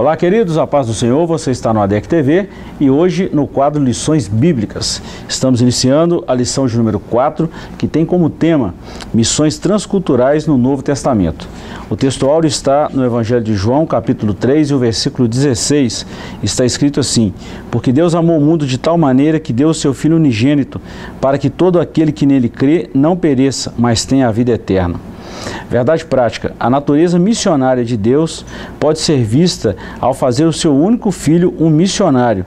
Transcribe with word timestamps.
Olá, 0.00 0.16
queridos, 0.16 0.56
a 0.56 0.66
paz 0.66 0.86
do 0.86 0.94
Senhor, 0.94 1.26
você 1.26 1.50
está 1.50 1.74
no 1.74 1.80
ADEC 1.82 2.08
TV 2.08 2.48
e 2.80 2.88
hoje 2.88 3.28
no 3.34 3.46
quadro 3.46 3.84
Lições 3.84 4.28
Bíblicas. 4.28 5.02
Estamos 5.28 5.60
iniciando 5.60 6.24
a 6.26 6.32
lição 6.32 6.66
de 6.66 6.74
número 6.74 6.98
4, 6.98 7.50
que 7.76 7.86
tem 7.86 8.06
como 8.06 8.30
tema 8.30 8.74
Missões 9.12 9.58
Transculturais 9.58 10.46
no 10.46 10.56
Novo 10.56 10.82
Testamento. 10.82 11.46
O 11.90 11.96
texto 11.96 12.26
áureo 12.26 12.48
está 12.48 12.88
no 12.90 13.04
Evangelho 13.04 13.44
de 13.44 13.52
João, 13.52 13.84
capítulo 13.84 14.32
3, 14.32 14.70
e 14.70 14.74
o 14.74 14.78
versículo 14.78 15.28
16. 15.28 16.06
Está 16.42 16.64
escrito 16.64 16.98
assim: 16.98 17.34
Porque 17.70 17.92
Deus 17.92 18.14
amou 18.14 18.38
o 18.38 18.40
mundo 18.40 18.66
de 18.66 18.78
tal 18.78 18.96
maneira 18.96 19.38
que 19.38 19.52
deu 19.52 19.68
o 19.68 19.74
seu 19.74 19.92
Filho 19.92 20.16
unigênito, 20.16 20.80
para 21.20 21.36
que 21.36 21.50
todo 21.50 21.78
aquele 21.78 22.10
que 22.10 22.24
nele 22.24 22.48
crê 22.48 22.88
não 22.94 23.18
pereça, 23.18 23.74
mas 23.76 24.06
tenha 24.06 24.28
a 24.28 24.32
vida 24.32 24.52
eterna. 24.52 24.98
Verdade 25.70 26.04
prática: 26.04 26.52
a 26.58 26.68
natureza 26.68 27.18
missionária 27.18 27.84
de 27.84 27.96
Deus 27.96 28.44
pode 28.78 28.98
ser 28.98 29.22
vista 29.22 29.76
ao 30.00 30.14
fazer 30.14 30.44
o 30.44 30.52
seu 30.52 30.74
único 30.74 31.10
filho 31.10 31.54
um 31.58 31.70
missionário 31.70 32.44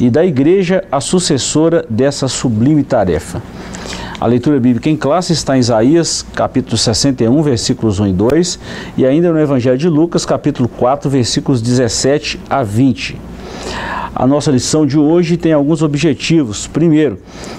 e 0.00 0.10
da 0.10 0.24
igreja 0.24 0.84
a 0.90 1.00
sucessora 1.00 1.84
dessa 1.88 2.28
sublime 2.28 2.82
tarefa. 2.82 3.42
A 4.18 4.26
leitura 4.26 4.58
bíblica 4.58 4.88
em 4.88 4.96
classe 4.96 5.34
está 5.34 5.56
em 5.56 5.60
Isaías, 5.60 6.24
capítulo 6.34 6.78
61, 6.78 7.42
versículos 7.42 8.00
1 8.00 8.06
e 8.06 8.12
2, 8.14 8.58
e 8.96 9.04
ainda 9.04 9.30
no 9.30 9.38
Evangelho 9.38 9.76
de 9.76 9.88
Lucas, 9.90 10.24
capítulo 10.24 10.68
4, 10.68 11.10
versículos 11.10 11.60
17 11.60 12.40
a 12.48 12.62
20. 12.62 13.35
A 14.14 14.26
nossa 14.26 14.50
lição 14.50 14.86
de 14.86 14.98
hoje 14.98 15.36
tem 15.36 15.52
alguns 15.52 15.82
objetivos. 15.82 16.66
Primeiro, 16.66 17.18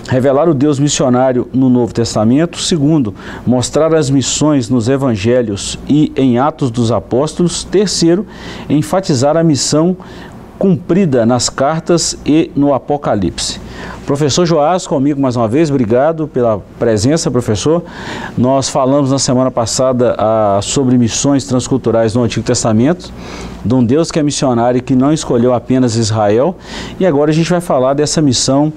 revelar 0.09 0.49
o 0.49 0.53
Deus 0.55 0.79
missionário 0.79 1.47
no 1.53 1.69
Novo 1.69 1.93
Testamento. 1.93 2.57
Segundo, 2.57 3.13
mostrar 3.45 3.93
as 3.93 4.09
missões 4.09 4.67
nos 4.67 4.89
Evangelhos 4.89 5.77
e 5.87 6.11
em 6.15 6.39
Atos 6.39 6.71
dos 6.71 6.91
Apóstolos. 6.91 7.63
Terceiro, 7.63 8.25
enfatizar 8.67 9.37
a 9.37 9.43
missão 9.43 9.95
cumprida 10.57 11.25
nas 11.25 11.47
cartas 11.47 12.17
e 12.25 12.49
no 12.55 12.73
Apocalipse. 12.73 13.66
Professor 14.07 14.45
Joás, 14.45 14.87
comigo 14.87 15.19
mais 15.19 15.35
uma 15.35 15.49
vez, 15.49 15.69
obrigado 15.69 16.29
pela 16.29 16.61
presença, 16.79 17.29
professor. 17.29 17.83
Nós 18.37 18.69
falamos 18.69 19.11
na 19.11 19.19
semana 19.19 19.51
passada 19.51 20.15
ah, 20.17 20.61
sobre 20.63 20.97
missões 20.97 21.43
transculturais 21.43 22.15
no 22.15 22.23
Antigo 22.23 22.45
Testamento, 22.45 23.11
de 23.65 23.73
um 23.75 23.83
Deus 23.83 24.09
que 24.09 24.17
é 24.17 24.23
missionário 24.23 24.77
e 24.77 24.81
que 24.81 24.95
não 24.95 25.11
escolheu 25.11 25.53
apenas 25.53 25.97
Israel. 25.97 26.55
E 26.97 27.05
agora 27.05 27.31
a 27.31 27.33
gente 27.33 27.49
vai 27.49 27.59
falar 27.59 27.95
dessa 27.95 28.21
missão. 28.21 28.71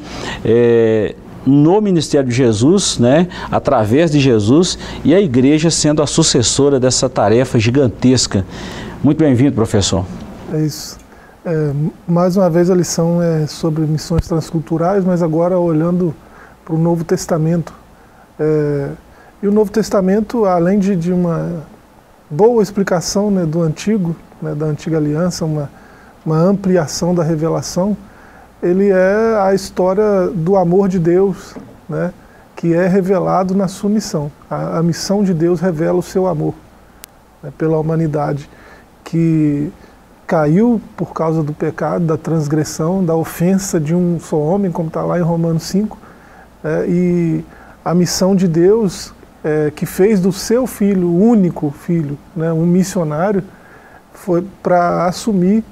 É, 0.45 1.14
no 1.47 1.81
ministério 1.81 2.28
de 2.28 2.34
Jesus, 2.34 2.98
né, 2.98 3.28
através 3.53 4.11
de 4.11 4.19
Jesus, 4.19 4.77
e 5.05 5.14
a 5.14 5.20
igreja 5.20 5.70
sendo 5.70 6.03
a 6.03 6.08
sucessora 6.08 6.81
dessa 6.81 7.08
tarefa 7.08 7.56
gigantesca. 7.58 8.45
Muito 9.03 9.19
bem-vindo, 9.19 9.53
professor. 9.53 10.05
É 10.53 10.61
isso. 10.61 11.00
É, 11.42 11.72
mais 12.06 12.36
uma 12.36 12.50
vez 12.50 12.70
a 12.70 12.74
lição 12.74 13.22
é 13.22 13.46
sobre 13.46 13.83
missões 13.84 14.28
transculturais, 14.28 15.06
mas 15.06 15.22
agora 15.22 15.58
olhando 15.58 16.14
para 16.62 16.74
o 16.74 16.78
Novo 16.78 17.02
Testamento. 17.02 17.72
É, 18.38 18.91
e 19.42 19.48
o 19.48 19.52
Novo 19.52 19.70
Testamento, 19.70 20.44
além 20.44 20.78
de, 20.78 20.94
de 20.94 21.11
uma 21.11 21.62
boa 22.28 22.62
explicação 22.62 23.30
né, 23.30 23.46
do 23.46 23.62
Antigo, 23.62 24.14
né, 24.42 24.55
da 24.55 24.66
Antiga 24.66 24.98
Aliança, 24.98 25.46
uma, 25.46 25.70
uma 26.27 26.36
ampliação 26.36 27.14
da 27.14 27.22
revelação, 27.22 27.96
ele 28.62 28.91
é 28.91 29.40
a 29.40 29.55
história 29.55 30.29
do 30.29 30.56
amor 30.56 30.90
de 30.90 30.98
Deus, 30.98 31.55
né, 31.89 32.12
que 32.55 32.74
é 32.74 32.86
revelado 32.86 33.55
na 33.55 33.67
sua 33.67 33.89
missão. 33.89 34.30
A, 34.50 34.77
a 34.79 34.83
missão 34.83 35.24
de 35.24 35.33
Deus 35.33 35.58
revela 35.58 35.96
o 35.96 36.02
seu 36.02 36.27
amor 36.27 36.52
né, 37.42 37.50
pela 37.56 37.79
humanidade, 37.79 38.46
que 39.02 39.73
caiu 40.30 40.80
por 40.96 41.13
causa 41.13 41.42
do 41.42 41.52
pecado, 41.52 42.07
da 42.07 42.17
transgressão, 42.17 43.05
da 43.05 43.17
ofensa 43.17 43.80
de 43.80 43.96
um 43.96 44.20
só 44.20 44.39
homem, 44.39 44.70
como 44.70 44.86
está 44.86 45.02
lá 45.02 45.18
em 45.18 45.23
Romanos 45.23 45.64
5. 45.64 45.98
É, 46.63 46.86
e 46.89 47.45
a 47.85 47.92
missão 47.92 48.36
de 48.36 48.46
Deus, 48.46 49.13
é, 49.42 49.73
que 49.74 49.85
fez 49.85 50.20
do 50.20 50.30
seu 50.30 50.68
filho, 50.68 51.13
único 51.13 51.73
filho, 51.73 52.17
né, 52.36 52.52
um 52.52 52.64
missionário, 52.64 53.42
foi 54.13 54.46
para 54.63 55.05
assumir 55.07 55.64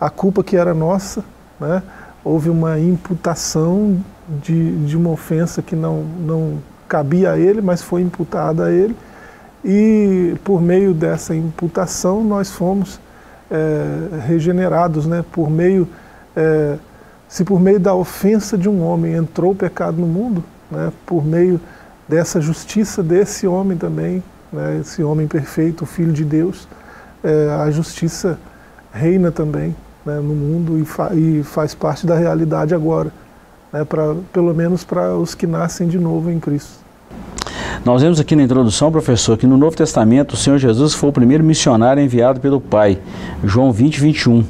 a 0.00 0.10
culpa 0.10 0.42
que 0.42 0.56
era 0.56 0.74
nossa. 0.74 1.24
Né? 1.60 1.80
Houve 2.24 2.50
uma 2.50 2.80
imputação 2.80 4.02
de, 4.42 4.74
de 4.86 4.96
uma 4.96 5.10
ofensa 5.10 5.62
que 5.62 5.76
não, 5.76 6.02
não 6.02 6.58
cabia 6.88 7.30
a 7.30 7.38
ele, 7.38 7.60
mas 7.60 7.80
foi 7.80 8.02
imputada 8.02 8.64
a 8.64 8.72
ele. 8.72 8.96
E 9.64 10.34
por 10.42 10.60
meio 10.60 10.92
dessa 10.92 11.32
imputação 11.32 12.24
nós 12.24 12.50
fomos 12.50 12.98
é, 13.50 14.20
regenerados, 14.26 15.06
né? 15.06 15.24
Por 15.32 15.50
meio, 15.50 15.88
é, 16.36 16.76
se 17.28 17.44
por 17.44 17.60
meio 17.60 17.80
da 17.80 17.94
ofensa 17.94 18.56
de 18.56 18.68
um 18.68 18.82
homem 18.82 19.14
entrou 19.14 19.52
o 19.52 19.54
pecado 19.54 19.96
no 19.98 20.06
mundo, 20.06 20.42
né? 20.70 20.92
Por 21.06 21.24
meio 21.24 21.60
dessa 22.08 22.40
justiça 22.40 23.02
desse 23.02 23.46
homem 23.46 23.76
também, 23.76 24.22
né? 24.52 24.78
Esse 24.80 25.02
homem 25.02 25.26
perfeito, 25.26 25.82
o 25.82 25.86
Filho 25.86 26.12
de 26.12 26.24
Deus, 26.24 26.68
é, 27.22 27.50
a 27.60 27.70
justiça 27.70 28.38
reina 28.92 29.30
também 29.30 29.74
né? 30.04 30.16
no 30.16 30.34
mundo 30.34 30.78
e, 30.78 30.84
fa 30.84 31.14
e, 31.14 31.42
faz 31.42 31.74
parte 31.74 32.06
da 32.06 32.16
realidade 32.16 32.74
agora, 32.74 33.10
né? 33.72 33.84
Para 33.84 34.14
pelo 34.32 34.54
menos 34.54 34.84
para 34.84 35.14
os 35.16 35.34
que 35.34 35.46
nascem 35.46 35.88
de 35.88 35.98
novo 35.98 36.30
em 36.30 36.38
Cristo. 36.38 36.84
Nós 37.82 38.02
vemos 38.02 38.20
aqui 38.20 38.36
na 38.36 38.42
introdução, 38.42 38.92
professor, 38.92 39.36
que 39.36 39.46
no 39.46 39.56
Novo 39.56 39.76
Testamento 39.76 40.32
o 40.32 40.36
Senhor 40.36 40.58
Jesus 40.58 40.94
foi 40.94 41.08
o 41.08 41.12
primeiro 41.12 41.42
missionário 41.42 42.02
enviado 42.02 42.40
pelo 42.40 42.60
Pai. 42.60 42.98
João 43.42 43.72
20, 43.72 44.00
21. 44.00 44.44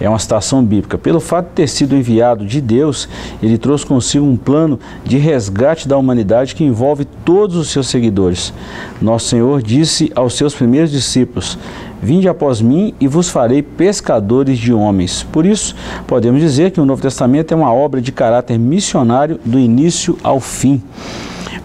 É 0.00 0.08
uma 0.08 0.18
citação 0.18 0.64
bíblica. 0.64 0.96
Pelo 0.96 1.20
fato 1.20 1.48
de 1.48 1.52
ter 1.52 1.68
sido 1.68 1.94
enviado 1.94 2.44
de 2.44 2.60
Deus, 2.60 3.08
ele 3.42 3.58
trouxe 3.58 3.84
consigo 3.84 4.24
um 4.24 4.36
plano 4.36 4.78
de 5.04 5.18
resgate 5.18 5.86
da 5.86 5.96
humanidade 5.96 6.54
que 6.54 6.64
envolve 6.64 7.04
todos 7.24 7.56
os 7.56 7.68
seus 7.68 7.88
seguidores. 7.88 8.52
Nosso 9.00 9.28
Senhor 9.28 9.62
disse 9.62 10.10
aos 10.14 10.34
seus 10.34 10.54
primeiros 10.54 10.90
discípulos: 10.90 11.58
Vinde 12.02 12.28
após 12.28 12.60
mim 12.60 12.94
e 12.98 13.06
vos 13.06 13.28
farei 13.28 13.62
pescadores 13.62 14.58
de 14.58 14.72
homens. 14.72 15.22
Por 15.30 15.44
isso, 15.44 15.76
podemos 16.06 16.40
dizer 16.40 16.70
que 16.70 16.80
o 16.80 16.86
Novo 16.86 17.02
Testamento 17.02 17.52
é 17.52 17.56
uma 17.56 17.72
obra 17.72 18.00
de 18.00 18.10
caráter 18.10 18.58
missionário 18.58 19.38
do 19.44 19.58
início 19.58 20.18
ao 20.22 20.40
fim 20.40 20.82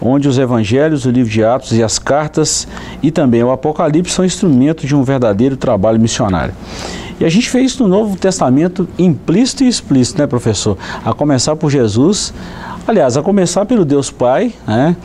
onde 0.02 0.28
os 0.28 0.38
evangelhos, 0.38 1.06
o 1.06 1.12
livro 1.12 1.32
de 1.32 1.44
Atos 1.44 1.72
e 1.74 1.84
as 1.84 1.98
cartas 2.00 2.68
e 3.02 3.12
também 3.12 3.44
o 3.44 3.52
Apocalipse 3.52 4.14
são 4.14 4.26
instrumentos 4.26 4.88
de 4.88 4.96
um 4.96 5.04
verdadeiro 5.04 5.58
trabalho 5.58 6.00
missionário. 6.00 6.54
E 7.20 7.24
a 7.24 7.30
gente 7.30 7.50
vê 7.50 7.62
isso 7.62 7.82
no 7.82 7.88
Novo 7.88 8.18
Testamento 8.18 8.88
implícito 9.00 9.64
e 9.64 9.68
explícito, 9.68 10.20
né, 10.20 10.28
professor? 10.28 10.78
A 11.04 11.14
começar 11.14 11.56
por 11.56 11.72
Jesus, 11.72 12.34
aliás, 12.86 13.16
a 13.16 13.22
começar 13.22 13.66
pelo 13.66 13.86
Deus 13.86 14.12
Pai, 14.12 14.52
né? 14.68 14.98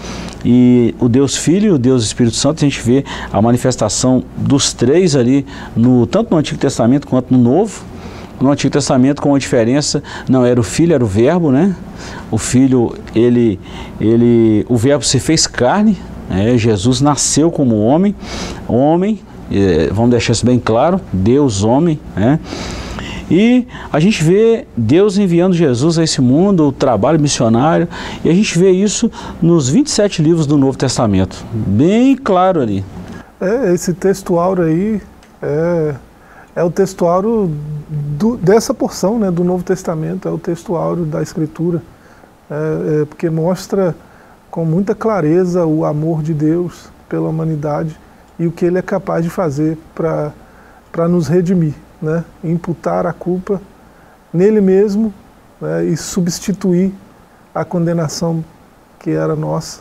E 0.44 0.94
o 0.98 1.08
Deus 1.08 1.36
Filho 1.36 1.68
e 1.68 1.70
o 1.70 1.78
Deus 1.78 2.02
Espírito 2.02 2.34
Santo, 2.34 2.64
a 2.64 2.68
gente 2.68 2.80
vê 2.80 3.04
a 3.32 3.40
manifestação 3.40 4.24
dos 4.36 4.72
três 4.72 5.14
ali, 5.14 5.46
no, 5.76 6.04
tanto 6.06 6.32
no 6.32 6.38
Antigo 6.38 6.58
Testamento 6.58 7.06
quanto 7.06 7.32
no 7.32 7.38
Novo. 7.38 7.82
No 8.40 8.50
Antigo 8.50 8.72
Testamento, 8.72 9.20
com 9.20 9.34
a 9.34 9.38
diferença, 9.38 10.02
não 10.28 10.44
era 10.44 10.58
o 10.58 10.62
Filho, 10.62 10.94
era 10.94 11.04
o 11.04 11.06
Verbo, 11.06 11.52
né? 11.52 11.76
O 12.30 12.38
Filho, 12.38 12.94
ele, 13.14 13.60
ele, 14.00 14.64
o 14.68 14.76
Verbo 14.76 15.04
se 15.04 15.20
fez 15.20 15.46
carne, 15.46 15.98
né? 16.28 16.56
Jesus 16.56 17.00
nasceu 17.00 17.50
como 17.50 17.76
homem, 17.78 18.14
homem, 18.66 19.20
é, 19.52 19.90
vamos 19.92 20.10
deixar 20.10 20.32
isso 20.32 20.46
bem 20.46 20.58
claro, 20.58 21.00
Deus 21.12 21.62
homem, 21.62 22.00
né? 22.16 22.38
E 23.30 23.66
a 23.92 24.00
gente 24.00 24.24
vê 24.24 24.66
Deus 24.76 25.16
enviando 25.16 25.54
Jesus 25.54 25.98
a 25.98 26.02
esse 26.02 26.20
mundo, 26.20 26.66
o 26.66 26.72
trabalho 26.72 27.20
missionário, 27.20 27.86
e 28.24 28.28
a 28.28 28.34
gente 28.34 28.58
vê 28.58 28.70
isso 28.70 29.10
nos 29.40 29.68
27 29.68 30.20
livros 30.20 30.46
do 30.46 30.56
Novo 30.56 30.76
Testamento, 30.76 31.44
bem 31.52 32.16
claro 32.16 32.60
ali. 32.60 32.84
É, 33.40 33.72
esse 33.72 33.94
textual 33.94 34.60
aí 34.60 35.00
é 35.40 35.94
é 36.54 36.62
o 36.62 36.70
texto 36.70 37.06
áureo 37.06 37.50
do, 37.88 38.36
dessa 38.36 38.74
porção 38.74 39.18
né, 39.18 39.30
do 39.30 39.44
Novo 39.44 39.62
Testamento, 39.62 40.28
é 40.28 40.30
o 40.30 40.38
texto 40.38 40.76
áureo 40.76 41.04
da 41.04 41.22
Escritura, 41.22 41.82
é, 42.50 43.02
é, 43.02 43.04
porque 43.04 43.30
mostra 43.30 43.94
com 44.50 44.64
muita 44.64 44.94
clareza 44.94 45.64
o 45.64 45.84
amor 45.84 46.22
de 46.22 46.34
Deus 46.34 46.90
pela 47.08 47.28
humanidade 47.28 47.98
e 48.38 48.46
o 48.46 48.52
que 48.52 48.64
Ele 48.64 48.78
é 48.78 48.82
capaz 48.82 49.24
de 49.24 49.30
fazer 49.30 49.78
para 49.94 51.08
nos 51.08 51.28
redimir, 51.28 51.74
né, 52.02 52.24
imputar 52.42 53.06
a 53.06 53.12
culpa 53.12 53.60
nele 54.32 54.60
mesmo 54.60 55.12
né, 55.60 55.84
e 55.84 55.96
substituir 55.96 56.92
a 57.54 57.64
condenação 57.64 58.44
que 58.98 59.10
era 59.10 59.36
nossa. 59.36 59.80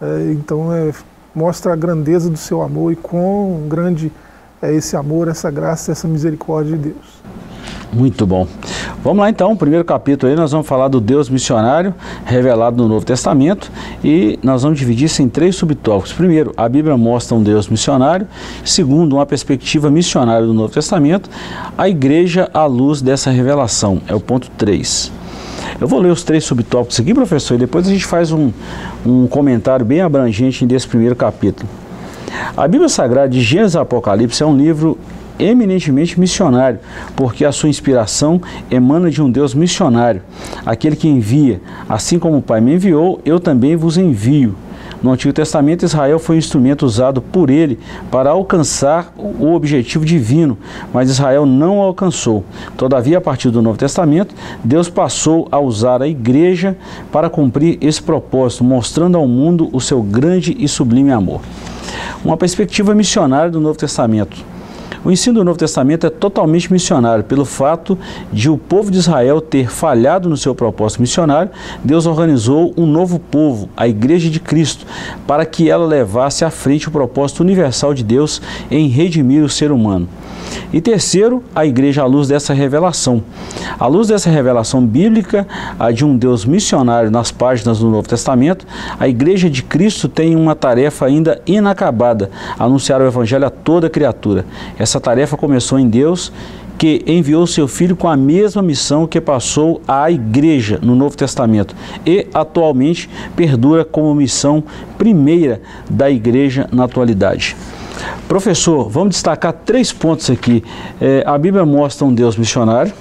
É, 0.00 0.32
então 0.32 0.72
é, 0.72 0.92
mostra 1.34 1.72
a 1.72 1.76
grandeza 1.76 2.30
do 2.30 2.38
seu 2.38 2.62
amor 2.62 2.92
e 2.92 2.96
quão 2.96 3.66
grande 3.68 4.10
é 4.62 4.72
esse 4.74 4.96
amor, 4.96 5.28
essa 5.28 5.50
graça, 5.50 5.92
essa 5.92 6.06
misericórdia 6.06 6.76
de 6.76 6.90
Deus. 6.90 7.20
Muito 7.92 8.24
bom. 8.24 8.46
Vamos 9.02 9.20
lá 9.20 9.30
então, 9.30 9.56
primeiro 9.56 9.84
capítulo 9.84 10.30
aí, 10.30 10.36
nós 10.36 10.52
vamos 10.52 10.66
falar 10.66 10.86
do 10.86 11.00
Deus 11.00 11.28
missionário 11.28 11.92
revelado 12.24 12.76
no 12.76 12.88
Novo 12.88 13.04
Testamento 13.04 13.70
e 14.04 14.38
nós 14.42 14.62
vamos 14.62 14.78
dividir 14.78 15.06
isso 15.06 15.22
em 15.22 15.28
três 15.28 15.56
subtópicos. 15.56 16.12
Primeiro, 16.12 16.52
a 16.56 16.68
Bíblia 16.68 16.96
mostra 16.96 17.36
um 17.36 17.42
Deus 17.42 17.68
missionário. 17.68 18.28
Segundo, 18.64 19.16
uma 19.16 19.26
perspectiva 19.26 19.90
missionária 19.90 20.46
do 20.46 20.54
Novo 20.54 20.72
Testamento. 20.72 21.28
A 21.76 21.88
igreja 21.88 22.48
à 22.54 22.64
luz 22.64 23.02
dessa 23.02 23.30
revelação, 23.30 24.00
é 24.06 24.14
o 24.14 24.20
ponto 24.20 24.48
3. 24.52 25.10
Eu 25.80 25.88
vou 25.88 25.98
ler 25.98 26.10
os 26.10 26.22
três 26.22 26.44
subtópicos 26.44 27.00
aqui, 27.00 27.12
professor, 27.14 27.54
e 27.54 27.58
depois 27.58 27.88
a 27.88 27.90
gente 27.90 28.04
faz 28.04 28.30
um, 28.30 28.52
um 29.04 29.26
comentário 29.26 29.84
bem 29.84 30.00
abrangente 30.00 30.64
desse 30.66 30.86
primeiro 30.86 31.16
capítulo. 31.16 31.68
A 32.56 32.66
Bíblia 32.68 32.88
Sagrada 32.88 33.28
de 33.28 33.40
Gênesis 33.40 33.76
Apocalipse 33.76 34.42
é 34.42 34.46
um 34.46 34.56
livro 34.56 34.98
eminentemente 35.38 36.20
missionário, 36.20 36.78
porque 37.16 37.44
a 37.44 37.52
sua 37.52 37.68
inspiração 37.68 38.40
emana 38.70 39.10
de 39.10 39.22
um 39.22 39.30
Deus 39.30 39.54
missionário, 39.54 40.22
aquele 40.64 40.96
que 40.96 41.08
envia. 41.08 41.60
Assim 41.88 42.18
como 42.18 42.38
o 42.38 42.42
Pai 42.42 42.60
me 42.60 42.74
enviou, 42.74 43.20
eu 43.24 43.40
também 43.40 43.74
vos 43.76 43.96
envio. 43.96 44.54
No 45.02 45.12
Antigo 45.12 45.32
Testamento, 45.32 45.84
Israel 45.84 46.18
foi 46.18 46.36
um 46.36 46.38
instrumento 46.38 46.84
usado 46.84 47.22
por 47.22 47.48
ele 47.48 47.78
para 48.10 48.30
alcançar 48.30 49.14
o 49.16 49.52
objetivo 49.54 50.04
divino, 50.04 50.58
mas 50.92 51.08
Israel 51.08 51.46
não 51.46 51.80
alcançou. 51.80 52.44
Todavia, 52.76 53.18
a 53.18 53.20
partir 53.20 53.50
do 53.50 53.62
Novo 53.62 53.78
Testamento, 53.78 54.34
Deus 54.62 54.90
passou 54.90 55.48
a 55.50 55.58
usar 55.58 56.02
a 56.02 56.08
igreja 56.08 56.76
para 57.10 57.30
cumprir 57.30 57.78
esse 57.80 58.02
propósito, 58.02 58.62
mostrando 58.62 59.16
ao 59.16 59.26
mundo 59.26 59.70
o 59.72 59.80
seu 59.80 60.02
grande 60.02 60.54
e 60.58 60.68
sublime 60.68 61.10
amor. 61.10 61.40
Uma 62.22 62.36
perspectiva 62.36 62.94
missionária 62.94 63.50
do 63.50 63.60
Novo 63.60 63.78
Testamento. 63.78 64.59
O 65.02 65.10
ensino 65.10 65.38
do 65.38 65.44
Novo 65.44 65.58
Testamento 65.58 66.06
é 66.06 66.10
totalmente 66.10 66.70
missionário. 66.70 67.24
Pelo 67.24 67.46
fato 67.46 67.98
de 68.30 68.50
o 68.50 68.58
povo 68.58 68.90
de 68.90 68.98
Israel 68.98 69.40
ter 69.40 69.70
falhado 69.70 70.28
no 70.28 70.36
seu 70.36 70.54
propósito 70.54 71.00
missionário, 71.00 71.50
Deus 71.82 72.04
organizou 72.04 72.74
um 72.76 72.84
novo 72.84 73.18
povo, 73.18 73.70
a 73.76 73.88
Igreja 73.88 74.28
de 74.28 74.38
Cristo, 74.38 74.86
para 75.26 75.46
que 75.46 75.70
ela 75.70 75.86
levasse 75.86 76.44
à 76.44 76.50
frente 76.50 76.88
o 76.88 76.90
propósito 76.90 77.40
universal 77.40 77.94
de 77.94 78.04
Deus 78.04 78.42
em 78.70 78.88
redimir 78.88 79.42
o 79.42 79.48
ser 79.48 79.72
humano. 79.72 80.06
E 80.72 80.80
terceiro, 80.80 81.42
a 81.54 81.66
igreja 81.66 82.02
à 82.02 82.06
luz 82.06 82.28
dessa 82.28 82.52
revelação. 82.52 83.22
À 83.78 83.86
luz 83.86 84.08
dessa 84.08 84.30
revelação 84.30 84.84
bíblica, 84.84 85.46
a 85.78 85.90
de 85.90 86.04
um 86.04 86.16
Deus 86.16 86.44
missionário 86.44 87.10
nas 87.10 87.30
páginas 87.30 87.78
do 87.78 87.88
Novo 87.88 88.08
Testamento, 88.08 88.66
a 88.98 89.08
igreja 89.08 89.48
de 89.50 89.62
Cristo 89.62 90.08
tem 90.08 90.36
uma 90.36 90.54
tarefa 90.54 91.06
ainda 91.06 91.40
inacabada, 91.46 92.30
anunciar 92.58 93.00
o 93.00 93.06
evangelho 93.06 93.46
a 93.46 93.50
toda 93.50 93.90
criatura. 93.90 94.44
Essa 94.78 94.89
tarefa 94.98 95.36
começou 95.36 95.78
em 95.78 95.88
Deus 95.88 96.32
que 96.80 97.04
enviou 97.06 97.46
seu 97.46 97.68
filho 97.68 97.94
com 97.94 98.08
a 98.08 98.16
mesma 98.16 98.62
missão 98.62 99.06
que 99.06 99.20
passou 99.20 99.82
à 99.86 100.10
igreja 100.10 100.78
no 100.80 100.96
Novo 100.96 101.14
Testamento 101.14 101.76
e 102.06 102.26
atualmente 102.32 103.10
perdura 103.36 103.84
como 103.84 104.14
missão 104.14 104.64
primeira 104.96 105.60
da 105.90 106.10
igreja 106.10 106.66
na 106.72 106.84
atualidade. 106.84 107.54
Professor, 108.26 108.88
vamos 108.88 109.10
destacar 109.10 109.52
três 109.52 109.92
pontos 109.92 110.30
aqui. 110.30 110.64
É, 110.98 111.22
a 111.26 111.36
Bíblia 111.36 111.66
mostra 111.66 112.06
um 112.06 112.14
Deus 112.14 112.34
missionário. 112.38 112.94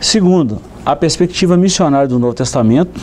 Segundo, 0.00 0.58
a 0.84 0.96
perspectiva 0.96 1.56
missionária 1.56 2.08
do 2.08 2.18
Novo 2.18 2.34
Testamento. 2.34 3.00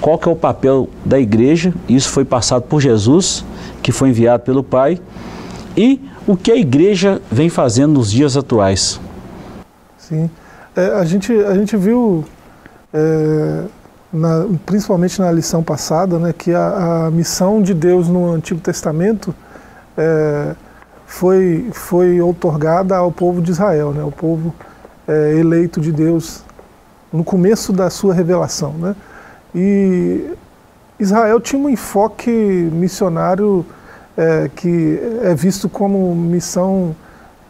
Qual 0.00 0.16
que 0.16 0.28
é 0.28 0.30
o 0.30 0.36
papel 0.36 0.88
da 1.04 1.18
igreja? 1.18 1.74
Isso 1.88 2.08
foi 2.10 2.24
passado 2.24 2.62
por 2.62 2.80
Jesus, 2.80 3.44
que 3.82 3.90
foi 3.90 4.10
enviado 4.10 4.44
pelo 4.44 4.62
Pai. 4.62 5.00
E 5.76 6.00
o 6.26 6.36
que 6.36 6.50
a 6.50 6.56
igreja 6.56 7.20
vem 7.30 7.48
fazendo 7.48 7.94
nos 7.94 8.10
dias 8.10 8.36
atuais? 8.36 9.00
Sim, 9.96 10.28
é, 10.74 10.86
a, 10.86 11.04
gente, 11.04 11.32
a 11.32 11.54
gente 11.54 11.76
viu, 11.76 12.24
é, 12.92 13.62
na, 14.12 14.46
principalmente 14.64 15.20
na 15.20 15.30
lição 15.30 15.62
passada, 15.62 16.18
né, 16.18 16.34
que 16.36 16.52
a, 16.52 17.06
a 17.06 17.10
missão 17.10 17.62
de 17.62 17.72
Deus 17.72 18.08
no 18.08 18.32
Antigo 18.32 18.60
Testamento 18.60 19.34
é, 19.96 20.54
foi, 21.06 21.68
foi 21.72 22.20
otorgada 22.20 22.96
ao 22.96 23.12
povo 23.12 23.40
de 23.40 23.52
Israel, 23.52 23.92
né, 23.92 24.02
o 24.02 24.10
povo 24.10 24.52
é, 25.06 25.38
eleito 25.38 25.80
de 25.80 25.92
Deus 25.92 26.42
no 27.12 27.22
começo 27.22 27.72
da 27.72 27.88
sua 27.88 28.12
revelação. 28.12 28.72
Né? 28.72 28.96
E 29.54 30.30
Israel 30.98 31.40
tinha 31.40 31.60
um 31.60 31.68
enfoque 31.68 32.30
missionário 32.30 33.64
é, 34.16 34.50
que 34.54 34.98
é 35.22 35.34
visto 35.34 35.68
como 35.68 36.14
missão 36.14 36.94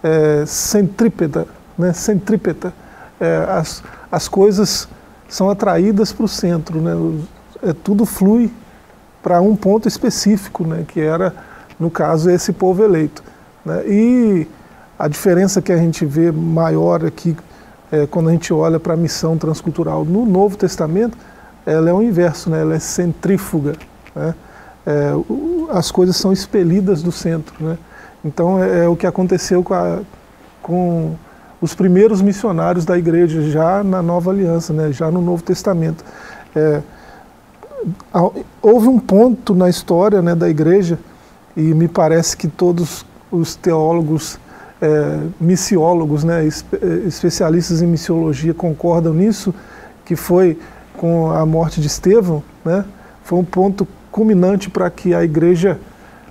é, 0.02 0.44
centrípeta, 0.46 1.46
né? 1.78 1.92
centrípeta. 1.92 2.72
É, 3.20 3.46
as, 3.48 3.82
as 4.10 4.28
coisas 4.28 4.88
são 5.28 5.48
atraídas 5.48 6.12
para 6.12 6.24
o 6.24 6.28
centro, 6.28 6.80
né? 6.80 6.92
é, 7.62 7.72
tudo 7.72 8.04
flui 8.04 8.50
para 9.22 9.40
um 9.40 9.56
ponto 9.56 9.88
específico, 9.88 10.66
né? 10.66 10.84
que 10.86 11.00
era 11.00 11.32
no 11.78 11.90
caso, 11.90 12.30
esse 12.30 12.52
povo 12.52 12.82
eleito. 12.82 13.22
Né? 13.64 13.82
E 13.86 14.46
a 14.98 15.08
diferença 15.08 15.60
que 15.60 15.72
a 15.72 15.76
gente 15.76 16.04
vê 16.04 16.32
maior 16.32 17.04
aqui, 17.04 17.36
é, 17.92 18.06
quando 18.06 18.28
a 18.28 18.32
gente 18.32 18.52
olha 18.52 18.80
para 18.80 18.94
a 18.94 18.96
missão 18.96 19.36
transcultural 19.36 20.04
no 20.04 20.24
Novo 20.24 20.56
Testamento, 20.56 21.16
ela 21.64 21.90
é 21.90 21.92
o 21.92 22.02
inverso, 22.02 22.48
né? 22.50 22.60
ela 22.60 22.74
é 22.74 22.78
centrífuga. 22.78 23.74
Né? 24.14 24.34
É, 24.86 25.10
as 25.70 25.90
coisas 25.90 26.16
são 26.16 26.32
expelidas 26.32 27.02
do 27.02 27.10
centro. 27.10 27.54
Né? 27.58 27.76
Então 28.24 28.62
é, 28.62 28.84
é 28.84 28.88
o 28.88 28.94
que 28.94 29.06
aconteceu 29.06 29.62
com, 29.62 29.74
a, 29.74 30.00
com, 30.62 31.14
os 31.60 31.74
primeiros 31.74 32.22
missionários 32.22 32.84
da 32.84 32.96
igreja, 32.96 33.42
já 33.42 33.82
na 33.82 34.00
Nova 34.00 34.30
Aliança, 34.30 34.72
né? 34.72 34.92
já 34.92 35.10
no 35.10 35.20
Novo 35.20 35.42
Testamento. 35.42 36.04
É, 36.54 36.80
houve 38.62 38.88
um 38.88 38.98
ponto 38.98 39.54
na 39.54 39.68
história 39.68 40.20
né, 40.22 40.34
da 40.34 40.48
igreja 40.48 40.98
e 41.56 41.60
me 41.60 41.88
parece 41.88 42.36
que 42.36 42.48
todos 42.48 43.04
os 43.30 43.54
teólogos, 43.54 44.38
é, 44.80 45.18
missiólogos, 45.40 46.24
né, 46.24 46.44
é, 46.44 46.86
especialistas 47.06 47.82
em 47.82 47.86
missiologia 47.86 48.52
concordam 48.52 49.14
nisso, 49.14 49.54
que 50.04 50.16
foi 50.16 50.58
com 50.96 51.30
a 51.30 51.44
morte 51.44 51.80
de 51.80 51.86
Estevão, 51.86 52.42
né, 52.64 52.84
foi 53.22 53.38
um 53.38 53.44
ponto 53.44 53.86
culminante 54.16 54.70
para 54.70 54.88
que 54.88 55.14
a 55.14 55.22
igreja, 55.22 55.78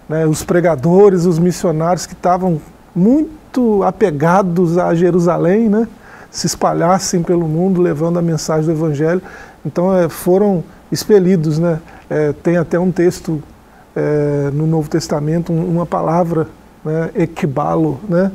né, 0.10 0.26
os 0.26 0.44
pregadores, 0.44 1.26
os 1.26 1.38
missionários 1.38 2.08
que 2.08 2.14
estavam 2.14 2.60
muito 2.96 3.83
apegados 3.83 4.76
a 4.76 4.95
Jerusalém, 4.95 5.69
né, 5.69 5.88
se 6.31 6.48
espalhassem 6.48 7.21
pelo 7.21 7.48
mundo 7.48 7.80
levando 7.83 8.18
a 8.18 8.24
mensagem 8.24 8.66
do 8.66 8.71
Evangelho. 8.71 9.21
Então 9.64 9.95
é, 9.95 10.09
foram 10.09 10.64
expelidos. 10.92 11.59
Né? 11.59 11.80
É, 12.09 12.33
tem 12.33 12.57
até 12.57 12.80
um 12.80 12.92
texto 12.92 13.42
é, 13.95 14.50
no 14.52 14.66
Novo 14.66 14.90
Testamento 14.90 15.54
uma 15.54 15.86
palavra, 15.86 16.48
né, 16.83 17.12
equibalo, 17.14 18.00
né, 18.09 18.31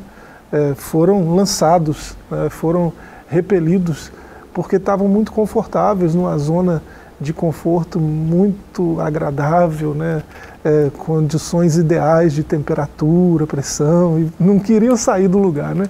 é, 0.53 0.75
foram 0.77 1.35
lançados, 1.35 2.17
né, 2.31 2.49
foram 2.51 2.93
repelidos, 3.29 4.13
porque 4.55 4.77
estavam 4.77 5.09
muito 5.09 5.33
confortáveis 5.33 6.15
numa 6.15 6.39
zona 6.39 6.81
de 7.21 7.33
conforto 7.33 8.01
muito 8.01 9.01
agradável, 9.01 9.95
né, 9.95 10.23
é, 10.65 10.91
condições 10.97 11.77
ideais 11.77 12.33
de 12.33 12.43
temperatura, 12.43 13.47
pressão, 13.47 14.19
e 14.19 14.33
não 14.41 14.59
queriam 14.59 14.97
sair 14.97 15.29
do 15.29 15.39
lugar. 15.39 15.75
Né, 15.75 15.87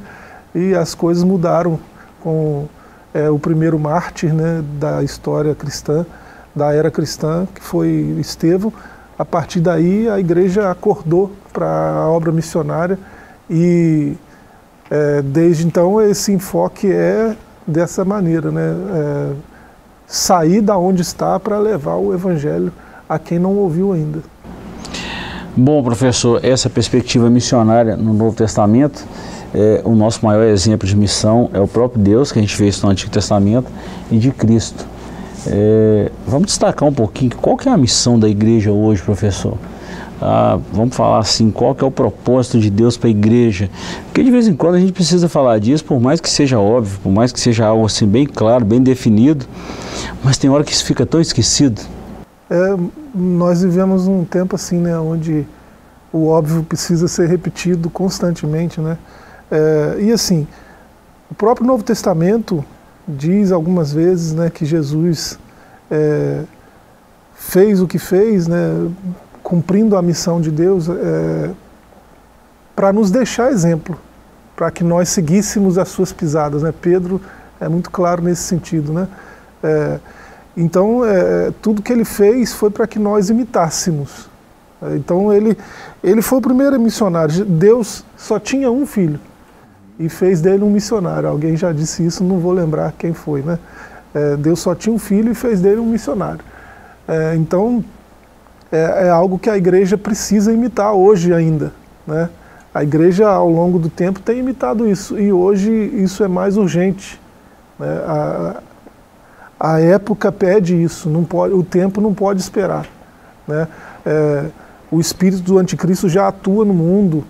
e 0.54 0.74
as 0.74 0.94
coisas 0.94 1.22
mudaram 1.22 1.78
com 2.20 2.66
é, 3.14 3.30
o 3.30 3.38
primeiro 3.38 3.78
mártir 3.78 4.34
né, 4.34 4.62
da 4.78 5.02
história 5.04 5.54
cristã, 5.54 6.04
da 6.54 6.74
era 6.74 6.90
cristã, 6.90 7.46
que 7.54 7.62
foi 7.62 7.88
Estevão, 8.18 8.72
a 9.16 9.24
partir 9.24 9.60
daí 9.60 10.08
a 10.08 10.18
igreja 10.18 10.70
acordou 10.70 11.30
para 11.52 11.66
a 11.66 12.08
obra 12.08 12.32
missionária 12.32 12.98
e 13.48 14.16
é, 14.90 15.22
desde 15.22 15.66
então 15.66 16.00
esse 16.00 16.32
enfoque 16.32 16.90
é 16.90 17.36
dessa 17.66 18.04
maneira, 18.04 18.50
né? 18.50 18.74
Sair 20.12 20.60
da 20.60 20.76
onde 20.76 21.02
está 21.02 21.38
para 21.38 21.56
levar 21.56 21.94
o 21.94 22.12
evangelho 22.12 22.72
a 23.08 23.16
quem 23.16 23.38
não 23.38 23.56
ouviu 23.56 23.92
ainda. 23.92 24.18
Bom, 25.56 25.80
professor, 25.84 26.44
essa 26.44 26.68
perspectiva 26.68 27.30
missionária 27.30 27.96
no 27.96 28.12
Novo 28.12 28.34
Testamento, 28.34 29.06
é, 29.54 29.80
o 29.84 29.94
nosso 29.94 30.26
maior 30.26 30.42
exemplo 30.42 30.84
de 30.88 30.96
missão 30.96 31.48
é 31.52 31.60
o 31.60 31.68
próprio 31.68 32.02
Deus, 32.02 32.32
que 32.32 32.40
a 32.40 32.42
gente 32.42 32.58
vê 32.58 32.66
isso 32.66 32.84
no 32.84 32.90
Antigo 32.90 33.12
Testamento, 33.12 33.70
e 34.10 34.18
de 34.18 34.32
Cristo. 34.32 34.84
É, 35.46 36.10
vamos 36.26 36.46
destacar 36.46 36.88
um 36.88 36.92
pouquinho 36.92 37.30
qual 37.36 37.56
que 37.56 37.68
é 37.68 37.72
a 37.72 37.76
missão 37.76 38.18
da 38.18 38.28
igreja 38.28 38.72
hoje, 38.72 39.00
professor. 39.02 39.56
Ah, 40.22 40.58
vamos 40.70 40.94
falar 40.94 41.18
assim, 41.18 41.50
qual 41.50 41.74
que 41.74 41.82
é 41.82 41.86
o 41.86 41.90
propósito 41.90 42.60
de 42.60 42.68
Deus 42.68 42.96
para 42.96 43.08
a 43.08 43.10
igreja? 43.10 43.70
Porque 44.04 44.22
de 44.22 44.30
vez 44.30 44.46
em 44.46 44.54
quando 44.54 44.74
a 44.74 44.80
gente 44.80 44.92
precisa 44.92 45.28
falar 45.30 45.58
disso, 45.58 45.82
por 45.84 45.98
mais 45.98 46.20
que 46.20 46.28
seja 46.28 46.58
óbvio, 46.58 46.98
por 47.02 47.10
mais 47.10 47.32
que 47.32 47.40
seja 47.40 47.66
algo 47.66 47.86
assim 47.86 48.06
bem 48.06 48.26
claro, 48.26 48.64
bem 48.64 48.82
definido, 48.82 49.46
mas 50.22 50.36
tem 50.36 50.50
hora 50.50 50.62
que 50.62 50.72
isso 50.72 50.84
fica 50.84 51.06
tão 51.06 51.20
esquecido. 51.20 51.80
É, 52.50 52.76
nós 53.14 53.62
vivemos 53.62 54.06
um 54.06 54.24
tempo 54.24 54.56
assim, 54.56 54.76
né, 54.76 54.98
onde 54.98 55.46
o 56.12 56.26
óbvio 56.26 56.62
precisa 56.64 57.08
ser 57.08 57.26
repetido 57.26 57.88
constantemente, 57.88 58.80
né? 58.80 58.98
É, 59.50 59.96
e 60.00 60.12
assim, 60.12 60.46
o 61.30 61.34
próprio 61.34 61.66
Novo 61.66 61.82
Testamento 61.82 62.62
diz 63.08 63.52
algumas 63.52 63.92
vezes 63.92 64.32
né, 64.32 64.50
que 64.50 64.66
Jesus 64.66 65.38
é, 65.90 66.42
fez 67.34 67.80
o 67.80 67.86
que 67.86 67.98
fez, 67.98 68.46
né, 68.46 68.88
cumprindo 69.50 69.96
a 69.96 70.02
missão 70.02 70.40
de 70.40 70.48
Deus, 70.48 70.88
é, 70.88 71.50
para 72.76 72.92
nos 72.92 73.10
deixar 73.10 73.50
exemplo, 73.50 73.98
para 74.54 74.70
que 74.70 74.84
nós 74.84 75.08
seguíssemos 75.08 75.76
as 75.76 75.88
suas 75.88 76.12
pisadas. 76.12 76.62
Né? 76.62 76.72
Pedro 76.80 77.20
é 77.60 77.68
muito 77.68 77.90
claro 77.90 78.22
nesse 78.22 78.42
sentido. 78.42 78.92
Né? 78.92 79.08
É, 79.60 79.98
então, 80.56 81.04
é, 81.04 81.52
tudo 81.60 81.82
que 81.82 81.92
ele 81.92 82.04
fez 82.04 82.52
foi 82.52 82.70
para 82.70 82.86
que 82.86 83.00
nós 83.00 83.28
imitássemos. 83.28 84.30
Então, 84.94 85.32
ele, 85.32 85.58
ele 86.00 86.22
foi 86.22 86.38
o 86.38 86.42
primeiro 86.42 86.80
missionário. 86.80 87.44
Deus 87.44 88.04
só 88.16 88.38
tinha 88.38 88.70
um 88.70 88.86
filho 88.86 89.18
e 89.98 90.08
fez 90.08 90.40
dele 90.40 90.62
um 90.62 90.70
missionário. 90.70 91.28
Alguém 91.28 91.56
já 91.56 91.72
disse 91.72 92.06
isso, 92.06 92.22
não 92.22 92.38
vou 92.38 92.52
lembrar 92.52 92.92
quem 92.96 93.12
foi. 93.12 93.42
Né? 93.42 93.58
É, 94.14 94.36
Deus 94.36 94.60
só 94.60 94.76
tinha 94.76 94.94
um 94.94 94.98
filho 94.98 95.32
e 95.32 95.34
fez 95.34 95.60
dele 95.60 95.80
um 95.80 95.86
missionário. 95.86 96.44
É, 97.08 97.34
então, 97.34 97.84
é, 98.72 99.06
é, 99.06 99.10
algo 99.10 99.38
que 99.38 99.50
a 99.50 99.56
igreja 99.56 99.98
precisa 99.98 100.52
imitar 100.52 100.92
hoje 100.92 101.32
ainda. 101.32 101.72
Né? 102.06 102.28
A 102.72 102.82
igreja, 102.82 103.28
ao 103.28 103.50
longo 103.50 103.78
do 103.78 103.88
tempo, 103.88 104.20
tem 104.20 104.38
imitado 104.38 104.88
isso 104.88 105.18
e 105.18 105.32
hoje 105.32 105.70
isso 105.70 106.22
é 106.22 106.28
mais 106.28 106.56
urgente. 106.56 107.20
Né? 107.78 107.88
A, 108.06 108.62
a 109.58 109.80
época 109.80 110.30
pede 110.30 110.80
isso, 110.80 111.10
não 111.10 111.24
pode, 111.24 111.52
o 111.52 111.62
tempo 111.62 112.00
não 112.00 112.14
pode 112.14 112.40
esperar. 112.40 112.86
Né? 113.46 113.66
É, 114.06 114.44
o 114.90 115.00
espírito 115.00 115.42
do 115.42 115.58
anticristo 115.58 116.08
já 116.08 116.28
atua 116.28 116.64
no 116.64 116.74
mundo. 116.74 117.24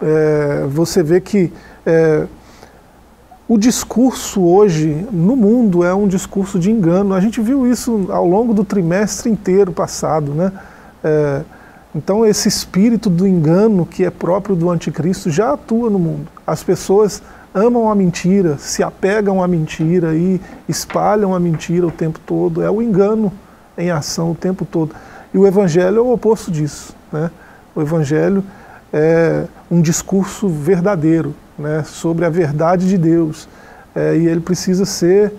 É, 0.00 0.66
você 0.68 1.02
vê 1.02 1.20
que 1.20 1.52
é, 1.86 2.26
o 3.48 3.58
discurso 3.58 4.40
hoje 4.42 5.06
no 5.10 5.36
mundo 5.36 5.84
é 5.84 5.92
um 5.92 6.06
discurso 6.06 6.58
de 6.58 6.70
engano. 6.70 7.14
A 7.14 7.20
gente 7.20 7.40
viu 7.40 7.70
isso 7.70 8.06
ao 8.08 8.26
longo 8.26 8.54
do 8.54 8.64
trimestre 8.64 9.30
inteiro 9.30 9.72
passado. 9.72 10.32
Né? 10.32 10.52
É, 11.02 11.42
então, 11.94 12.24
esse 12.24 12.48
espírito 12.48 13.10
do 13.10 13.26
engano 13.26 13.84
que 13.84 14.04
é 14.04 14.10
próprio 14.10 14.54
do 14.54 14.70
anticristo 14.70 15.30
já 15.30 15.52
atua 15.52 15.90
no 15.90 15.98
mundo. 15.98 16.28
As 16.46 16.62
pessoas 16.62 17.22
amam 17.54 17.90
a 17.90 17.94
mentira, 17.94 18.56
se 18.58 18.82
apegam 18.82 19.42
à 19.42 19.48
mentira 19.48 20.14
e 20.14 20.40
espalham 20.68 21.34
a 21.34 21.40
mentira 21.40 21.86
o 21.86 21.90
tempo 21.90 22.18
todo. 22.24 22.62
É 22.62 22.70
o 22.70 22.80
engano 22.80 23.32
em 23.76 23.90
ação 23.90 24.30
o 24.30 24.34
tempo 24.34 24.64
todo. 24.64 24.94
E 25.34 25.38
o 25.38 25.46
evangelho 25.46 25.98
é 25.98 26.00
o 26.00 26.12
oposto 26.12 26.50
disso. 26.50 26.94
Né? 27.12 27.30
O 27.74 27.82
evangelho 27.82 28.44
é 28.92 29.44
um 29.70 29.80
discurso 29.80 30.48
verdadeiro, 30.48 31.34
né, 31.58 31.82
sobre 31.84 32.24
a 32.24 32.30
verdade 32.30 32.88
de 32.88 32.98
Deus. 32.98 33.48
É, 33.94 34.16
e 34.16 34.26
ele 34.26 34.40
precisa 34.40 34.84
ser, 34.84 35.32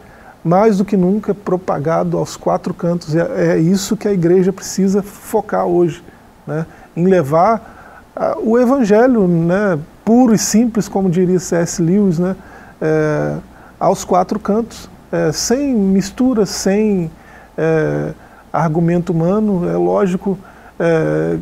mais 0.43 0.77
do 0.77 0.85
que 0.85 0.97
nunca, 0.97 1.33
propagado 1.33 2.17
aos 2.17 2.35
quatro 2.35 2.73
cantos. 2.73 3.15
É, 3.15 3.53
é 3.53 3.57
isso 3.57 3.95
que 3.95 4.07
a 4.07 4.13
igreja 4.13 4.51
precisa 4.51 5.01
focar 5.01 5.65
hoje, 5.65 6.03
né, 6.45 6.65
em 6.95 7.05
levar 7.05 8.11
a, 8.15 8.37
o 8.37 8.59
evangelho 8.59 9.27
né, 9.27 9.79
puro 10.03 10.33
e 10.33 10.37
simples, 10.37 10.87
como 10.87 11.09
diria 11.09 11.39
C.S. 11.39 11.81
Lewis, 11.81 12.19
né, 12.19 12.35
é, 12.81 13.37
aos 13.79 14.03
quatro 14.03 14.39
cantos, 14.39 14.89
é, 15.11 15.31
sem 15.31 15.73
mistura, 15.73 16.45
sem 16.45 17.09
é, 17.57 18.13
argumento 18.51 19.11
humano, 19.11 19.67
é 19.69 19.75
lógico, 19.75 20.37
é, 20.79 21.37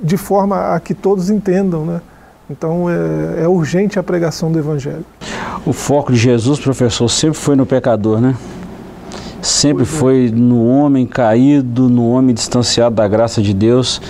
de 0.00 0.16
forma 0.16 0.74
a 0.74 0.80
que 0.80 0.94
todos 0.94 1.30
entendam, 1.30 1.84
né? 1.84 2.00
Então 2.50 2.88
é, 2.88 3.42
é 3.44 3.48
urgente 3.48 3.98
a 3.98 4.02
pregação 4.02 4.50
do 4.50 4.58
Evangelho. 4.58 5.04
O 5.66 5.72
foco 5.72 6.12
de 6.12 6.18
Jesus, 6.18 6.58
professor, 6.58 7.08
sempre 7.08 7.38
foi 7.38 7.54
no 7.54 7.66
pecador, 7.66 8.20
né? 8.20 8.34
Sempre 9.42 9.82
é. 9.82 9.86
foi 9.86 10.30
no 10.34 10.66
homem 10.66 11.06
caído, 11.06 11.88
no 11.88 12.08
homem 12.08 12.34
distanciado 12.34 12.94
da 12.94 13.06
graça 13.06 13.42
de 13.42 13.52
Deus. 13.52 14.00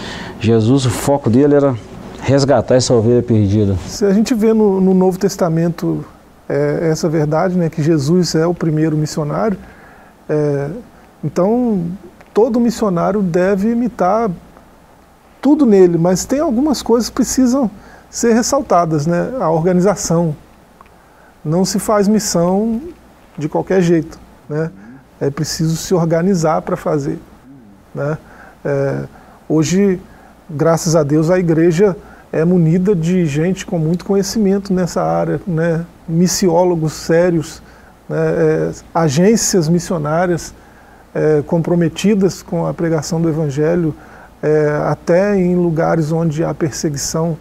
Jesus, 0.41 0.87
o 0.87 0.91
foco 0.91 1.29
dele 1.29 1.55
era 1.55 1.75
resgatar 2.23 2.77
essa 2.77 2.95
ovelha 2.95 3.23
perdida. 3.23 3.77
Se 3.87 4.05
a 4.05 4.13
gente 4.13 4.35
vê 4.35 4.53
no, 4.53 4.81
no 4.81 4.95
Novo 4.95 5.19
Testamento 5.19 6.05
é, 6.49 6.89
essa 6.91 7.09
verdade, 7.09 7.57
né, 7.57 7.69
que 7.69 7.83
Jesus 7.83 8.35
é 8.35 8.47
o 8.47 8.55
primeiro 8.55 8.97
missionário, 8.97 9.59
é, 10.29 10.71
então 11.25 11.83
todo 12.33 12.61
missionário 12.61 13.21
deve 13.21 13.71
imitar 13.71 14.31
tudo 15.41 15.67
nele, 15.67 15.99
mas 15.99 16.25
tem 16.25 16.41
algumas 16.41 16.83
coisas 16.83 17.09
que 17.09 17.17
precisam 17.17 17.71
ser 18.11 18.33
ressaltadas, 18.33 19.07
né? 19.07 19.33
A 19.41 19.51
organização. 19.51 20.35
Não 21.45 21.65
se 21.65 21.79
faz 21.79 22.09
missão 22.09 22.81
de 23.37 23.49
qualquer 23.49 23.81
jeito, 23.81 24.19
né? 24.49 24.71
É 25.21 25.31
preciso 25.31 25.77
se 25.77 25.95
organizar 25.95 26.63
para 26.63 26.77
fazer, 26.77 27.19
né? 27.95 28.19
É, 28.65 29.05
hoje, 29.49 30.01
graças 30.49 30.95
a 30.95 31.03
Deus, 31.03 31.31
a 31.31 31.39
igreja 31.39 31.97
é 32.33 32.45
munida 32.45 32.95
de 32.95 33.25
gente 33.27 33.65
com 33.65 33.79
muito 33.79 34.05
conhecimento 34.05 34.73
nessa 34.73 35.03
área, 35.03 35.41
né? 35.47 35.85
Missiólogos 36.07 36.93
sérios, 36.93 37.63
né? 38.09 38.17
é, 38.19 38.71
agências 38.95 39.69
missionárias 39.69 40.55
é, 41.15 41.43
comprometidas 41.47 42.43
com 42.43 42.67
a 42.67 42.75
pregação 42.75 43.21
do 43.21 43.29
Evangelho, 43.29 43.95
é, 44.43 44.81
até 44.87 45.37
em 45.37 45.57
lugares 45.57 46.13
onde 46.13 46.45
há 46.45 46.55
perseguição 46.55 47.37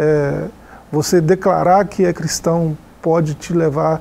é, 0.00 0.44
você 0.90 1.20
declarar 1.20 1.84
que 1.84 2.06
é 2.06 2.12
cristão 2.12 2.76
pode 3.02 3.34
te 3.34 3.52
levar 3.52 4.00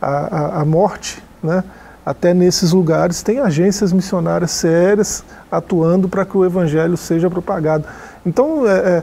à, 0.00 0.60
à, 0.60 0.64
morte, 0.64 1.22
né? 1.42 1.64
até 2.06 2.32
nesses 2.32 2.70
lugares 2.70 3.22
tem 3.22 3.40
agências 3.40 3.92
missionárias 3.92 4.52
sérias 4.52 5.24
atuando 5.50 6.08
para 6.08 6.24
que 6.24 6.36
o 6.36 6.44
evangelho 6.44 6.96
seja 6.96 7.28
propagado. 7.28 7.84
Então, 8.24 8.66
é, 8.66 9.02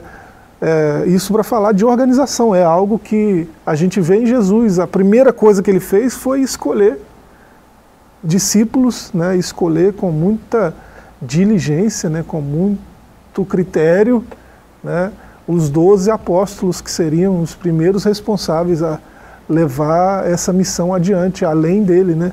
é, 0.60 1.02
é 1.02 1.06
isso 1.06 1.32
para 1.32 1.44
falar 1.44 1.72
de 1.72 1.84
organização, 1.84 2.54
é 2.54 2.64
algo 2.64 2.98
que 2.98 3.48
a 3.64 3.74
gente 3.74 4.00
vê 4.00 4.22
em 4.22 4.26
Jesus. 4.26 4.78
A 4.78 4.86
primeira 4.86 5.32
coisa 5.32 5.62
que 5.62 5.70
ele 5.70 5.80
fez 5.80 6.14
foi 6.14 6.40
escolher 6.40 6.98
discípulos, 8.24 9.10
né? 9.12 9.36
escolher 9.36 9.92
com 9.92 10.10
muita 10.10 10.74
diligência, 11.20 12.08
né? 12.08 12.24
com 12.26 12.40
muito 12.40 13.44
critério, 13.44 14.24
né? 14.82 15.12
Os 15.48 15.70
doze 15.70 16.10
apóstolos 16.10 16.82
que 16.82 16.90
seriam 16.90 17.40
os 17.40 17.54
primeiros 17.54 18.04
responsáveis 18.04 18.82
a 18.82 19.00
levar 19.48 20.28
essa 20.28 20.52
missão 20.52 20.92
adiante, 20.92 21.42
além 21.42 21.82
dele, 21.82 22.14
né? 22.14 22.32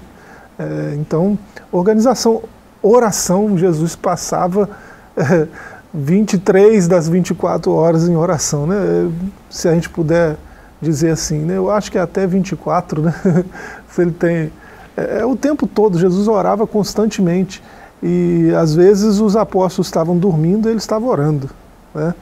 É, 0.60 0.96
então, 1.00 1.40
organização, 1.72 2.44
oração, 2.82 3.58
Jesus 3.58 3.96
passava 3.96 4.70
é, 5.16 5.48
23 5.94 6.90
das 6.90 7.08
24 7.08 7.72
horas 7.72 8.10
em 8.10 8.18
oração, 8.18 8.68
né? 8.68 9.10
Se 9.50 9.70
a 9.70 9.74
gente 9.74 9.90
puder 9.90 10.36
dizer 10.82 11.12
assim, 11.12 11.40
né? 11.40 11.56
Eu 11.56 11.72
acho 11.72 11.90
que 11.90 11.98
é 11.98 12.02
até 12.02 12.28
24, 12.28 13.02
né? 13.02 13.16
Se 13.90 14.02
ele 14.02 14.12
tem 14.12 14.52
é, 14.98 15.20
é 15.20 15.26
o 15.26 15.38
tempo 15.38 15.66
todo 15.66 15.98
Jesus 15.98 16.28
orava 16.28 16.68
constantemente 16.68 17.64
e 18.04 18.54
às 18.60 18.76
vezes 18.76 19.20
os 19.20 19.38
apóstolos 19.38 19.88
estavam 19.88 20.18
dormindo, 20.18 20.68
e 20.68 20.72
ele 20.72 20.80
estava 20.80 21.06
orando, 21.06 21.50
né? 21.94 22.14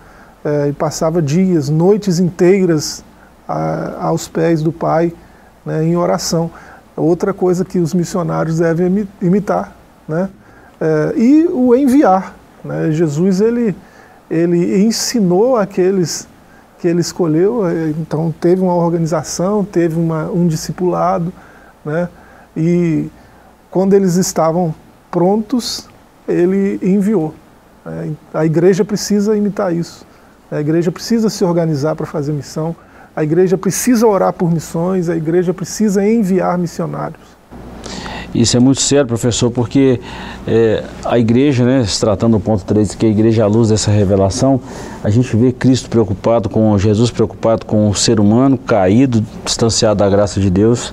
É, 0.44 0.70
e 0.70 0.74
passava 0.74 1.22
dias, 1.22 1.70
noites 1.70 2.20
inteiras 2.20 3.04
a, 3.48 4.08
aos 4.08 4.28
pés 4.28 4.62
do 4.62 4.72
Pai 4.72 5.14
né, 5.66 5.84
em 5.84 5.96
oração. 5.96 6.52
Outra 6.96 7.34
coisa 7.34 7.66
que 7.66 7.80
os 7.80 7.94
missionários 7.94 8.60
devem 8.60 9.08
imitar. 9.22 9.76
Né? 10.08 10.30
É, 10.80 11.14
e 11.18 11.48
o 11.48 11.76
enviar. 11.76 12.36
Né? 12.64 12.92
Jesus 12.92 13.42
ele, 13.42 13.76
ele 14.30 14.84
ensinou 14.84 15.58
aqueles 15.58 16.28
que 16.80 16.88
ele 16.88 17.00
escolheu, 17.00 17.66
é, 17.66 17.90
então 17.92 18.34
teve 18.42 18.62
uma 18.62 18.76
organização, 18.76 19.64
teve 19.64 19.98
uma, 19.98 20.30
um 20.30 20.46
discipulado, 20.48 21.32
né? 21.86 22.10
e 22.58 23.10
quando 23.72 23.94
eles 23.94 24.16
estavam 24.16 24.76
prontos, 25.10 25.88
ele 26.28 26.80
enviou. 26.84 27.34
Né? 27.86 28.12
A 28.34 28.46
igreja 28.46 28.84
precisa 28.84 29.36
imitar 29.38 29.74
isso. 29.74 30.06
A 30.52 30.60
igreja 30.60 30.92
precisa 30.92 31.30
se 31.30 31.44
organizar 31.44 31.96
para 31.96 32.06
fazer 32.06 32.32
missão, 32.32 32.76
a 33.16 33.24
igreja 33.24 33.58
precisa 33.58 34.08
orar 34.08 34.34
por 34.34 34.52
missões, 34.52 35.10
a 35.10 35.16
igreja 35.16 35.54
precisa 35.54 36.06
enviar 36.06 36.58
missionários. 36.58 37.34
Isso 38.34 38.58
é 38.58 38.60
muito 38.60 38.82
sério, 38.82 39.06
professor, 39.06 39.52
porque 39.52 40.00
é, 40.48 40.84
a 41.06 41.20
igreja, 41.20 41.64
né, 41.64 41.86
se 41.86 42.00
tratando 42.00 42.32
do 42.32 42.40
ponto 42.40 42.66
3, 42.66 42.96
que 42.96 43.06
a 43.06 43.10
igreja 43.10 43.44
é 43.44 43.46
a 43.46 43.48
luz 43.48 43.70
dessa 43.70 43.92
revelação, 43.92 44.60
a 45.04 45.10
gente 45.12 45.36
vê 45.36 45.52
Cristo 45.52 45.88
preocupado 45.88 46.50
com 46.50 46.76
Jesus, 46.80 47.12
preocupado 47.12 47.64
com 47.68 47.88
o 47.90 47.94
ser 47.94 48.20
humano 48.20 48.58
caído, 48.58 49.24
distanciado 49.46 50.00
da 50.00 50.10
graça 50.10 50.40
de 50.40 50.50
Deus. 50.50 50.92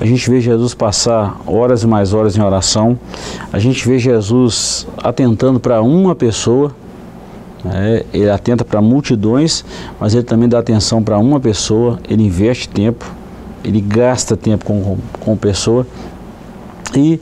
A 0.00 0.06
gente 0.06 0.30
vê 0.30 0.40
Jesus 0.40 0.72
passar 0.72 1.40
horas 1.48 1.82
e 1.82 1.86
mais 1.88 2.14
horas 2.14 2.36
em 2.36 2.40
oração. 2.40 2.96
A 3.52 3.58
gente 3.58 3.84
vê 3.84 3.98
Jesus 3.98 4.86
atentando 4.98 5.58
para 5.58 5.82
uma 5.82 6.14
pessoa, 6.14 6.72
é, 7.70 8.04
ele 8.12 8.30
atenta 8.30 8.64
para 8.64 8.80
multidões, 8.80 9.64
mas 10.00 10.14
ele 10.14 10.24
também 10.24 10.48
dá 10.48 10.58
atenção 10.58 11.02
para 11.02 11.18
uma 11.18 11.38
pessoa, 11.38 11.98
ele 12.08 12.24
investe 12.24 12.68
tempo. 12.68 13.04
ele 13.64 13.80
gasta 13.80 14.36
tempo 14.36 14.64
com, 14.64 14.98
com 15.20 15.36
pessoa. 15.36 15.86
E 16.96 17.20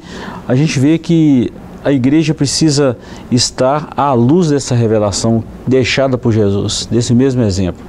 a 0.48 0.54
gente 0.54 0.78
vê 0.80 0.98
que 0.98 1.52
a 1.84 1.92
igreja 1.92 2.34
precisa 2.34 2.96
estar 3.30 3.90
à 3.96 4.12
luz 4.12 4.50
dessa 4.50 4.74
revelação 4.74 5.42
deixada 5.66 6.18
por 6.18 6.32
Jesus, 6.32 6.86
desse 6.90 7.14
mesmo 7.14 7.42
exemplo. 7.42 7.84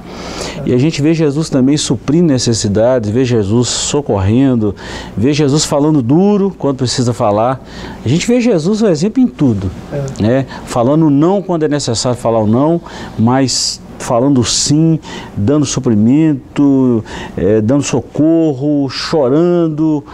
E 0.64 0.72
a 0.72 0.78
gente 0.78 1.02
vê 1.02 1.12
Jesus 1.12 1.50
também 1.50 1.76
suprindo 1.76 2.32
necessidades, 2.32 3.10
vê 3.10 3.24
Jesus 3.24 3.68
socorrendo, 3.68 4.74
vê 5.16 5.32
Jesus 5.32 5.64
falando 5.64 6.00
duro 6.00 6.54
quando 6.58 6.78
precisa 6.78 7.12
falar. 7.12 7.60
A 8.04 8.08
gente 8.08 8.26
vê 8.26 8.40
Jesus 8.40 8.80
o 8.82 8.86
exemplo 8.86 9.22
em 9.22 9.26
tudo, 9.26 9.70
é. 9.92 10.22
né? 10.22 10.46
Falando 10.64 11.10
não 11.10 11.42
quando 11.42 11.64
é 11.64 11.68
necessário 11.68 12.18
falar 12.18 12.40
o 12.40 12.46
não, 12.46 12.80
mas 13.18 13.80
falando 13.98 14.42
sim, 14.44 14.98
dando 15.36 15.64
suprimento, 15.64 17.04
é, 17.36 17.60
dando 17.60 17.82
socorro, 17.82 18.88
chorando, 18.88 20.04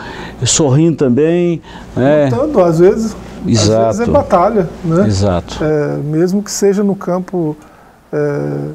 sorrindo 0.44 0.96
também. 0.96 1.60
Né? 1.96 2.28
Lutando, 2.30 2.60
às 2.60 2.78
vezes 2.78 3.16
Exato. 3.46 3.88
Às 3.88 3.98
vezes 3.98 4.08
é 4.08 4.12
batalha, 4.12 4.68
né? 4.84 5.06
Exato. 5.06 5.62
É, 5.62 5.96
mesmo 5.98 6.42
que 6.42 6.50
seja 6.50 6.82
no 6.82 6.96
campo 6.96 7.56
é, 8.12 8.70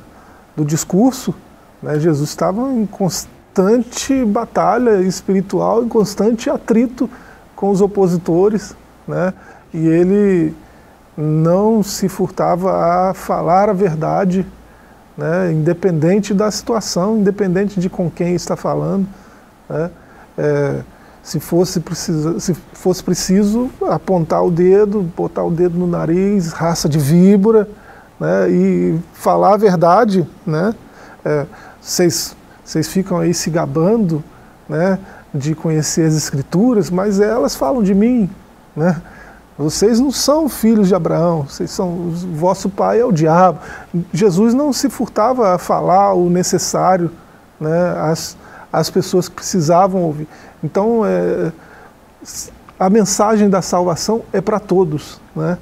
do 0.56 0.64
discurso, 0.66 1.34
né? 1.82 2.00
Jesus 2.00 2.30
estava 2.30 2.62
em 2.72 2.86
constante 2.86 4.24
batalha 4.26 5.02
espiritual, 5.02 5.84
em 5.84 5.88
constante 5.88 6.50
atrito 6.50 7.10
com 7.56 7.70
os 7.70 7.82
opositores, 7.82 8.76
né? 9.08 9.34
E 9.74 9.86
ele 9.86 10.56
não 11.18 11.84
se 11.84 12.10
furtava 12.10 12.72
a 13.10 13.14
falar 13.14 13.70
a 13.70 13.74
verdade, 13.74 14.46
né? 15.18 15.52
independente 15.52 16.34
da 16.34 16.50
situação, 16.50 17.18
independente 17.18 17.80
de 17.80 17.90
com 17.90 18.10
quem 18.10 18.34
está 18.36 18.56
falando. 18.56 19.08
Né? 19.70 19.92
É, 20.38 20.80
se 21.24 21.40
fosse 21.40 21.80
preciso, 21.80 22.40
se 22.40 22.54
fosse 22.74 23.02
preciso 23.02 23.70
apontar 23.90 24.44
o 24.44 24.52
dedo, 24.52 25.02
botar 25.16 25.44
o 25.44 25.50
dedo 25.50 25.80
no 25.80 25.88
nariz, 25.88 26.52
raça 26.52 26.90
de 26.90 27.00
víbora, 27.00 27.68
né, 28.20 28.50
e 28.50 29.00
falar 29.14 29.54
a 29.54 29.58
verdade, 29.58 30.28
né? 30.46 30.76
É, 31.24 31.46
vocês 31.82 32.36
é, 32.76 32.84
ficam 32.84 33.20
aí 33.20 33.34
se 33.34 33.50
gabando, 33.50 34.22
né, 34.68 35.00
de 35.34 35.56
conhecer 35.56 36.06
as 36.06 36.14
escrituras, 36.14 36.90
mas 36.90 37.22
elas 37.22 37.56
falam 37.56 37.82
de 37.82 37.96
mim, 37.96 38.30
né? 38.76 39.02
Vocês 39.58 40.00
não 40.00 40.12
são 40.12 40.50
filhos 40.50 40.88
de 40.88 40.96
Abraão, 40.96 41.44
vocês 41.44 41.72
são, 41.72 41.88
o 41.90 42.12
vosso 42.36 42.70
pai 42.70 43.00
é 43.00 43.06
o 43.06 43.12
diabo. 43.12 43.60
Jesus 44.12 44.54
não 44.54 44.74
se 44.74 44.90
furtava 44.90 45.56
a 45.56 45.58
falar 45.58 46.14
o 46.14 46.30
necessário, 46.30 47.10
né, 47.60 47.96
às 48.74 48.90
pessoas 48.90 49.30
precisavam 49.30 50.02
ouvir. 50.02 50.28
Então, 50.64 51.06
é, 51.06 51.52
a 52.80 52.90
mensagem 52.90 53.48
da 53.48 53.62
salvação 53.62 54.24
é 54.34 54.42
para 54.42 54.60
todos. 54.60 55.22
Né? 55.36 55.60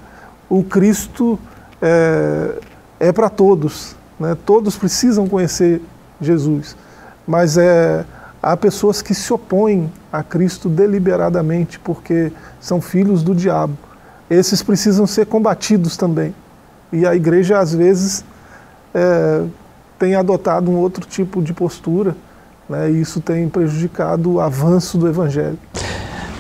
O 0.50 0.64
Cristo 0.64 1.38
é, 1.82 2.58
é 3.02 3.12
para 3.12 3.30
todos. 3.30 3.98
Né? 4.18 4.38
Todos 4.46 4.78
precisam 4.78 5.28
conhecer 5.28 5.82
Jesus. 6.22 6.78
Mas 7.28 7.58
é, 7.58 8.06
há 8.42 8.56
pessoas 8.56 9.02
que 9.02 9.14
se 9.14 9.34
opõem 9.34 9.92
a 10.12 10.24
Cristo 10.24 10.70
deliberadamente 10.70 11.80
porque 11.80 12.32
são 12.62 12.80
filhos 12.80 13.24
do 13.24 13.36
diabo. 13.36 13.78
Esses 14.30 14.64
precisam 14.64 15.06
ser 15.06 15.26
combatidos 15.26 15.98
também. 15.98 16.34
E 16.94 17.06
a 17.06 17.14
igreja, 17.14 17.60
às 17.60 17.74
vezes, 17.74 18.24
é, 18.94 19.44
tem 20.00 20.16
adotado 20.16 20.72
um 20.72 20.78
outro 20.78 21.06
tipo 21.06 21.42
de 21.42 21.54
postura 21.54 22.16
né, 22.72 22.90
e 22.90 23.02
isso 23.02 23.22
tem 23.22 23.48
prejudicado 23.50 24.32
o 24.32 24.40
avanço 24.40 24.98
do 24.98 25.08
Evangelho. 25.08 25.60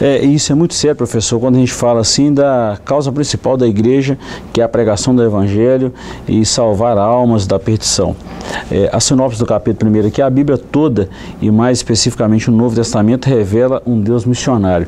É, 0.01 0.25
isso 0.25 0.51
é 0.51 0.55
muito 0.55 0.73
sério, 0.73 0.95
professor, 0.95 1.39
quando 1.39 1.57
a 1.57 1.59
gente 1.59 1.71
fala 1.71 1.99
assim 1.99 2.33
da 2.33 2.79
causa 2.83 3.11
principal 3.11 3.55
da 3.55 3.67
igreja, 3.67 4.17
que 4.51 4.59
é 4.59 4.63
a 4.63 4.67
pregação 4.67 5.15
do 5.15 5.21
Evangelho 5.21 5.93
e 6.27 6.43
salvar 6.43 6.97
almas 6.97 7.45
da 7.45 7.59
perdição. 7.59 8.15
É, 8.71 8.89
a 8.91 8.99
sinopse 8.99 9.37
do 9.37 9.45
capítulo 9.45 9.91
1 9.91 10.07
aqui, 10.07 10.19
a 10.19 10.29
Bíblia 10.29 10.57
toda, 10.57 11.07
e 11.39 11.51
mais 11.51 11.77
especificamente 11.77 12.49
o 12.49 12.51
Novo 12.51 12.75
Testamento, 12.75 13.27
revela 13.27 13.79
um 13.85 14.01
Deus 14.01 14.25
missionário. 14.25 14.87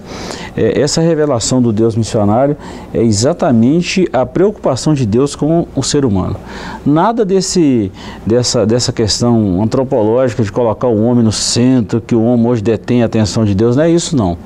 É, 0.57 0.81
essa 0.81 0.99
revelação 0.99 1.61
do 1.61 1.71
Deus 1.71 1.95
missionário 1.95 2.57
é 2.91 3.03
exatamente 3.03 4.09
a 4.11 4.25
preocupação 4.25 4.95
de 4.95 5.05
Deus 5.05 5.35
com 5.35 5.67
o 5.75 5.83
ser 5.83 6.05
humano. 6.05 6.37
Nada 6.83 7.23
desse, 7.23 7.91
dessa, 8.25 8.65
dessa 8.65 8.91
questão 8.91 9.61
antropológica 9.61 10.41
de 10.41 10.51
colocar 10.51 10.87
o 10.87 11.03
homem 11.03 11.23
no 11.23 11.31
centro, 11.31 12.01
que 12.01 12.15
o 12.15 12.23
homem 12.23 12.47
hoje 12.47 12.63
detém 12.63 13.03
a 13.03 13.05
atenção 13.05 13.45
de 13.45 13.53
Deus, 13.53 13.75
não 13.75 13.83
é 13.83 13.91
isso 13.91 14.15
não. 14.15 14.37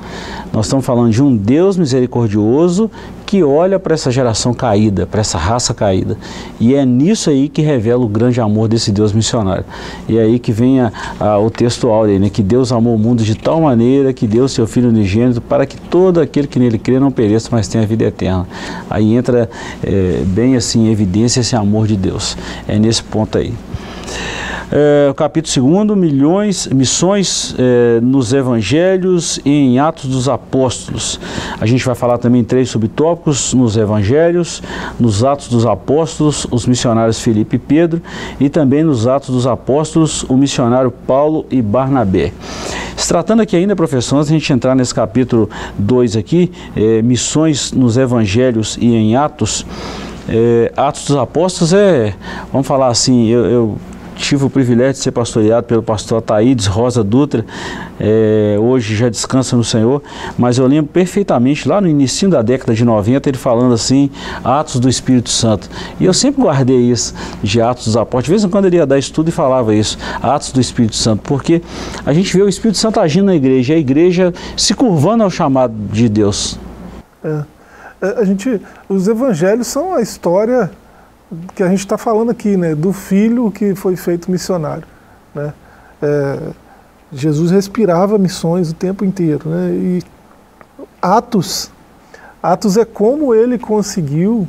Nós 0.57 0.65
estamos 0.65 0.83
falando 0.87 1.11
de 1.11 1.21
um 1.21 1.37
Deus 1.37 1.77
misericordioso 1.77 2.89
que 3.27 3.43
olha 3.43 3.77
para 3.77 3.93
essa 3.93 4.09
geração 4.09 4.55
caída, 4.55 5.05
para 5.05 5.21
essa 5.21 5.37
raça 5.37 5.71
caída. 5.71 6.17
E 6.59 6.73
é 6.73 6.83
nisso 6.83 7.29
aí 7.29 7.47
que 7.47 7.61
revela 7.61 8.03
o 8.03 8.07
grande 8.07 8.41
amor 8.41 8.67
desse 8.67 8.91
Deus 8.91 9.13
missionário. 9.13 9.63
E 10.09 10.17
é 10.17 10.23
aí 10.23 10.39
que 10.39 10.51
vem 10.51 10.81
a, 10.81 10.91
a, 11.19 11.37
o 11.37 11.51
texto 11.51 11.89
áureo, 11.89 12.19
né? 12.19 12.31
que 12.31 12.41
Deus 12.41 12.71
amou 12.71 12.95
o 12.95 12.97
mundo 12.97 13.23
de 13.23 13.35
tal 13.35 13.61
maneira 13.61 14.11
que 14.11 14.25
deu 14.25 14.47
seu 14.47 14.65
Filho 14.65 14.89
unigênito 14.89 15.41
para 15.41 15.63
que 15.67 15.79
todo 15.79 16.19
aquele 16.19 16.47
que 16.47 16.57
nele 16.57 16.79
crê 16.79 16.99
não 16.99 17.11
pereça, 17.11 17.49
mas 17.51 17.67
tenha 17.67 17.85
vida 17.85 18.05
eterna. 18.05 18.47
Aí 18.89 19.13
entra 19.13 19.47
é, 19.83 20.23
bem 20.25 20.55
assim 20.55 20.87
em 20.87 20.91
evidência 20.91 21.41
esse 21.41 21.55
amor 21.55 21.85
de 21.85 21.95
Deus. 21.95 22.35
É 22.67 22.79
nesse 22.79 23.03
ponto 23.03 23.37
aí. 23.37 23.53
É, 24.69 25.13
capítulo 25.15 25.85
2, 25.85 25.97
milhões, 25.97 26.67
missões 26.67 27.55
é, 27.57 28.01
nos 28.01 28.33
evangelhos 28.33 29.39
e 29.45 29.49
em 29.49 29.79
Atos 29.79 30.09
dos 30.09 30.27
Apóstolos. 30.27 31.17
A 31.59 31.65
gente 31.65 31.85
vai 31.85 31.95
falar 31.95 32.17
também 32.17 32.43
três 32.43 32.69
subtópicos 32.69 33.53
nos 33.53 33.77
evangelhos, 33.77 34.61
nos 34.99 35.23
Atos 35.23 35.47
dos 35.47 35.65
Apóstolos, 35.65 36.45
os 36.51 36.65
missionários 36.65 37.21
Filipe 37.21 37.55
e 37.55 37.59
Pedro, 37.59 38.01
e 38.41 38.49
também 38.49 38.83
nos 38.83 39.07
Atos 39.07 39.29
dos 39.29 39.47
Apóstolos, 39.47 40.23
o 40.23 40.35
missionário 40.35 40.91
Paulo 40.91 41.45
e 41.49 41.61
Barnabé. 41.61 42.33
Se 42.97 43.07
tratando 43.07 43.41
aqui 43.41 43.55
ainda, 43.55 43.73
professor, 43.73 44.17
antes 44.17 44.27
de 44.27 44.35
a 44.35 44.37
gente 44.39 44.51
entrar 44.51 44.75
nesse 44.75 44.93
capítulo 44.93 45.49
2 45.77 46.17
aqui, 46.17 46.51
é, 46.75 47.01
missões 47.01 47.71
nos 47.71 47.95
evangelhos 47.95 48.77
e 48.81 48.93
em 48.93 49.15
Atos, 49.15 49.65
é, 50.27 50.73
Atos 50.75 51.05
dos 51.05 51.15
Apóstolos 51.15 51.71
é, 51.71 52.13
vamos 52.51 52.67
falar 52.67 52.87
assim, 52.87 53.27
eu, 53.27 53.45
eu 53.45 53.77
tive 54.17 54.45
o 54.45 54.49
privilégio 54.49 54.93
de 54.93 54.99
ser 54.99 55.11
pastoreado 55.11 55.65
pelo 55.67 55.83
pastor 55.83 56.17
Ataídes 56.17 56.65
Rosa 56.65 57.03
Dutra, 57.03 57.45
é, 57.99 58.57
hoje 58.59 58.95
já 58.95 59.09
descansa 59.09 59.55
no 59.55 59.63
Senhor, 59.63 60.01
mas 60.37 60.57
eu 60.57 60.67
lembro 60.67 60.91
perfeitamente, 60.91 61.67
lá 61.67 61.79
no 61.79 61.87
início 61.87 62.29
da 62.29 62.41
década 62.41 62.73
de 62.73 62.83
90, 62.83 63.29
ele 63.29 63.37
falando 63.37 63.73
assim, 63.73 64.09
Atos 64.43 64.79
do 64.79 64.89
Espírito 64.89 65.29
Santo. 65.29 65.69
E 65.99 66.05
eu 66.05 66.13
sempre 66.13 66.41
guardei 66.41 66.77
isso 66.77 67.13
de 67.41 67.61
Atos 67.61 67.85
dos 67.85 67.97
Apóstolos. 67.97 68.25
De 68.25 68.31
vez 68.31 68.43
em 68.43 68.49
quando 68.49 68.65
ele 68.65 68.77
ia 68.77 68.85
dar 68.85 68.97
estudo 68.97 69.29
e 69.29 69.31
falava 69.31 69.73
isso, 69.73 69.97
Atos 70.21 70.51
do 70.51 70.59
Espírito 70.59 70.95
Santo, 70.95 71.21
porque 71.23 71.61
a 72.05 72.13
gente 72.13 72.35
vê 72.35 72.43
o 72.43 72.49
Espírito 72.49 72.77
Santo 72.77 72.99
agindo 72.99 73.25
na 73.25 73.35
igreja, 73.35 73.73
a 73.73 73.77
igreja 73.77 74.33
se 74.55 74.73
curvando 74.73 75.23
ao 75.23 75.29
chamado 75.29 75.73
de 75.91 76.09
Deus. 76.09 76.59
É. 77.23 77.43
é 78.01 78.21
a 78.21 78.25
gente, 78.25 78.61
os 78.89 79.07
evangelhos 79.07 79.67
são 79.67 79.93
a 79.93 80.01
história 80.01 80.69
que 81.55 81.61
a 81.61 81.67
gente 81.67 81.79
está 81.79 81.97
falando 81.97 82.31
aqui, 82.31 82.55
né, 82.55 82.73
do 82.73 82.93
filho 82.93 83.51
que 83.51 83.75
foi 83.75 83.95
feito 83.95 84.31
missionário. 84.31 84.85
Né? 85.33 85.53
É, 86.01 86.39
Jesus 87.11 87.51
respirava 87.51 88.17
missões 88.17 88.71
o 88.71 88.73
tempo 88.73 89.03
inteiro. 89.03 89.49
Né? 89.49 89.71
E 89.71 90.03
Atos, 91.01 91.71
Atos 92.41 92.77
é 92.77 92.85
como 92.85 93.33
ele 93.33 93.57
conseguiu, 93.57 94.47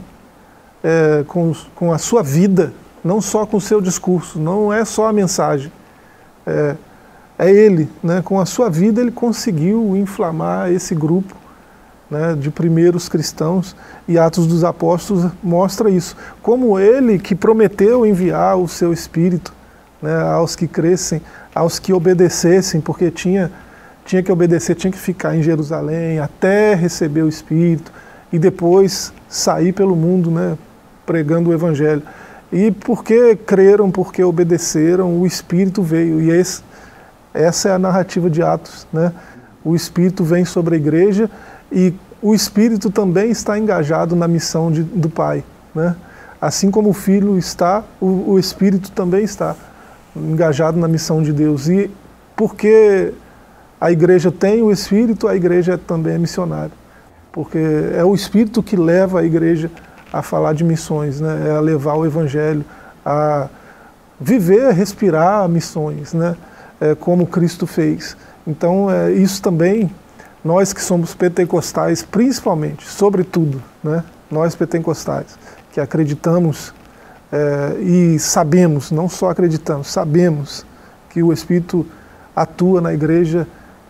é, 0.83 1.25
com, 1.27 1.53
com 1.75 1.93
a 1.93 1.99
sua 1.99 2.23
vida, 2.23 2.73
não 3.05 3.21
só 3.21 3.45
com 3.47 3.57
o 3.57 3.61
seu 3.61 3.81
discurso, 3.81 4.39
não 4.39 4.73
é 4.73 4.85
só 4.85 5.09
a 5.09 5.13
mensagem. 5.13 5.73
É, 6.47 6.77
é 7.39 7.51
ele, 7.51 7.89
né? 8.03 8.23
com 8.23 8.41
a 8.41 8.47
sua 8.47 8.71
vida, 8.71 9.01
ele 9.01 9.11
conseguiu 9.11 9.97
inflamar 9.97 10.71
esse 10.71 10.95
grupo 10.95 11.35
né, 12.11 12.35
de 12.39 12.51
primeiros 12.51 13.09
cristãos 13.09 13.77
e 14.07 14.19
Atos 14.19 14.47
dos 14.47 14.65
Apóstolos 14.65 15.31
mostra 15.43 15.91
isso. 15.91 16.17
Como 16.43 16.79
ele 16.79 17.19
que 17.19 17.35
prometeu 17.35 18.07
enviar 18.07 18.57
o 18.57 18.67
seu 18.67 18.93
Espírito 18.93 19.53
né, 20.01 20.23
aos 20.23 20.57
que 20.57 20.67
crescem, 20.67 21.21
aos 21.55 21.79
que 21.79 21.93
obedecessem, 21.93 22.81
porque 22.81 23.11
tinha, 23.11 23.51
tinha 24.05 24.23
que 24.23 24.33
obedecer, 24.33 24.75
tinha 24.75 24.91
que 24.91 24.99
ficar 24.99 25.37
em 25.37 25.43
Jerusalém 25.43 26.19
até 26.19 26.75
receber 26.75 27.23
o 27.23 27.29
Espírito 27.29 27.93
e 28.33 28.39
depois 28.39 29.13
sair 29.29 29.73
pelo 29.73 29.95
mundo 29.95 30.31
né, 30.31 30.57
pregando 31.05 31.51
o 31.51 31.53
Evangelho. 31.53 32.03
E 32.51 32.71
porque 32.71 33.37
creram, 33.37 33.91
porque 33.91 34.23
obedeceram, 34.25 35.21
o 35.21 35.27
Espírito 35.27 35.83
veio. 35.83 36.23
E 36.23 36.31
esse, 36.31 36.63
essa 37.35 37.69
é 37.69 37.73
a 37.73 37.79
narrativa 37.79 38.31
de 38.31 38.43
Atos. 38.43 38.87
Né? 38.91 39.13
O 39.63 39.77
Espírito 39.77 40.25
vem 40.25 40.47
sobre 40.47 40.77
a 40.77 40.79
igreja 40.79 41.31
e 41.71 41.95
o 42.21 42.35
Espírito 42.35 42.91
também 42.91 43.31
está 43.31 43.59
engajado 43.59 44.17
na 44.17 44.27
missão 44.27 44.71
de, 44.71 44.83
do 44.83 45.09
Pai. 45.09 45.45
Né? 45.75 45.95
Assim 46.41 46.71
como 46.71 46.91
o 46.91 46.95
Filho 46.95 47.39
está, 47.39 47.85
o, 48.01 48.33
o 48.33 48.39
Espírito 48.39 48.91
também 48.91 49.25
está 49.25 49.55
engajado 50.17 50.79
na 50.79 50.89
missão 50.89 51.23
de 51.23 51.33
Deus. 51.33 51.69
E 51.69 51.91
porque 52.37 53.13
a 53.81 53.93
igreja 53.93 54.33
tem 54.33 54.63
o 54.63 54.73
Espírito, 54.73 55.29
a 55.29 55.37
igreja 55.37 55.79
também 55.79 56.15
é 56.15 56.19
missionária. 56.19 56.73
Porque 57.33 57.59
é 57.95 58.05
o 58.05 58.15
Espírito 58.15 58.63
que 58.63 58.77
leva 58.77 59.21
a 59.21 59.25
igreja 59.25 59.71
a 60.13 60.23
falar 60.23 60.55
de 60.55 60.65
missões, 60.65 61.21
né? 61.21 61.49
é 61.49 61.51
a 61.53 61.61
levar 61.61 61.95
o 61.95 62.07
Evangelho, 62.07 62.65
a 63.05 63.49
viver, 64.21 64.73
respirar 64.73 65.49
missões, 65.49 66.13
né? 66.13 66.37
É, 66.81 66.95
como 66.95 67.27
Cristo 67.27 67.67
fez. 67.67 68.17
Então, 68.47 68.91
é, 68.91 69.13
isso 69.13 69.43
também, 69.43 69.91
nós 70.45 70.73
que 70.73 70.83
somos 70.83 71.15
pentecostais, 71.15 72.03
principalmente, 72.03 72.87
sobretudo, 72.87 73.63
né? 73.83 74.05
nós 74.31 74.55
pentecostais, 74.55 75.39
que 75.73 75.81
acreditamos 75.81 76.73
é, 77.33 77.81
e 77.81 78.19
sabemos, 78.19 78.91
não 78.91 79.09
só 79.09 79.31
acreditamos, 79.31 79.89
sabemos 79.89 80.65
que 81.11 81.23
o 81.23 81.33
Espírito 81.33 81.87
atua 82.35 82.81
na 82.81 82.93
igreja 82.95 83.47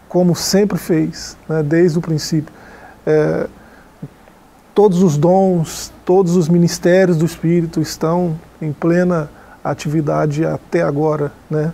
como 0.09 0.35
sempre 0.35 0.79
fez, 0.79 1.37
né, 1.49 1.63
desde 1.63 1.99
o 1.99 2.01
princípio. 2.01 2.53
É, 3.07 3.47
todos 4.75 5.03
os 5.03 5.19
dons, 5.19 5.93
todos 6.05 6.35
os 6.37 6.49
ministérios 6.49 7.19
do 7.19 7.27
Espírito 7.27 7.81
estão 7.81 8.39
em 8.61 8.73
plena 8.73 9.31
atividade 9.63 10.47
até 10.47 10.83
agora, 10.83 11.31
né, 11.51 11.73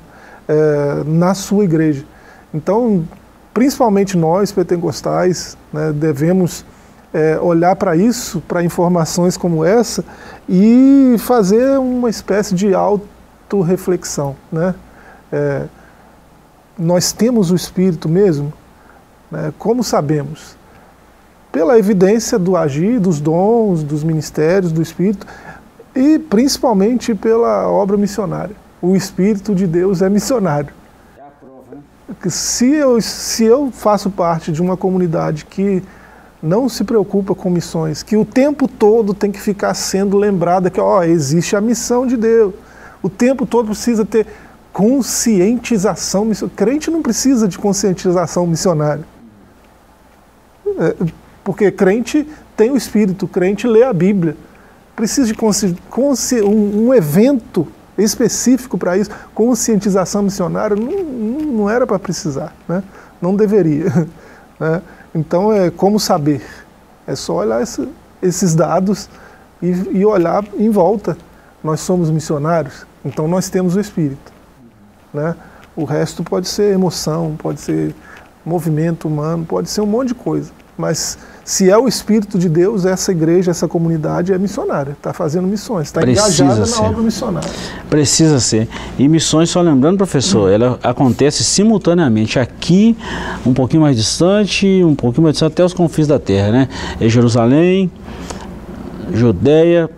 é, 0.48 1.04
na 1.06 1.34
sua 1.34 1.64
igreja. 1.64 2.04
Então, 2.52 3.06
principalmente 3.54 4.16
nós, 4.16 4.50
pentecostais, 4.50 5.56
né, 5.72 5.92
devemos 5.92 6.66
é, 7.14 7.38
olhar 7.40 7.76
para 7.76 7.96
isso, 7.96 8.40
para 8.40 8.64
informações 8.64 9.36
como 9.36 9.64
essa, 9.64 10.04
e 10.48 11.14
fazer 11.20 11.78
uma 11.78 12.10
espécie 12.10 12.56
de 12.56 12.74
autorreflexão. 12.74 14.34
Né? 14.50 14.74
É, 15.32 15.62
nós 16.76 17.12
temos 17.12 17.52
o 17.52 17.54
Espírito 17.54 18.08
mesmo? 18.08 18.52
Né? 19.30 19.54
Como 19.56 19.84
sabemos? 19.84 20.56
Pela 21.52 21.78
evidência 21.78 22.36
do 22.36 22.56
agir, 22.56 22.98
dos 22.98 23.20
dons, 23.20 23.84
dos 23.84 24.02
ministérios 24.02 24.72
do 24.72 24.82
Espírito 24.82 25.24
e 25.94 26.18
principalmente 26.18 27.14
pela 27.14 27.68
obra 27.70 27.96
missionária. 27.96 28.56
O 28.82 28.96
Espírito 28.96 29.54
de 29.54 29.68
Deus 29.68 30.02
é 30.02 30.08
missionário. 30.08 30.74
Né? 32.08 32.14
Se 32.28 32.66
eu, 32.72 33.00
se 33.00 33.44
eu 33.44 33.70
faço 33.70 34.10
parte 34.10 34.52
de 34.52 34.60
uma 34.60 34.76
comunidade 34.76 35.44
que 35.44 35.82
não 36.42 36.68
se 36.68 36.84
preocupa 36.84 37.34
com 37.34 37.48
missões, 37.48 38.02
que 38.02 38.16
o 38.16 38.24
tempo 38.24 38.68
todo 38.68 39.14
tem 39.14 39.32
que 39.32 39.40
ficar 39.40 39.72
sendo 39.72 40.18
lembrada 40.18 40.68
que 40.68 40.80
ó, 40.80 41.02
existe 41.02 41.56
a 41.56 41.60
missão 41.60 42.06
de 42.06 42.16
Deus. 42.16 42.52
O 43.02 43.08
tempo 43.08 43.46
todo 43.46 43.68
precisa 43.68 44.04
ter 44.04 44.26
conscientização 44.72 46.24
missionária. 46.24 46.56
Crente 46.56 46.90
não 46.90 47.00
precisa 47.00 47.48
de 47.48 47.58
conscientização 47.58 48.46
missionária. 48.46 49.04
É, 50.78 50.96
porque 51.42 51.70
crente 51.70 52.26
tem 52.56 52.70
o 52.70 52.76
Espírito, 52.76 53.28
crente 53.28 53.66
lê 53.66 53.82
a 53.82 53.92
Bíblia. 53.92 54.36
Precisa 54.96 55.26
de 55.26 55.34
consci, 55.34 55.76
consci, 55.88 56.42
um, 56.42 56.88
um, 56.88 56.94
evento 56.94 57.66
específico 57.98 58.76
para 58.76 58.96
isso. 58.96 59.10
Conscientização 59.34 60.22
missionária 60.22 60.76
não, 60.76 60.90
não 60.90 61.70
era 61.70 61.86
para 61.86 61.98
precisar, 61.98 62.54
né? 62.68 62.82
não 63.20 63.34
deveria. 63.34 63.86
Né? 64.56 64.80
Então, 65.12 65.52
é 65.52 65.68
como 65.68 65.98
saber? 65.98 66.40
É 67.08 67.16
só 67.16 67.38
olhar 67.38 67.60
esse, 67.60 67.88
esses 68.22 68.54
dados 68.54 69.08
e, 69.60 69.66
e 69.98 70.06
olhar 70.06 70.44
em 70.56 70.70
volta. 70.70 71.18
Nós 71.62 71.80
somos 71.80 72.08
missionários, 72.08 72.86
então 73.04 73.26
nós 73.26 73.48
temos 73.48 73.74
o 73.74 73.80
Espírito. 73.80 74.32
Né? 75.12 75.34
O 75.74 75.84
resto 75.84 76.22
pode 76.22 76.46
ser 76.46 76.72
emoção, 76.72 77.34
pode 77.36 77.60
ser 77.60 77.92
movimento 78.44 79.08
humano, 79.08 79.44
pode 79.44 79.68
ser 79.68 79.80
um 79.80 79.86
monte 79.86 80.08
de 80.08 80.14
coisa. 80.14 80.52
Mas 80.78 81.18
se 81.44 81.68
é 81.68 81.76
o 81.76 81.86
Espírito 81.86 82.38
de 82.38 82.48
Deus, 82.48 82.86
essa 82.86 83.12
igreja, 83.12 83.50
essa 83.50 83.68
comunidade 83.68 84.32
é 84.32 84.38
missionária, 84.38 84.92
está 84.92 85.12
fazendo 85.12 85.46
missões, 85.46 85.88
está 85.88 86.02
engajada 86.02 86.64
ser. 86.64 86.80
na 86.80 86.88
obra 86.88 87.02
missionária. 87.02 87.50
Precisa 87.90 88.40
ser. 88.40 88.66
E 88.98 89.06
missões, 89.06 89.50
só 89.50 89.60
lembrando, 89.60 89.98
professor, 89.98 90.48
hum. 90.48 90.52
ela 90.52 90.78
acontece 90.82 91.44
simultaneamente 91.44 92.38
aqui, 92.38 92.96
um 93.44 93.52
pouquinho 93.52 93.82
mais 93.82 93.96
distante, 93.96 94.82
um 94.82 94.94
pouquinho 94.94 95.24
mais 95.24 95.34
distante, 95.34 95.52
até 95.52 95.64
os 95.64 95.74
confins 95.74 96.06
da 96.06 96.18
terra, 96.18 96.50
né? 96.50 96.68
É 96.98 97.08
Jerusalém, 97.08 97.90
Judéia, 99.12 99.90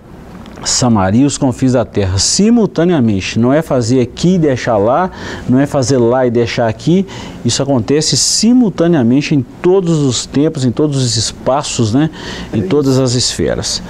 Samaria 0.66 1.22
e 1.22 1.24
os 1.24 1.38
confins 1.38 1.72
da 1.72 1.84
terra 1.84 2.18
simultaneamente. 2.18 3.38
Não 3.38 3.52
é 3.52 3.62
fazer 3.62 4.00
aqui 4.00 4.34
e 4.34 4.38
deixar 4.38 4.76
lá, 4.76 5.10
não 5.48 5.58
é 5.58 5.66
fazer 5.66 5.98
lá 5.98 6.26
e 6.26 6.30
deixar 6.30 6.68
aqui. 6.68 7.06
Isso 7.44 7.62
acontece 7.62 8.16
simultaneamente 8.16 9.34
em 9.34 9.42
todos 9.62 9.98
os 9.98 10.26
tempos, 10.26 10.64
em 10.64 10.70
todos 10.70 10.96
os 10.96 11.16
espaços, 11.16 11.94
né? 11.94 12.10
em 12.52 12.62
todas 12.62 12.98
as 12.98 13.14
esferas. 13.14 13.82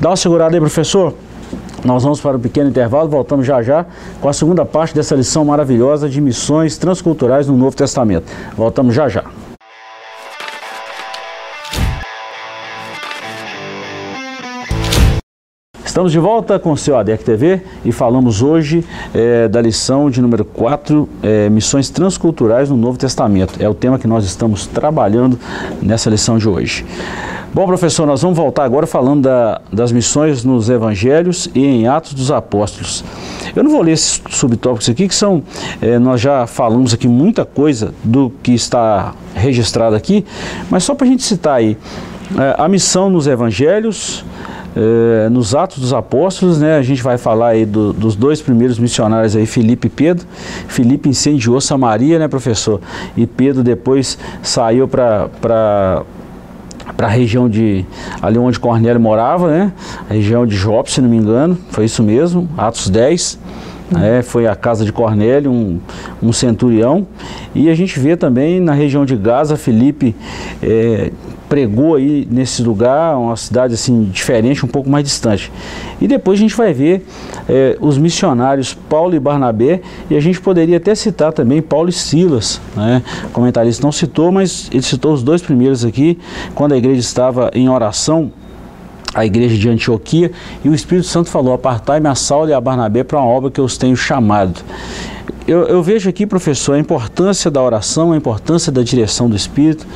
Dá 0.00 0.10
uma 0.10 0.16
segurada 0.16 0.56
aí, 0.56 0.60
professor. 0.60 1.14
Nós 1.84 2.02
vamos 2.02 2.20
para 2.20 2.36
um 2.36 2.40
pequeno 2.40 2.70
intervalo, 2.70 3.08
voltamos 3.08 3.46
já 3.46 3.62
já 3.62 3.84
com 4.20 4.28
a 4.28 4.32
segunda 4.32 4.64
parte 4.64 4.94
dessa 4.94 5.14
lição 5.14 5.44
maravilhosa 5.44 6.08
de 6.08 6.18
missões 6.18 6.78
transculturais 6.78 7.46
no 7.46 7.56
Novo 7.56 7.76
Testamento. 7.76 8.24
Voltamos 8.56 8.94
já 8.94 9.06
já. 9.06 9.24
Estamos 15.94 16.10
de 16.10 16.18
volta 16.18 16.58
com 16.58 16.72
o 16.72 16.76
seu 16.76 16.98
ADEC 16.98 17.22
TV 17.22 17.62
e 17.84 17.92
falamos 17.92 18.42
hoje 18.42 18.84
é, 19.14 19.46
da 19.46 19.62
lição 19.62 20.10
de 20.10 20.20
número 20.20 20.44
4, 20.44 21.08
é, 21.22 21.48
Missões 21.48 21.88
Transculturais 21.88 22.68
no 22.68 22.76
Novo 22.76 22.98
Testamento. 22.98 23.62
É 23.62 23.68
o 23.68 23.74
tema 23.74 23.96
que 23.96 24.08
nós 24.08 24.24
estamos 24.24 24.66
trabalhando 24.66 25.38
nessa 25.80 26.10
lição 26.10 26.36
de 26.36 26.48
hoje. 26.48 26.84
Bom, 27.54 27.64
professor, 27.64 28.08
nós 28.08 28.22
vamos 28.22 28.36
voltar 28.36 28.64
agora 28.64 28.88
falando 28.88 29.22
da, 29.22 29.60
das 29.72 29.92
missões 29.92 30.42
nos 30.42 30.68
Evangelhos 30.68 31.48
e 31.54 31.64
em 31.64 31.86
Atos 31.86 32.12
dos 32.12 32.32
Apóstolos. 32.32 33.04
Eu 33.54 33.62
não 33.62 33.70
vou 33.70 33.80
ler 33.80 33.92
esses 33.92 34.20
subtópicos 34.30 34.88
aqui, 34.88 35.06
que 35.06 35.14
são, 35.14 35.44
é, 35.80 35.96
nós 35.96 36.20
já 36.20 36.44
falamos 36.44 36.92
aqui 36.92 37.06
muita 37.06 37.44
coisa 37.44 37.94
do 38.02 38.32
que 38.42 38.52
está 38.52 39.14
registrado 39.32 39.94
aqui, 39.94 40.24
mas 40.68 40.82
só 40.82 40.92
para 40.92 41.06
a 41.06 41.10
gente 41.10 41.22
citar 41.22 41.54
aí, 41.54 41.78
a 42.58 42.66
missão 42.68 43.08
nos 43.10 43.28
Evangelhos, 43.28 44.24
é, 44.76 45.28
nos 45.28 45.54
Atos 45.54 45.78
dos 45.78 45.92
Apóstolos, 45.92 46.60
né, 46.60 46.76
a 46.76 46.82
gente 46.82 47.02
vai 47.02 47.16
falar 47.16 47.48
aí 47.48 47.64
do, 47.64 47.92
dos 47.92 48.16
dois 48.16 48.40
primeiros 48.42 48.78
missionários 48.78 49.36
aí, 49.36 49.46
Felipe 49.46 49.86
e 49.86 49.90
Pedro. 49.90 50.26
Felipe 50.68 51.08
incendiou 51.08 51.60
Samaria, 51.60 52.18
né, 52.18 52.28
professor? 52.28 52.80
E 53.16 53.26
Pedro 53.26 53.62
depois 53.62 54.18
saiu 54.42 54.88
para 54.88 55.28
para 56.96 57.08
a 57.08 57.10
região 57.10 57.48
de 57.48 57.84
ali 58.20 58.38
onde 58.38 58.60
Cornélio 58.60 59.00
morava, 59.00 59.50
né? 59.50 59.72
A 60.08 60.14
região 60.14 60.46
de 60.46 60.54
Jope, 60.54 60.92
se 60.92 61.00
não 61.00 61.08
me 61.08 61.16
engano, 61.16 61.58
foi 61.70 61.86
isso 61.86 62.02
mesmo, 62.02 62.48
Atos 62.56 62.88
10. 62.88 63.38
É, 64.02 64.22
foi 64.22 64.46
a 64.46 64.56
casa 64.56 64.84
de 64.84 64.92
Cornélio, 64.92 65.50
um, 65.50 65.78
um, 66.22 66.32
centurião. 66.32 67.06
E 67.54 67.68
a 67.68 67.74
gente 67.74 68.00
vê 68.00 68.16
também 68.16 68.58
na 68.58 68.72
região 68.72 69.04
de 69.04 69.14
Gaza, 69.14 69.56
Felipe 69.56 70.16
é, 70.62 71.10
pregou 71.48 71.94
aí 71.94 72.26
nesse 72.30 72.62
lugar, 72.62 73.16
uma 73.18 73.36
cidade 73.36 73.74
assim 73.74 74.04
diferente, 74.04 74.64
um 74.64 74.68
pouco 74.68 74.88
mais 74.88 75.04
distante. 75.04 75.52
E 76.00 76.08
depois 76.08 76.38
a 76.38 76.42
gente 76.42 76.56
vai 76.56 76.72
ver 76.72 77.06
é, 77.48 77.76
os 77.80 77.98
missionários 77.98 78.74
Paulo 78.74 79.14
e 79.14 79.20
Barnabé, 79.20 79.80
e 80.10 80.16
a 80.16 80.20
gente 80.20 80.40
poderia 80.40 80.78
até 80.78 80.94
citar 80.94 81.32
também 81.32 81.60
Paulo 81.60 81.88
e 81.88 81.92
Silas, 81.92 82.60
né? 82.74 83.02
O 83.24 83.28
comentarista 83.28 83.82
não 83.84 83.92
citou, 83.92 84.32
mas 84.32 84.68
ele 84.72 84.82
citou 84.82 85.12
os 85.12 85.22
dois 85.22 85.42
primeiros 85.42 85.84
aqui, 85.84 86.18
quando 86.54 86.72
a 86.72 86.76
igreja 86.76 87.00
estava 87.00 87.50
em 87.54 87.68
oração 87.68 88.32
a 89.14 89.24
igreja 89.24 89.56
de 89.56 89.68
Antioquia 89.68 90.32
e 90.64 90.68
o 90.68 90.74
Espírito 90.74 91.06
Santo 91.06 91.30
falou: 91.30 91.54
Apartai-me 91.54 92.08
a 92.08 92.14
Saulo 92.14 92.50
e 92.50 92.52
a 92.52 92.60
Barnabé 92.60 93.04
para 93.04 93.18
uma 93.18 93.26
obra 93.26 93.50
que 93.50 93.60
eu 93.60 93.64
os 93.64 93.78
tenho 93.78 93.96
chamado. 93.96 94.60
Eu, 95.46 95.64
eu, 95.64 95.82
vejo 95.82 96.08
aqui, 96.08 96.26
professor, 96.26 96.72
a 96.72 96.78
importância 96.78 97.50
da 97.50 97.62
oração, 97.62 98.12
a 98.12 98.16
importância 98.16 98.72
da 98.72 98.82
direção 98.82 99.28
do 99.28 99.36
Espírito 99.36 99.86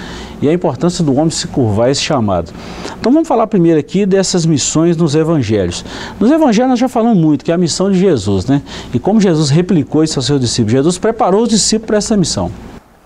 e 0.43 0.49
a 0.49 0.53
importância 0.53 1.03
do 1.03 1.15
homem 1.15 1.31
se 1.31 1.49
curvar 1.49 1.87
a 1.87 1.91
esse 1.91 2.03
chamado. 2.03 2.53
Então 3.01 3.11
vamos 3.11 3.27
falar 3.27 3.47
primeiro 3.47 3.81
aqui 3.81 4.05
dessas 4.05 4.45
missões 4.45 4.95
nos 4.95 5.15
evangelhos. 5.15 5.83
Nos 6.21 6.31
evangelhos 6.31 6.71
nós 6.71 6.79
já 6.79 6.89
falamos 6.89 7.17
muito 7.17 7.47
que 7.47 7.51
é 7.51 7.55
a 7.55 7.59
missão 7.59 7.91
de 7.91 7.99
Jesus, 7.99 8.45
né? 8.45 8.61
E 8.93 8.99
como 8.99 9.23
Jesus 9.23 9.49
replicou 9.49 10.05
isso 10.05 10.19
aos 10.19 10.27
seus 10.27 10.39
discípulos. 10.39 10.73
Jesus 10.73 10.99
preparou 10.99 11.45
os 11.45 11.49
discípulos 11.49 11.87
para 11.87 11.97
essa 11.97 12.15
missão. 12.15 12.51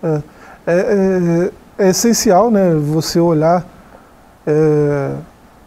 É, 0.03 0.23
é, 0.67 1.51
é, 1.79 1.85
é 1.87 1.91
essencial, 1.91 2.51
né? 2.51 2.75
Você 2.75 3.21
olhar 3.21 3.65
é, 4.45 5.13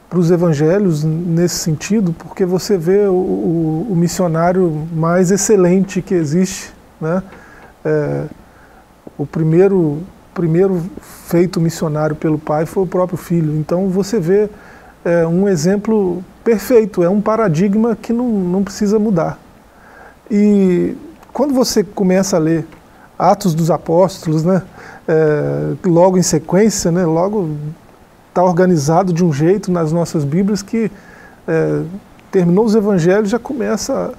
para 0.09 0.19
os 0.19 0.31
evangelhos 0.31 1.03
nesse 1.03 1.55
sentido, 1.55 2.13
porque 2.13 2.45
você 2.45 2.77
vê 2.77 3.07
o, 3.07 3.13
o, 3.13 3.87
o 3.91 3.95
missionário 3.95 4.87
mais 4.93 5.31
excelente 5.31 6.01
que 6.01 6.13
existe, 6.13 6.73
né? 7.01 7.23
É, 7.83 8.23
o 9.17 9.25
primeiro 9.25 10.01
primeiro 10.33 10.83
feito 11.01 11.61
missionário 11.61 12.13
pelo 12.13 12.37
pai 12.37 12.65
foi 12.65 12.83
o 12.83 12.87
próprio 12.87 13.17
filho. 13.17 13.55
Então 13.57 13.87
você 13.87 14.19
vê 14.19 14.49
é, 15.05 15.25
um 15.25 15.47
exemplo 15.47 16.21
perfeito, 16.43 17.01
é 17.01 17.09
um 17.09 17.21
paradigma 17.21 17.95
que 17.95 18.11
não, 18.11 18.27
não 18.27 18.63
precisa 18.63 18.99
mudar. 18.99 19.39
E 20.29 20.95
quando 21.31 21.53
você 21.53 21.83
começa 21.83 22.35
a 22.35 22.39
ler 22.39 22.67
Atos 23.17 23.55
dos 23.55 23.71
Apóstolos, 23.71 24.43
né? 24.43 24.61
É, 25.07 25.87
logo 25.87 26.17
em 26.17 26.23
sequência, 26.23 26.91
né? 26.91 27.05
Logo 27.05 27.55
está 28.35 28.43
organizado 28.43 29.13
de 29.13 29.23
um 29.23 29.31
jeito 29.31 29.71
nas 29.71 29.93
nossas 29.93 30.25
Bíblias 30.25 30.61
que 30.61 30.91
é, 31.47 31.83
terminou 32.29 32.65
os 32.65 32.75
Evangelhos 32.75 33.29
já 33.29 33.39
começa 33.39 34.13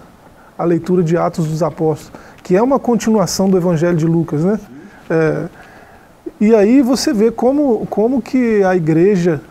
a, 0.56 0.64
leitura 0.64 1.02
de 1.02 1.18
Atos 1.18 1.46
dos 1.46 1.62
Apóstolos, 1.62 2.18
que 2.42 2.56
é 2.56 2.62
uma 2.62 2.78
continuação 2.78 3.50
do 3.50 3.58
Evangelho 3.58 3.94
de 3.94 4.06
Lucas, 4.06 4.42
né? 4.42 4.58
É, 5.10 5.48
e 6.40 6.54
aí 6.54 6.80
você 6.80 7.12
vê 7.12 7.30
como, 7.30 7.86
como 7.90 8.22
que 8.22 8.64
a 8.64 8.74
igreja 8.74 9.42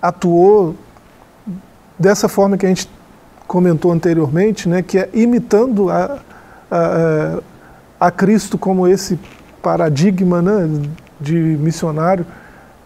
atuou 0.00 0.74
dessa 1.98 2.28
forma 2.28 2.58
que 2.58 2.66
a 2.66 2.68
gente 2.68 2.90
comentou 3.46 3.92
anteriormente, 3.92 4.68
né, 4.68 4.82
que 4.82 4.98
é 4.98 5.08
imitando 5.14 5.88
a, 5.88 6.18
a, 6.70 7.38
a 7.98 8.10
Cristo 8.10 8.58
como 8.58 8.86
esse 8.86 9.18
paradigma 9.62 10.42
né, 10.42 10.68
de 11.18 11.34
missionário, 11.34 12.26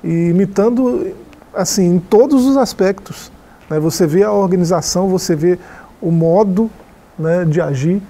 e 0.03 0.29
imitando 0.29 1.13
assim 1.55 1.95
em 1.95 1.99
todos 1.99 2.47
os 2.47 2.57
aspectos. 2.57 3.31
Né, 3.69 3.79
você 3.79 4.07
vê 4.07 4.23
a 4.23 4.33
organização, 4.33 5.09
você 5.09 5.35
vê 5.35 5.59
o 6.01 6.11
modo 6.11 6.71
né, 7.19 7.45
de 7.45 7.61
agir. 7.61 8.03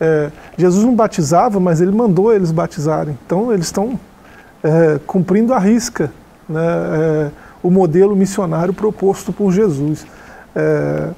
É, 0.00 0.30
Jesus 0.56 0.84
não 0.84 0.94
batizava, 0.94 1.58
mas 1.58 1.80
ele 1.80 1.92
mandou 1.92 2.32
eles 2.32 2.50
batizarem. 2.50 3.18
Então 3.24 3.52
eles 3.52 3.66
estão 3.66 3.98
é, 4.62 4.98
cumprindo 5.06 5.52
a 5.54 5.58
risca 5.58 6.10
né, 6.48 6.60
é, 6.60 7.30
o 7.62 7.70
modelo 7.70 8.16
missionário 8.16 8.72
proposto 8.72 9.32
por 9.32 9.52
Jesus. 9.52 10.06
É, 10.54 11.10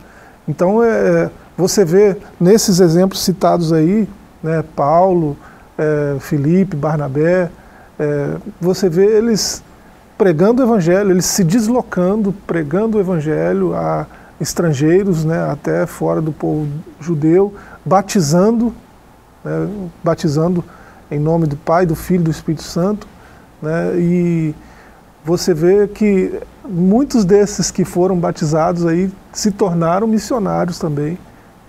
então, 0.48 0.83
é, 0.83 1.30
você 1.56 1.85
vê 1.85 2.16
nesses 2.40 2.80
exemplos 2.80 3.22
citados 3.22 3.72
aí, 3.72 4.09
né, 4.42 4.64
Paulo, 4.74 5.37
é, 5.78 6.16
Felipe, 6.18 6.74
Barnabé, 6.76 7.50
é, 7.98 8.37
você 8.61 8.88
vê 8.88 9.04
eles 9.04 9.62
pregando 10.20 10.61
o 10.61 10.66
evangelho, 10.66 11.12
eles 11.12 11.24
se 11.24 11.42
deslocando, 11.42 12.30
pregando 12.46 12.98
o 12.98 13.00
evangelho 13.00 13.74
a 13.74 14.06
estrangeiros, 14.38 15.24
né, 15.24 15.50
até 15.50 15.87
fora 15.87 16.20
do 16.20 16.30
povo 16.30 16.68
judeu, 17.00 17.54
batizando, 17.87 18.74
né, 19.42 19.66
batizando 20.04 20.62
em 21.11 21.18
nome 21.18 21.46
do 21.46 21.56
Pai, 21.56 21.87
do 21.87 21.94
Filho 21.94 22.24
do 22.24 22.30
Espírito 22.30 22.62
Santo, 22.62 23.09
né, 23.62 23.96
e 23.96 24.54
você 25.24 25.54
vê 25.54 25.88
que 25.88 26.38
muitos 26.68 27.24
desses 27.24 27.70
que 27.70 27.83
foram 27.83 28.18
batizados 28.18 28.85
aí 28.85 29.11
se 29.33 29.50
tornaram 29.50 30.06
missionários 30.06 30.78
também. 30.78 31.18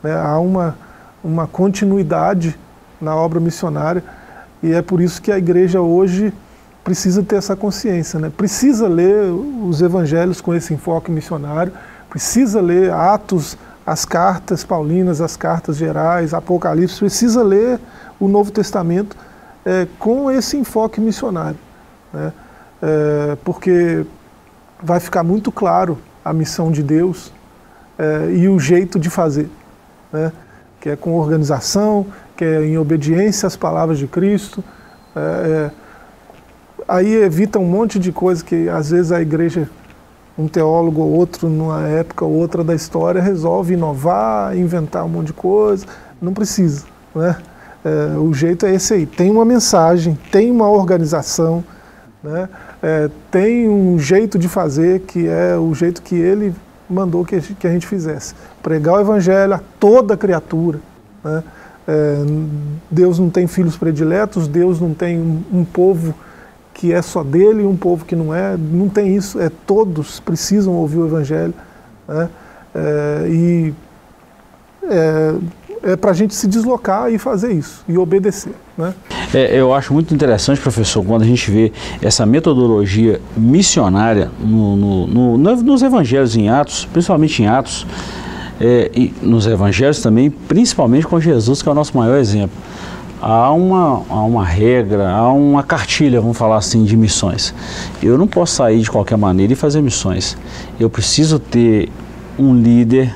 Né? 0.04 0.14
Há 0.14 0.38
uma, 0.40 0.76
uma 1.24 1.48
continuidade 1.48 2.60
na 3.00 3.16
obra 3.16 3.40
missionária 3.40 4.04
e 4.62 4.74
é 4.74 4.82
por 4.82 5.00
isso 5.00 5.22
que 5.22 5.32
a 5.32 5.38
igreja 5.38 5.80
hoje 5.80 6.34
precisa 6.84 7.22
ter 7.24 7.36
essa 7.36 7.56
consciência, 7.56 8.20
né? 8.20 8.32
precisa 8.36 8.88
ler 8.88 9.32
os 9.32 9.82
evangelhos 9.82 10.42
com 10.42 10.54
esse 10.54 10.74
enfoque 10.74 11.12
missionário, 11.12 11.72
precisa 12.10 12.60
ler 12.60 12.92
Atos, 12.92 13.58
as 13.86 14.06
cartas 14.06 14.64
paulinas, 14.64 15.22
as 15.22 15.36
cartas 15.36 15.78
gerais, 15.78 16.34
Apocalipse, 16.34 17.00
precisa 17.00 17.44
ler 17.44 17.80
o 18.20 18.28
Novo 18.28 18.52
Testamento 18.52 19.16
é, 19.66 19.88
com 20.00 20.30
esse 20.30 20.58
enfoque 20.58 21.00
missionário. 21.00 21.58
Né? 22.14 22.32
É, 22.82 23.38
porque 23.44 24.06
vai 24.82 25.00
ficar 25.00 25.24
muito 25.24 25.52
claro 25.52 25.98
a 26.24 26.34
missão 26.34 26.72
de 26.72 26.84
Deus 26.84 27.32
é, 27.98 28.32
e 28.32 28.48
o 28.50 28.60
jeito 28.60 29.00
de 29.00 29.10
fazer, 29.10 29.50
né? 30.12 30.32
que 30.80 30.90
é 30.90 30.96
com 30.96 31.14
organização, 31.14 32.08
que 32.36 32.44
é 32.44 32.66
em 32.66 32.78
obediência 32.78 33.46
às 33.46 33.56
palavras 33.56 34.00
de 34.00 34.08
Cristo. 34.08 34.64
É, 35.16 35.20
é, 35.20 35.81
aí 36.92 37.16
evita 37.16 37.58
um 37.58 37.66
monte 37.66 37.98
de 37.98 38.12
coisa 38.12 38.44
que 38.44 38.68
às 38.68 38.92
vezes 38.92 39.12
a 39.12 39.22
igreja, 39.22 39.70
um 40.38 40.48
teólogo 40.48 41.02
ou 41.02 41.12
outro, 41.12 41.48
numa 41.48 41.88
época 41.88 42.26
ou 42.26 42.34
outra 42.34 42.64
da 42.64 42.76
história, 42.76 43.22
resolve 43.22 43.74
inovar, 43.74 44.58
inventar 44.58 45.06
um 45.06 45.10
monte 45.10 45.28
de 45.28 45.34
coisa. 45.34 45.86
Não 46.22 46.34
precisa. 46.34 46.86
Né? 47.16 47.36
É, 47.84 48.18
o 48.18 48.34
jeito 48.34 48.66
é 48.66 48.76
esse 48.76 48.94
aí. 48.94 49.06
Tem 49.06 49.32
uma 49.32 49.46
mensagem, 49.46 50.18
tem 50.32 50.52
uma 50.52 50.70
organização, 50.70 51.64
né? 52.24 52.48
É, 52.84 53.10
tem 53.30 53.70
um 53.70 53.98
jeito 53.98 54.38
de 54.38 54.48
fazer 54.48 55.02
que 55.02 55.28
é 55.28 55.56
o 55.56 55.74
jeito 55.74 56.02
que 56.02 56.16
ele 56.16 56.54
mandou 56.90 57.24
que 57.24 57.36
a 57.36 57.40
gente, 57.40 57.54
que 57.56 57.68
a 57.68 57.72
gente 57.72 57.88
fizesse. 57.88 58.36
Pregar 58.62 58.96
o 58.96 59.00
evangelho 59.00 59.54
a 59.54 59.62
toda 59.80 60.18
criatura. 60.18 60.80
Né? 61.24 61.44
É, 61.88 62.16
Deus 62.90 63.18
não 63.18 63.30
tem 63.30 63.48
filhos 63.48 63.78
prediletos, 63.78 64.48
Deus 64.48 64.80
não 64.80 64.94
tem 64.94 65.20
um, 65.20 65.44
um 65.60 65.66
povo 65.66 66.14
que 66.82 66.92
é 66.92 67.00
só 67.04 67.24
dele 67.24 67.62
e 67.62 67.66
um 67.66 67.78
povo 67.78 68.04
que 68.06 68.16
não 68.16 68.34
é. 68.34 68.58
Não 68.58 68.90
tem 68.90 69.16
isso. 69.16 69.40
É 69.40 69.52
todos 69.68 70.20
precisam 70.20 70.74
ouvir 70.74 70.98
o 70.98 71.06
evangelho. 71.06 71.54
Né? 72.08 72.28
É, 72.74 73.28
e 73.30 73.74
é, 74.90 75.36
é 75.84 75.96
para 75.96 76.10
a 76.10 76.14
gente 76.14 76.34
se 76.34 76.48
deslocar 76.48 77.12
e 77.12 77.20
fazer 77.20 77.54
isso 77.54 77.86
e 77.88 78.00
obedecer. 78.00 78.54
Né? 78.76 78.96
É, 79.32 79.56
eu 79.56 79.72
acho 79.76 79.94
muito 79.94 80.12
interessante, 80.12 80.60
professor, 80.60 81.06
quando 81.06 81.22
a 81.22 81.26
gente 81.26 81.52
vê 81.52 81.72
essa 82.02 82.26
metodologia 82.26 83.22
missionária 83.38 84.32
no, 84.40 84.76
no, 84.76 85.38
no, 85.38 85.38
nos 85.38 85.84
evangelhos 85.84 86.36
em 86.36 86.50
Atos, 86.50 86.86
principalmente 86.92 87.44
em 87.44 87.48
Atos, 87.48 87.86
é, 88.60 88.90
e 88.96 89.14
nos 89.22 89.46
evangelhos 89.46 90.02
também, 90.02 90.32
principalmente 90.32 91.06
com 91.06 91.20
Jesus, 91.20 91.62
que 91.62 91.70
é 91.70 91.72
o 91.72 91.76
nosso 91.76 91.96
maior 91.96 92.18
exemplo. 92.18 92.58
Há 93.22 93.52
uma, 93.52 94.04
há 94.10 94.24
uma 94.24 94.44
regra, 94.44 95.10
há 95.12 95.32
uma 95.32 95.62
cartilha, 95.62 96.20
vamos 96.20 96.38
falar 96.38 96.58
assim, 96.58 96.84
de 96.84 96.98
missões. 96.98 97.54
Eu 98.02 98.18
não 98.18 98.28
posso 98.28 98.56
sair 98.56 98.80
de 98.80 98.90
qualquer 98.90 99.18
maneira 99.18 99.54
e 99.54 99.56
fazer 99.56 99.82
missões. 99.82 100.38
Eu 100.80 100.90
preciso 100.90 101.38
ter 101.38 101.90
um 102.40 102.56
líder 102.56 103.14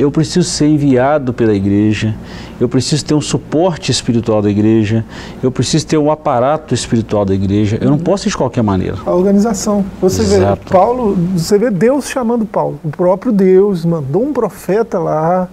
eu 0.00 0.10
preciso 0.10 0.48
ser 0.48 0.66
enviado 0.66 1.30
pela 1.30 1.52
igreja, 1.52 2.14
eu 2.58 2.66
preciso 2.70 3.04
ter 3.04 3.12
um 3.12 3.20
suporte 3.20 3.90
espiritual 3.90 4.40
da 4.40 4.48
igreja, 4.48 5.04
eu 5.42 5.52
preciso 5.52 5.86
ter 5.86 5.98
um 5.98 6.10
aparato 6.10 6.72
espiritual 6.72 7.22
da 7.22 7.34
igreja, 7.34 7.76
eu 7.82 7.90
não 7.90 7.98
posso 7.98 8.26
ir 8.26 8.30
de 8.30 8.36
qualquer 8.36 8.62
maneira. 8.62 8.96
A 9.04 9.10
organização. 9.10 9.84
Você 10.00 10.22
Exato. 10.22 10.62
vê 10.64 10.70
Paulo, 10.70 11.14
você 11.36 11.58
vê 11.58 11.70
Deus 11.70 12.08
chamando 12.08 12.46
Paulo, 12.46 12.80
o 12.82 12.88
próprio 12.88 13.30
Deus 13.30 13.84
mandou 13.84 14.22
um 14.22 14.32
profeta 14.32 14.98
lá 14.98 15.46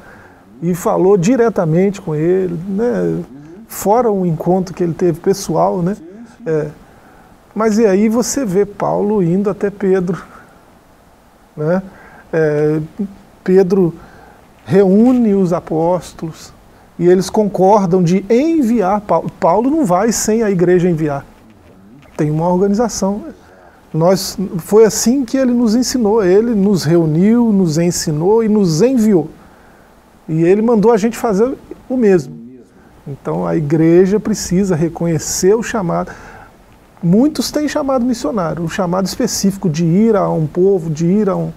e 0.62 0.74
falou 0.74 1.18
diretamente 1.18 2.00
com 2.00 2.16
ele, 2.16 2.58
né? 2.70 3.18
Fora 3.68 4.12
o 4.12 4.26
encontro 4.26 4.74
que 4.74 4.84
ele 4.84 4.94
teve 4.94 5.20
pessoal, 5.20 5.82
né? 5.82 5.98
É. 6.46 6.68
Mas 7.54 7.78
e 7.78 7.86
aí 7.86 8.08
você 8.08 8.46
vê 8.46 8.66
Paulo 8.66 9.22
indo 9.22 9.50
até 9.50 9.70
Pedro, 9.70 10.24
né? 11.56 11.82
É, 12.32 12.80
Pedro 13.44 13.94
reúne 14.66 15.34
os 15.34 15.54
apóstolos 15.54 16.54
e 17.00 17.08
eles 17.08 17.30
concordam 17.30 18.04
de 18.04 18.26
enviar 18.30 19.02
Paulo. 19.02 19.32
Paulo 19.40 19.70
não 19.70 19.86
vai 19.86 20.12
sem 20.12 20.44
a 20.44 20.52
igreja 20.52 20.90
enviar. 20.90 21.26
Tem 22.16 22.30
uma 22.30 22.48
organização. 22.48 23.24
Nós, 23.94 24.38
foi 24.58 24.86
assim 24.86 25.24
que 25.24 25.38
ele 25.38 25.54
nos 25.54 25.76
ensinou. 25.76 26.24
Ele 26.24 26.54
nos 26.54 26.84
reuniu, 26.84 27.52
nos 27.52 27.78
ensinou 27.78 28.44
e 28.44 28.50
nos 28.50 28.82
enviou. 28.82 29.30
E 30.28 30.44
ele 30.44 30.62
mandou 30.62 30.92
a 30.92 30.98
gente 30.98 31.18
fazer 31.18 31.56
o 31.88 31.96
mesmo. 31.96 32.37
Então 33.08 33.48
a 33.48 33.56
igreja 33.56 34.20
precisa 34.20 34.76
reconhecer 34.76 35.56
o 35.56 35.64
chamado. 35.64 36.12
Muitos 37.02 37.52
têm 37.52 37.68
chamado 37.68 38.04
missionário, 38.04 38.64
o 38.64 38.70
chamado 38.70 39.06
específico 39.06 39.70
de 39.70 39.86
ir 39.86 40.16
a 40.16 40.30
um 40.30 40.46
povo, 40.46 40.90
de 40.90 41.06
ir 41.06 41.30
a, 41.30 41.36
um, 41.36 41.52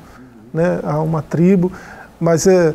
né, 0.53 0.81
a 0.83 1.01
uma 1.01 1.23
tribo, 1.23 1.73
mas 2.21 2.47
é, 2.47 2.75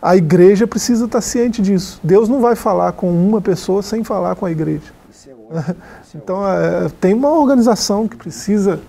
a 0.00 0.16
igreja 0.16 0.66
precisa 0.66 1.04
estar 1.04 1.20
ciente 1.20 1.60
disso. 1.60 2.00
Deus 2.02 2.28
não 2.28 2.40
vai 2.40 2.56
falar 2.56 2.92
com 2.92 3.10
uma 3.10 3.40
pessoa 3.40 3.82
sem 3.82 4.02
falar 4.02 4.34
com 4.34 4.46
a 4.46 4.50
igreja. 4.50 4.96
É 5.50 5.74
então, 6.16 6.48
é, 6.48 6.88
tem 7.00 7.14
uma 7.14 7.30
organização 7.30 8.08
que 8.08 8.16
precisa 8.16 8.80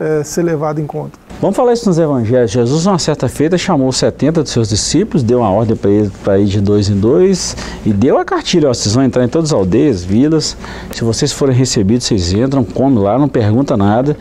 é, 0.00 0.22
ser 0.24 0.42
levada 0.42 0.80
em 0.80 0.86
conta. 0.86 1.24
Vamos 1.40 1.56
falar 1.56 1.74
isso 1.74 1.86
nos 1.86 1.98
evangelhos. 1.98 2.50
Jesus, 2.50 2.86
uma 2.86 2.98
certa 2.98 3.28
feita, 3.28 3.58
chamou 3.58 3.92
70 3.92 4.42
dos 4.42 4.50
seus 4.50 4.68
discípulos, 4.68 5.22
deu 5.22 5.40
uma 5.40 5.50
ordem 5.50 5.76
para 5.76 5.90
para 6.22 6.38
ir 6.38 6.46
de 6.46 6.58
dois 6.58 6.88
em 6.88 6.96
dois 6.96 7.56
e 7.84 7.92
deu 7.92 8.16
a 8.18 8.24
cartilha: 8.24 8.70
ó, 8.70 8.72
vocês 8.72 8.94
vão 8.94 9.04
entrar 9.04 9.24
em 9.24 9.28
todas 9.28 9.52
as 9.52 9.58
aldeias, 9.58 10.02
vilas. 10.02 10.56
Se 10.90 11.04
vocês 11.04 11.32
forem 11.32 11.54
recebidos, 11.54 12.06
vocês 12.06 12.32
entram, 12.32 12.64
come 12.64 12.98
lá, 12.98 13.18
não 13.18 13.28
pergunta 13.28 13.76
nada, 13.76 14.16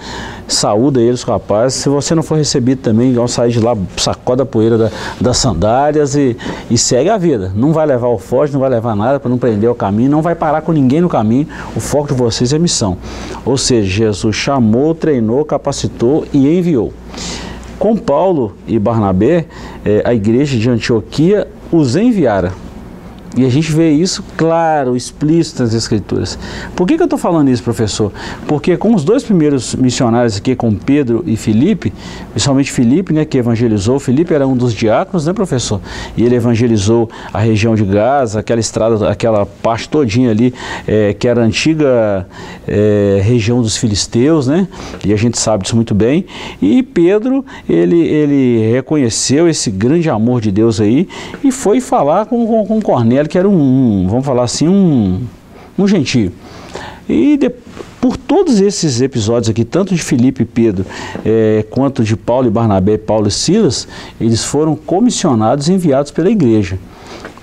saúda 0.48 1.00
eles, 1.00 1.24
rapazes. 1.24 1.80
Se 1.80 1.88
você 1.88 2.14
não 2.14 2.24
for 2.24 2.38
recebido 2.38 2.82
também, 2.82 3.14
vão 3.14 3.28
sair 3.28 3.52
de 3.52 3.60
lá, 3.62 3.74
sacoda 3.96 4.44
a 4.44 4.46
poeira 4.46 4.78
da, 4.78 4.92
das 5.22 5.38
sandálias 5.38 6.16
e, 6.16 6.36
e 6.70 6.78
segue 6.78 7.10
a 7.10 7.18
vida. 7.18 7.54
Não 7.56 7.72
vai 7.72 7.86
levar 7.86 8.08
o 8.08 8.18
forte, 8.18 8.52
não 8.52 8.60
vai 8.60 8.70
levar 8.70 8.98
nada 8.98 9.18
para 9.18 9.30
não 9.30 9.38
prender 9.38 9.70
o 9.70 9.76
caminho, 9.76 10.12
não 10.12 10.22
vai 10.22 10.36
parar 10.36 10.62
com 10.62 10.74
ninguém 10.74 11.00
no 11.00 11.08
caminho. 11.08 11.48
O 11.74 11.80
foco 11.80 12.10
de 12.10 12.16
vocês 12.16 12.52
é 12.52 12.60
missão. 12.60 12.98
Ou 13.46 13.58
seja, 13.58 13.88
Jesus 13.88 14.36
chamou, 14.36 14.94
treinou, 14.94 15.46
capacitou 15.46 15.62
e 16.34 16.58
enviou. 16.58 16.93
Com 17.80 17.95
Paulo 17.95 18.56
e 18.67 18.78
Barnabé, 18.78 19.45
eh, 19.86 20.02
a 20.06 20.13
igreja 20.13 20.58
de 20.58 20.69
Antioquia 20.69 21.47
os 21.71 21.95
enviara. 21.95 22.54
E 23.36 23.46
a 23.46 23.50
gente 23.50 23.72
vê 23.72 23.91
isso 23.91 24.24
claro, 24.38 24.96
explícito 24.96 25.63
nas 25.63 25.74
Escrituras. 25.74 26.38
Por 26.76 26.88
que, 26.88 26.96
que 26.96 27.02
eu 27.02 27.06
estou 27.06 27.17
falando 27.17 27.50
isso, 27.50 27.63
professor? 27.63 28.12
Porque 28.48 28.78
com 28.78 28.93
os 28.93 29.04
dois 29.04 29.24
primeiros 29.24 29.74
missionários 29.74 30.38
aqui, 30.38 30.56
com 30.56 30.74
Pedro 30.76 31.24
e 31.26 31.36
Filipe, 31.36 31.91
principalmente 32.32 32.72
Filipe, 32.72 33.12
né, 33.12 33.26
que 33.26 33.38
evangelizou, 33.38 34.00
Filipe 34.00 34.34
era 34.34 34.48
um 34.48 34.56
dos 34.56 34.74
diáconos, 34.74 35.26
né, 35.26 35.34
professor? 35.34 35.82
E 36.15 36.24
ele 36.24 36.36
evangelizou 36.36 37.10
a 37.34 37.39
região 37.39 37.74
de 37.74 37.84
Gaza, 37.84 38.39
aquela 38.39 38.60
estrada, 38.60 39.10
aquela 39.10 39.46
parte 39.46 39.89
todinha 39.89 40.30
ali, 40.30 40.54
é, 40.88 41.13
que 41.13 41.28
era 41.28 41.41
a 41.41 41.43
antiga 41.43 42.28
é, 42.67 43.19
região 43.24 43.62
dos 43.62 43.78
filisteus, 43.78 44.46
né? 44.46 44.67
E 45.04 45.12
a 45.12 45.17
gente 45.17 45.39
sabe 45.39 45.63
disso 45.63 45.76
muito 45.76 45.96
bem. 45.96 46.26
E 46.62 46.84
Pedro, 46.84 47.43
ele, 47.67 48.00
ele 48.00 48.72
reconheceu 48.72 49.50
esse 49.50 49.72
grande 49.72 50.08
amor 50.10 50.39
de 50.39 50.52
Deus 50.52 50.80
aí 50.80 51.08
e 51.43 51.52
foi 51.52 51.82
falar 51.82 52.28
com, 52.28 52.46
com, 52.46 52.65
com 52.67 52.82
Cornélio 52.82 53.23
que 53.28 53.38
era 53.38 53.48
um, 53.48 54.08
vamos 54.08 54.26
falar 54.26 54.44
assim, 54.44 54.68
um, 54.68 55.22
um 55.78 55.88
gentio. 55.88 56.32
E 57.08 57.38
de, 57.38 57.50
por 58.00 58.18
todos 58.18 58.60
esses 58.60 59.02
episódios 59.02 59.50
aqui, 59.50 59.64
tanto 59.64 59.96
de 59.96 60.02
Filipe 60.02 60.44
e 60.44 60.46
Pedro, 60.46 60.86
é, 61.26 61.66
quanto 61.70 62.04
de 62.04 62.16
Paulo 62.16 62.48
e 62.48 62.52
Barnabé, 62.52 62.98
Paulo 62.98 63.28
e 63.28 63.32
Silas, 63.32 63.88
eles 64.20 64.44
foram 64.44 64.76
comissionados 64.76 65.68
e 65.68 65.74
enviados 65.74 66.12
pela 66.12 66.30
igreja. 66.30 66.78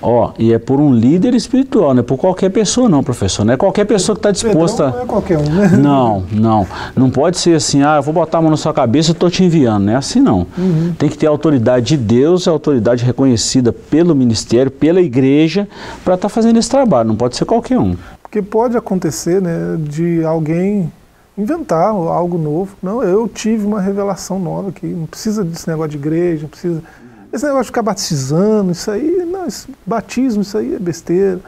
Ó, 0.03 0.33
e 0.39 0.53
é 0.53 0.59
por 0.59 0.81
um 0.81 0.95
líder 0.95 1.35
espiritual, 1.35 1.93
não 1.93 2.01
é 2.01 2.03
por 2.03 2.17
qualquer 2.17 2.51
pessoa 2.51 2.89
não, 2.89 3.03
professor. 3.03 3.45
Não 3.45 3.55
é 3.55 3.57
qualquer 3.57 3.85
pessoa 3.85 4.17
que 4.17 4.21
está 4.21 4.31
disposta... 4.31 4.91
Não 4.91 5.03
é 5.03 5.05
qualquer 5.05 5.39
um, 5.39 5.43
né? 5.43 5.69
Não, 5.81 6.25
não. 6.33 6.67
Não 6.97 7.11
pode 7.11 7.39
ser 7.39 7.55
assim, 7.55 7.83
ah, 7.83 7.97
eu 7.97 8.03
vou 8.03 8.13
botar 8.13 8.39
a 8.39 8.43
mão 8.43 8.51
na 8.51 8.57
sua 8.57 8.73
cabeça 8.73 9.11
e 9.11 9.13
estou 9.13 9.31
te 9.31 9.45
enviando. 9.45 9.85
Não 9.85 9.93
é 9.93 9.97
assim 9.97 10.21
não. 10.21 10.47
Uhum. 10.57 10.95
Tem 10.99 11.09
que 11.09 11.17
ter 11.17 11.27
a 11.27 11.31
autoridade 11.31 11.87
de 11.87 11.97
Deus, 11.97 12.47
a 12.47 12.51
autoridade 12.51 13.05
reconhecida 13.05 13.73
pelo 13.73 14.15
ministério, 14.15 14.71
pela 14.71 15.01
igreja, 15.01 15.69
para 16.05 16.15
estar 16.15 16.29
tá 16.29 16.35
fazendo 16.35 16.59
esse 16.59 16.69
trabalho. 16.69 17.09
Não 17.09 17.17
pode 17.17 17.37
ser 17.37 17.45
qualquer 17.45 17.79
um. 17.79 17.97
Porque 18.23 18.43
pode 18.43 18.77
acontecer, 18.77 19.41
né, 19.41 19.77
de 19.79 20.25
alguém 20.25 20.91
inventar 21.37 21.89
algo 21.89 22.39
novo. 22.39 22.77
Não, 22.83 23.03
eu 23.03 23.29
tive 23.29 23.67
uma 23.67 23.81
revelação 23.81 24.39
nova 24.39 24.69
aqui. 24.69 24.87
Não 24.87 25.07
precisa 25.07 25.45
desse 25.45 25.69
negócio 25.69 25.91
de 25.91 25.97
igreja, 25.97 26.43
não 26.43 26.49
precisa 26.49 26.83
esse 27.33 27.45
negócio 27.45 27.65
de 27.65 27.69
ficar 27.69 27.83
batizando, 27.83 28.73
isso 28.73 28.91
aí, 28.91 29.25
não, 29.25 29.47
batismo, 29.87 30.43
isso 30.43 30.59
aí 30.59 30.75
é 30.75 30.79
besteira. 30.79 31.41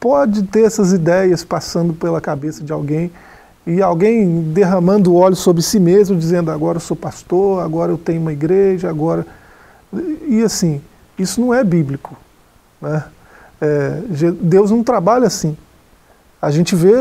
Pode 0.00 0.42
ter 0.44 0.62
essas 0.62 0.92
ideias 0.92 1.44
passando 1.44 1.92
pela 1.92 2.20
cabeça 2.20 2.62
de 2.64 2.72
alguém 2.72 3.10
e 3.66 3.82
alguém 3.82 4.42
derramando 4.52 5.14
óleo 5.14 5.34
sobre 5.34 5.60
si 5.60 5.80
mesmo, 5.80 6.16
dizendo 6.16 6.50
agora 6.52 6.76
eu 6.76 6.80
sou 6.80 6.96
pastor, 6.96 7.62
agora 7.64 7.90
eu 7.90 7.98
tenho 7.98 8.20
uma 8.20 8.32
igreja, 8.32 8.88
agora. 8.88 9.26
E 10.28 10.42
assim, 10.42 10.80
isso 11.18 11.40
não 11.40 11.52
é 11.52 11.64
bíblico. 11.64 12.16
Né? 12.80 13.04
É, 13.60 14.02
Deus 14.40 14.70
não 14.70 14.84
trabalha 14.84 15.26
assim. 15.26 15.56
A 16.40 16.50
gente 16.50 16.76
vê, 16.76 16.92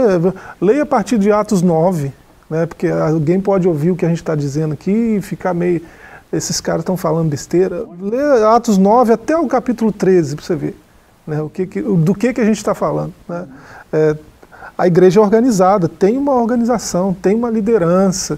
leia 0.60 0.84
a 0.84 0.86
partir 0.86 1.20
de 1.20 1.32
Atos 1.32 1.62
9, 1.62 2.12
né? 2.50 2.66
porque 2.66 2.88
alguém 2.88 3.40
pode 3.40 3.68
ouvir 3.68 3.92
o 3.92 3.96
que 3.96 4.06
a 4.06 4.10
gente 4.10 4.22
está 4.22 4.34
dizendo 4.34 4.74
aqui 4.74 5.18
e 5.18 5.22
ficar 5.22 5.54
meio 5.54 5.82
esses 6.32 6.60
caras 6.60 6.82
estão 6.82 6.98
falando 6.98 7.30
besteira. 7.30 7.86
Lê 8.00 8.44
Atos 8.46 8.78
9 8.78 9.14
até 9.14 9.38
o 9.38 9.48
capítulo 9.48 9.92
13 9.92 10.36
para 10.36 10.46
você 10.46 10.56
ver 10.56 10.78
né, 11.26 11.42
o 11.42 11.50
que, 11.50 11.66
que, 11.66 11.82
do 11.82 12.14
que, 12.14 12.34
que 12.34 12.42
a 12.42 12.46
gente 12.46 12.58
está 12.58 12.74
falando. 12.74 13.14
Né? 13.28 13.48
É, 13.92 14.18
a 14.78 14.88
igreja 14.88 15.20
é 15.20 15.24
organizada, 15.24 15.88
tem 15.88 16.18
uma 16.18 16.34
organização, 16.34 17.14
tem 17.14 17.36
uma 17.36 17.50
liderança. 17.50 18.38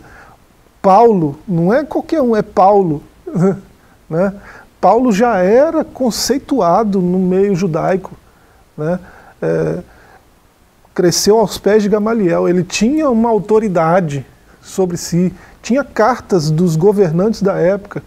Paulo, 0.81 1.37
não 1.47 1.73
é 1.73 1.83
qualquer 1.83 2.21
um, 2.21 2.35
é 2.35 2.41
Paulo. 2.41 3.03
né? 4.09 4.33
Paulo 4.79 5.11
já 5.11 5.37
era 5.37 5.83
conceituado 5.83 7.01
no 7.01 7.19
meio 7.19 7.55
judaico. 7.55 8.11
Né? 8.77 8.99
É, 9.41 9.79
cresceu 10.93 11.37
aos 11.37 11.57
pés 11.57 11.83
de 11.83 11.89
Gamaliel, 11.89 12.49
ele 12.49 12.63
tinha 12.63 13.07
uma 13.09 13.29
autoridade 13.29 14.25
sobre 14.61 14.97
si 14.97 15.31
tinha 15.67 15.83
cartas 15.83 16.49
dos 16.49 16.77
governantes 16.77 17.41
da 17.41 17.55
época 17.59 18.01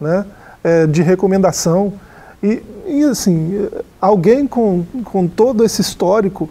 né, 0.00 0.24
é, 0.62 0.86
de 0.86 1.02
recomendação. 1.02 1.94
E, 2.40 2.62
e, 2.86 3.02
assim, 3.02 3.68
alguém 4.00 4.46
com, 4.46 4.84
com 5.04 5.26
todo 5.26 5.64
esse 5.64 5.80
histórico 5.80 6.48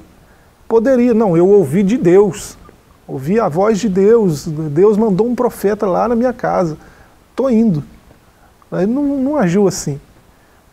poderia, 0.68 1.14
não, 1.14 1.38
eu 1.38 1.48
ouvi 1.48 1.84
de 1.84 1.98
Deus, 1.98 2.58
ouvi 3.08 3.40
a 3.40 3.48
voz 3.48 3.80
de 3.80 3.88
Deus, 3.88 4.46
Deus 4.46 4.98
mandou 4.98 5.26
um 5.26 5.36
profeta 5.36 5.88
lá 5.88 6.10
na 6.10 6.18
minha 6.18 6.34
casa, 6.34 6.78
estou 7.30 7.50
indo. 7.50 7.82
Ele 8.74 8.88
não, 8.88 9.04
não 9.04 9.38
agiu 9.38 9.70
assim. 9.70 10.02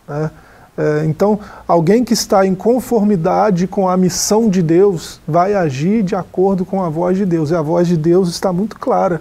Né? 0.08 0.28
É, 0.76 1.04
então, 1.04 1.38
alguém 1.68 2.02
que 2.02 2.14
está 2.14 2.44
em 2.44 2.54
conformidade 2.56 3.68
com 3.68 3.88
a 3.88 3.96
missão 3.96 4.50
de 4.50 4.60
Deus 4.60 5.20
vai 5.26 5.54
agir 5.54 6.02
de 6.02 6.16
acordo 6.16 6.64
com 6.64 6.82
a 6.82 6.88
voz 6.88 7.16
de 7.16 7.24
Deus, 7.24 7.52
e 7.52 7.54
a 7.54 7.62
voz 7.62 7.86
de 7.86 7.96
Deus 7.96 8.28
está 8.28 8.52
muito 8.52 8.76
clara 8.76 9.20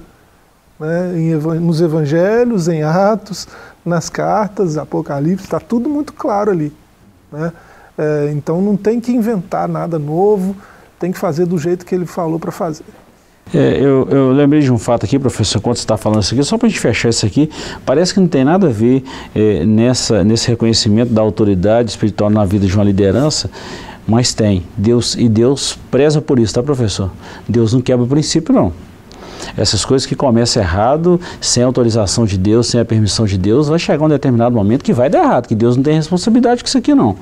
né, 0.79 1.11
nos 1.59 1.81
evangelhos, 1.81 2.67
em 2.67 2.83
Atos, 2.83 3.47
nas 3.85 4.09
cartas, 4.09 4.77
Apocalipse, 4.77 5.45
está 5.45 5.59
tudo 5.59 5.89
muito 5.89 6.13
claro 6.13 6.51
ali. 6.51 6.73
Né? 7.31 7.51
É, 7.97 8.31
então 8.31 8.61
não 8.61 8.77
tem 8.77 8.99
que 8.99 9.11
inventar 9.11 9.67
nada 9.67 9.97
novo, 9.97 10.55
tem 10.99 11.11
que 11.11 11.17
fazer 11.17 11.45
do 11.45 11.57
jeito 11.57 11.85
que 11.85 11.95
ele 11.95 12.05
falou 12.05 12.39
para 12.39 12.51
fazer. 12.51 12.85
É, 13.53 13.77
eu, 13.79 14.07
eu, 14.09 14.31
lembrei 14.33 14.61
de 14.61 14.71
um 14.71 14.77
fato 14.77 15.05
aqui, 15.05 15.17
professor, 15.17 15.61
quando 15.61 15.77
você 15.77 15.83
está 15.83 15.95
falando 15.95 16.21
isso 16.21 16.33
aqui, 16.33 16.43
só 16.43 16.57
para 16.57 16.67
a 16.67 16.69
gente 16.69 16.81
fechar 16.81 17.09
isso 17.09 17.25
aqui, 17.25 17.49
parece 17.85 18.13
que 18.13 18.19
não 18.19 18.27
tem 18.27 18.43
nada 18.43 18.67
a 18.67 18.69
ver 18.69 19.03
é, 19.33 19.65
nessa, 19.65 20.21
nesse 20.23 20.49
reconhecimento 20.49 21.13
da 21.13 21.21
autoridade 21.21 21.89
espiritual 21.89 22.29
na 22.29 22.43
vida 22.43 22.67
de 22.67 22.75
uma 22.75 22.83
liderança, 22.83 23.49
mas 24.05 24.33
tem. 24.33 24.63
Deus 24.75 25.15
E 25.15 25.29
Deus 25.29 25.77
preza 25.89 26.21
por 26.21 26.39
isso, 26.39 26.53
tá, 26.53 26.63
professor? 26.63 27.09
Deus 27.47 27.73
não 27.73 27.81
quebra 27.81 28.03
o 28.03 28.07
princípio, 28.07 28.53
não. 28.53 28.73
Essas 29.55 29.85
coisas 29.85 30.05
que 30.05 30.15
começam 30.15 30.61
errado, 30.61 31.19
sem 31.39 31.63
autorização 31.63 32.25
de 32.25 32.37
Deus, 32.37 32.67
sem 32.67 32.79
a 32.79 32.85
permissão 32.85 33.25
de 33.25 33.37
Deus, 33.37 33.67
vai 33.67 33.79
chegar 33.79 34.03
um 34.05 34.09
determinado 34.09 34.55
momento 34.55 34.83
que 34.83 34.93
vai 34.93 35.09
dar 35.09 35.23
errado, 35.23 35.47
que 35.47 35.55
Deus 35.55 35.75
não 35.75 35.83
tem 35.83 35.95
responsabilidade 35.95 36.63
com 36.63 36.67
isso 36.67 36.77
aqui 36.77 36.93
não. 36.93 37.15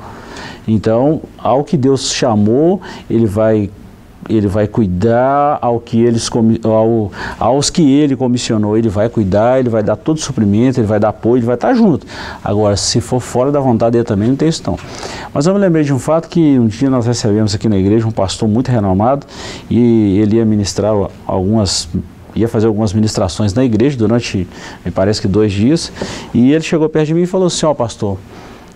Então, 0.67 1.21
ao 1.38 1.63
que 1.63 1.77
Deus 1.77 2.11
chamou, 2.11 2.81
ele 3.09 3.25
vai 3.25 3.69
ele 4.27 4.47
vai 4.47 4.67
cuidar 4.67 5.59
ao 5.61 5.79
que 5.79 6.01
eles 6.01 6.29
ao, 6.63 7.11
aos 7.39 7.69
que 7.69 7.81
ele 7.81 8.15
comissionou, 8.15 8.77
ele 8.77 8.89
vai 8.89 9.07
cuidar, 9.07 9.59
ele 9.59 9.69
vai 9.69 9.83
dar 9.83 9.95
todo 9.95 10.17
o 10.17 10.19
suprimento, 10.19 10.79
ele 10.79 10.88
vai 10.88 10.99
dar 10.99 11.09
apoio, 11.09 11.38
ele 11.38 11.45
vai 11.45 11.55
estar 11.55 11.73
junto. 11.73 12.07
Agora, 12.43 12.75
se 12.75 12.99
for 13.01 13.19
fora 13.19 13.51
da 13.51 13.59
vontade 13.59 13.91
dele 13.93 14.03
também, 14.03 14.29
não 14.29 14.35
tem 14.35 14.49
isso 14.49 14.63
não. 14.65 14.77
Mas 15.33 15.45
eu 15.45 15.53
me 15.53 15.59
lembrei 15.59 15.83
de 15.83 15.93
um 15.93 15.99
fato 15.99 16.27
que 16.27 16.57
um 16.57 16.67
dia 16.67 16.89
nós 16.89 17.05
recebemos 17.05 17.53
aqui 17.53 17.69
na 17.69 17.77
igreja 17.77 18.07
um 18.07 18.11
pastor 18.11 18.49
muito 18.49 18.71
renomado 18.71 19.27
e 19.69 20.17
ele 20.19 20.38
ia 20.38 20.45
ministrar 20.45 20.93
algumas 21.27 21.88
ia 22.35 22.47
fazer 22.47 22.67
algumas 22.67 22.93
ministrações 22.93 23.53
na 23.53 23.63
igreja 23.63 23.97
durante, 23.97 24.47
me 24.83 24.91
parece 24.91 25.21
que 25.21 25.27
dois 25.27 25.53
dias, 25.53 25.91
e 26.33 26.51
ele 26.51 26.63
chegou 26.63 26.89
perto 26.89 27.07
de 27.07 27.13
mim 27.13 27.21
e 27.21 27.25
falou 27.25 27.47
assim, 27.47 27.65
ó 27.65 27.71
oh, 27.71 27.75
pastor, 27.75 28.17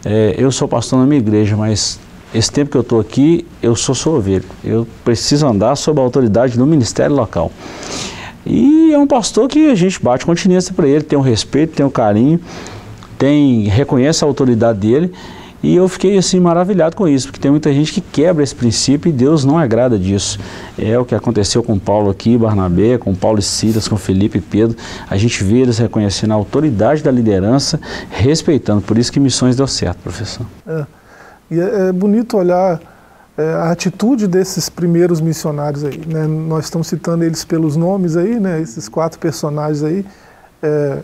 é, 0.05 0.35
eu 0.37 0.51
sou 0.51 0.67
pastor 0.67 0.99
na 0.99 1.05
minha 1.05 1.19
igreja, 1.19 1.57
mas 1.57 1.99
esse 2.33 2.51
tempo 2.51 2.71
que 2.71 2.77
eu 2.77 2.81
estou 2.81 2.99
aqui, 2.99 3.45
eu 3.61 3.75
sou 3.75 3.93
sua 3.93 4.13
ovelha, 4.13 4.45
eu 4.63 4.87
preciso 5.03 5.45
andar 5.45 5.75
sob 5.75 5.99
a 5.99 6.03
autoridade 6.03 6.57
do 6.57 6.65
ministério 6.65 7.15
local. 7.15 7.51
E 8.45 8.93
é 8.93 8.97
um 8.97 9.07
pastor 9.07 9.47
que 9.47 9.69
a 9.69 9.75
gente 9.75 10.01
bate 10.01 10.25
continência 10.25 10.73
para 10.73 10.87
ele, 10.87 11.03
tem 11.03 11.17
um 11.17 11.21
respeito, 11.21 11.75
tem 11.75 11.85
um 11.85 11.89
carinho, 11.89 12.39
tem, 13.17 13.63
reconhece 13.63 14.23
a 14.23 14.27
autoridade 14.27 14.79
dele, 14.79 15.11
e 15.61 15.75
eu 15.75 15.87
fiquei 15.89 16.17
assim 16.17 16.39
maravilhado 16.39 16.95
com 16.95 17.07
isso, 17.07 17.27
porque 17.27 17.39
tem 17.39 17.51
muita 17.51 17.73
gente 17.73 17.91
que 17.91 17.99
quebra 17.99 18.43
esse 18.43 18.55
princípio 18.55 19.09
e 19.09 19.11
Deus 19.11 19.43
não 19.43 19.57
agrada 19.57 19.99
disso. 19.99 20.39
É 20.77 20.97
o 20.97 21.03
que 21.03 21.13
aconteceu 21.13 21.61
com 21.61 21.77
Paulo 21.77 22.09
aqui, 22.09 22.37
Barnabé, 22.37 22.97
com 22.97 23.13
Paulo 23.13 23.39
e 23.39 23.41
Silas, 23.41 23.87
com 23.87 23.97
Felipe 23.97 24.37
e 24.37 24.41
Pedro. 24.41 24.77
A 25.09 25.17
gente 25.17 25.43
vê 25.43 25.57
eles 25.57 25.77
reconhecendo 25.77 26.31
a 26.31 26.35
autoridade 26.35 27.03
da 27.03 27.11
liderança, 27.11 27.79
respeitando. 28.09 28.81
Por 28.81 28.97
isso 28.97 29.11
que 29.11 29.19
missões 29.19 29.57
deu 29.57 29.67
certo, 29.67 29.97
professor. 29.97 30.45
É. 30.65 30.85
E 31.51 31.59
é, 31.59 31.89
é 31.89 31.91
bonito 31.91 32.37
olhar 32.37 32.79
é, 33.37 33.53
a 33.53 33.71
atitude 33.71 34.27
desses 34.27 34.69
primeiros 34.69 35.19
missionários 35.19 35.83
aí. 35.83 35.99
Né? 36.07 36.25
Nós 36.25 36.65
estamos 36.65 36.87
citando 36.87 37.25
eles 37.25 37.43
pelos 37.43 37.75
nomes 37.75 38.15
aí, 38.15 38.39
né? 38.39 38.61
esses 38.61 38.87
quatro 38.87 39.19
personagens 39.19 39.83
aí. 39.83 40.05
É, 40.63 40.99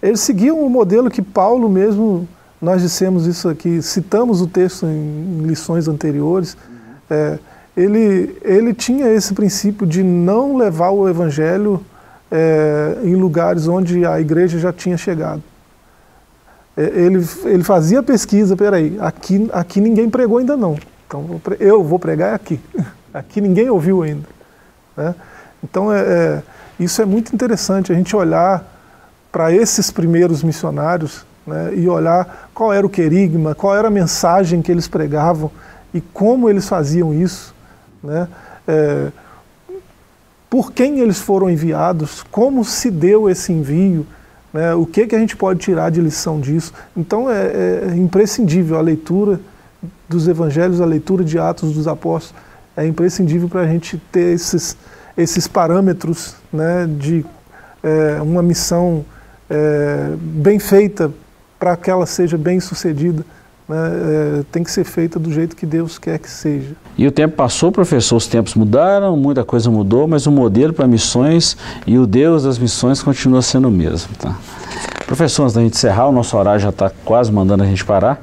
eles 0.00 0.20
seguiam 0.20 0.60
o 0.60 0.70
modelo 0.70 1.10
que 1.10 1.22
Paulo 1.22 1.68
mesmo 1.68 2.28
nós 2.60 2.82
dissemos 2.82 3.26
isso 3.26 3.48
aqui, 3.48 3.82
citamos 3.82 4.40
o 4.40 4.46
texto 4.46 4.86
em, 4.86 5.42
lições 5.42 5.88
anteriores. 5.88 6.56
É, 7.10 7.38
ele, 7.76 8.36
ele 8.42 8.72
tinha 8.72 9.08
esse 9.08 9.34
princípio 9.34 9.86
de 9.86 10.02
não 10.02 10.56
levar 10.56 10.90
o 10.90 11.08
evangelho 11.08 11.84
é, 12.30 12.96
em 13.04 13.14
lugares 13.14 13.68
onde 13.68 14.06
a 14.06 14.18
igreja 14.20 14.58
já 14.58 14.72
tinha 14.72 14.96
chegado. 14.96 15.42
É, 16.76 16.82
ele, 16.82 17.26
ele 17.44 17.62
fazia 17.62 18.02
pesquisa, 18.02 18.56
peraí, 18.56 18.96
aqui, 19.00 19.48
aqui 19.52 19.80
ninguém 19.80 20.08
pregou 20.08 20.38
ainda 20.38 20.56
não, 20.56 20.78
então 21.06 21.40
eu 21.60 21.82
vou 21.82 21.98
pregar 21.98 22.34
aqui, 22.34 22.60
aqui 23.12 23.40
ninguém 23.40 23.68
ouviu 23.68 24.02
ainda. 24.02 24.28
Né? 24.96 25.14
Então 25.62 25.92
é, 25.92 26.00
é, 26.00 26.42
isso 26.80 27.02
é 27.02 27.04
muito 27.04 27.34
interessante, 27.34 27.92
a 27.92 27.94
gente 27.94 28.16
olhar 28.16 28.64
para 29.30 29.52
esses 29.52 29.90
primeiros 29.90 30.42
missionários 30.42 31.25
né, 31.46 31.72
e 31.74 31.88
olhar 31.88 32.50
qual 32.52 32.72
era 32.72 32.86
o 32.86 32.90
querigma, 32.90 33.54
qual 33.54 33.74
era 33.74 33.88
a 33.88 33.90
mensagem 33.90 34.60
que 34.60 34.72
eles 34.72 34.88
pregavam 34.88 35.50
e 35.94 36.00
como 36.00 36.50
eles 36.50 36.68
faziam 36.68 37.14
isso, 37.14 37.54
né? 38.02 38.28
É, 38.66 39.12
por 40.48 40.72
quem 40.72 41.00
eles 41.00 41.18
foram 41.18 41.50
enviados, 41.50 42.22
como 42.30 42.64
se 42.64 42.90
deu 42.90 43.28
esse 43.28 43.52
envio, 43.52 44.06
né? 44.52 44.74
o 44.74 44.86
que, 44.86 45.06
que 45.06 45.14
a 45.14 45.18
gente 45.18 45.36
pode 45.36 45.60
tirar 45.60 45.90
de 45.90 46.00
lição 46.00 46.40
disso. 46.40 46.72
Então 46.96 47.30
é, 47.30 47.90
é 47.90 47.96
imprescindível 47.96 48.78
a 48.78 48.80
leitura 48.80 49.40
dos 50.08 50.28
evangelhos, 50.28 50.80
a 50.80 50.86
leitura 50.86 51.24
de 51.24 51.38
Atos 51.38 51.72
dos 51.72 51.86
Apóstolos, 51.86 52.42
é 52.76 52.86
imprescindível 52.86 53.48
para 53.48 53.62
a 53.62 53.66
gente 53.66 54.00
ter 54.10 54.34
esses, 54.34 54.76
esses 55.16 55.48
parâmetros 55.48 56.36
né, 56.52 56.86
de 56.86 57.24
é, 57.82 58.20
uma 58.22 58.42
missão 58.42 59.04
é, 59.50 60.14
bem 60.18 60.58
feita 60.58 61.12
para 61.58 61.76
que 61.76 61.90
ela 61.90 62.06
seja 62.06 62.36
bem 62.36 62.60
sucedida. 62.60 63.24
Né, 63.68 63.76
é, 63.76 64.42
tem 64.52 64.62
que 64.62 64.70
ser 64.70 64.84
feita 64.84 65.18
do 65.18 65.32
jeito 65.32 65.56
que 65.56 65.66
Deus 65.66 65.98
quer 65.98 66.18
que 66.20 66.30
seja. 66.30 66.76
E 66.96 67.06
o 67.06 67.10
tempo 67.10 67.34
passou, 67.34 67.72
professor, 67.72 68.16
os 68.16 68.28
tempos 68.28 68.54
mudaram, 68.54 69.16
muita 69.16 69.44
coisa 69.44 69.68
mudou, 69.70 70.06
mas 70.06 70.26
o 70.26 70.30
modelo 70.30 70.72
para 70.72 70.86
missões 70.86 71.56
e 71.84 71.98
o 71.98 72.06
Deus 72.06 72.44
das 72.44 72.58
missões 72.58 73.02
continua 73.02 73.42
sendo 73.42 73.66
o 73.66 73.70
mesmo. 73.70 74.14
Tá? 74.16 74.36
Professor, 75.04 75.42
antes 75.42 75.54
da 75.54 75.62
gente 75.62 75.74
encerrar, 75.74 76.06
o 76.08 76.12
nosso 76.12 76.36
horário 76.36 76.60
já 76.60 76.68
está 76.68 76.90
quase 77.04 77.32
mandando 77.32 77.64
a 77.64 77.66
gente 77.66 77.84
parar 77.84 78.20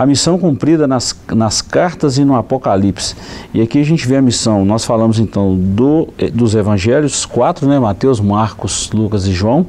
a 0.00 0.06
missão 0.06 0.38
cumprida 0.38 0.88
nas, 0.88 1.14
nas 1.30 1.60
cartas 1.60 2.16
e 2.16 2.24
no 2.24 2.34
Apocalipse. 2.34 3.14
E 3.52 3.60
aqui 3.60 3.78
a 3.78 3.84
gente 3.84 4.08
vê 4.08 4.16
a 4.16 4.22
missão, 4.22 4.64
nós 4.64 4.82
falamos 4.82 5.18
então 5.18 5.54
do, 5.54 6.08
eh, 6.16 6.30
dos 6.30 6.54
evangelhos, 6.54 7.26
quatro, 7.26 7.68
né? 7.68 7.78
Mateus, 7.78 8.18
Marcos, 8.18 8.90
Lucas 8.94 9.26
e 9.26 9.32
João, 9.32 9.66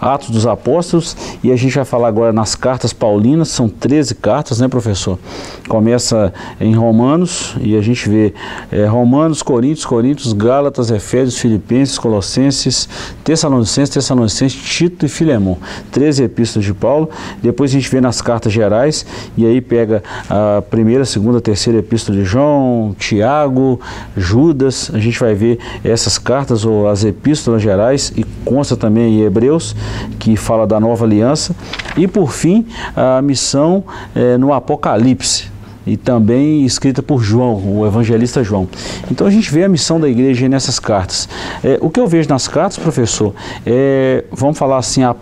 Atos 0.00 0.30
dos 0.30 0.44
Apóstolos, 0.44 1.16
e 1.40 1.52
a 1.52 1.56
gente 1.56 1.76
vai 1.76 1.84
falar 1.84 2.08
agora 2.08 2.32
nas 2.32 2.56
cartas 2.56 2.92
paulinas, 2.92 3.46
são 3.46 3.68
13 3.68 4.16
cartas, 4.16 4.58
né, 4.58 4.66
professor? 4.66 5.20
Começa 5.68 6.34
em 6.60 6.74
Romanos, 6.74 7.54
e 7.60 7.76
a 7.76 7.80
gente 7.80 8.08
vê 8.08 8.34
é, 8.72 8.86
Romanos, 8.86 9.40
Coríntios, 9.40 9.86
Coríntios, 9.86 10.32
Gálatas, 10.32 10.90
Efésios, 10.90 11.38
Filipenses, 11.38 11.96
Colossenses, 11.96 12.88
Tessalonicenses, 13.22 13.90
Tessalonicenses, 13.90 14.60
Tito 14.60 15.06
e 15.06 15.08
Filemão. 15.08 15.58
13 15.92 16.24
epístolas 16.24 16.66
de 16.66 16.74
Paulo. 16.74 17.08
Depois 17.40 17.70
a 17.70 17.74
gente 17.74 17.88
vê 17.88 18.00
nas 18.00 18.20
cartas 18.20 18.52
gerais, 18.52 19.06
e 19.36 19.46
aí 19.46 19.59
pega 19.60 20.02
a 20.28 20.62
primeira, 20.62 21.04
segunda, 21.04 21.40
terceira 21.40 21.78
epístola 21.78 22.18
de 22.18 22.24
João, 22.24 22.94
Tiago, 22.98 23.80
Judas, 24.16 24.90
a 24.92 24.98
gente 24.98 25.18
vai 25.18 25.34
ver 25.34 25.58
essas 25.84 26.18
cartas 26.18 26.64
ou 26.64 26.88
as 26.88 27.04
epístolas 27.04 27.62
gerais 27.62 28.12
e 28.16 28.24
consta 28.44 28.76
também 28.76 29.20
em 29.20 29.22
Hebreus, 29.22 29.74
que 30.18 30.36
fala 30.36 30.66
da 30.66 30.78
nova 30.78 31.04
aliança, 31.04 31.54
e 31.96 32.06
por 32.06 32.32
fim 32.32 32.66
a 32.96 33.20
missão 33.22 33.84
é, 34.14 34.36
no 34.36 34.52
Apocalipse 34.52 35.50
e 35.86 35.96
também 35.96 36.64
escrita 36.64 37.02
por 37.02 37.22
João, 37.22 37.56
o 37.78 37.86
evangelista 37.86 38.44
João. 38.44 38.68
Então 39.10 39.26
a 39.26 39.30
gente 39.30 39.50
vê 39.50 39.64
a 39.64 39.68
missão 39.68 39.98
da 39.98 40.08
igreja 40.08 40.48
nessas 40.48 40.78
cartas. 40.78 41.28
É, 41.64 41.78
o 41.80 41.90
que 41.90 41.98
eu 41.98 42.06
vejo 42.06 42.28
nas 42.28 42.46
cartas, 42.46 42.78
professor, 42.78 43.34
é, 43.64 44.24
vamos 44.30 44.58
falar 44.58 44.78
assim, 44.78 45.02
a 45.02 45.16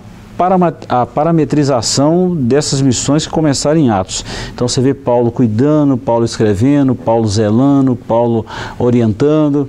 a 0.88 1.06
parametrização 1.06 2.34
dessas 2.34 2.80
missões 2.80 3.26
que 3.26 3.32
começaram 3.32 3.80
em 3.80 3.90
Atos. 3.90 4.24
Então 4.54 4.68
você 4.68 4.80
vê 4.80 4.94
Paulo 4.94 5.30
cuidando, 5.30 5.96
Paulo 5.96 6.24
escrevendo, 6.24 6.94
Paulo 6.94 7.26
zelando, 7.26 7.96
Paulo 7.96 8.46
orientando, 8.78 9.68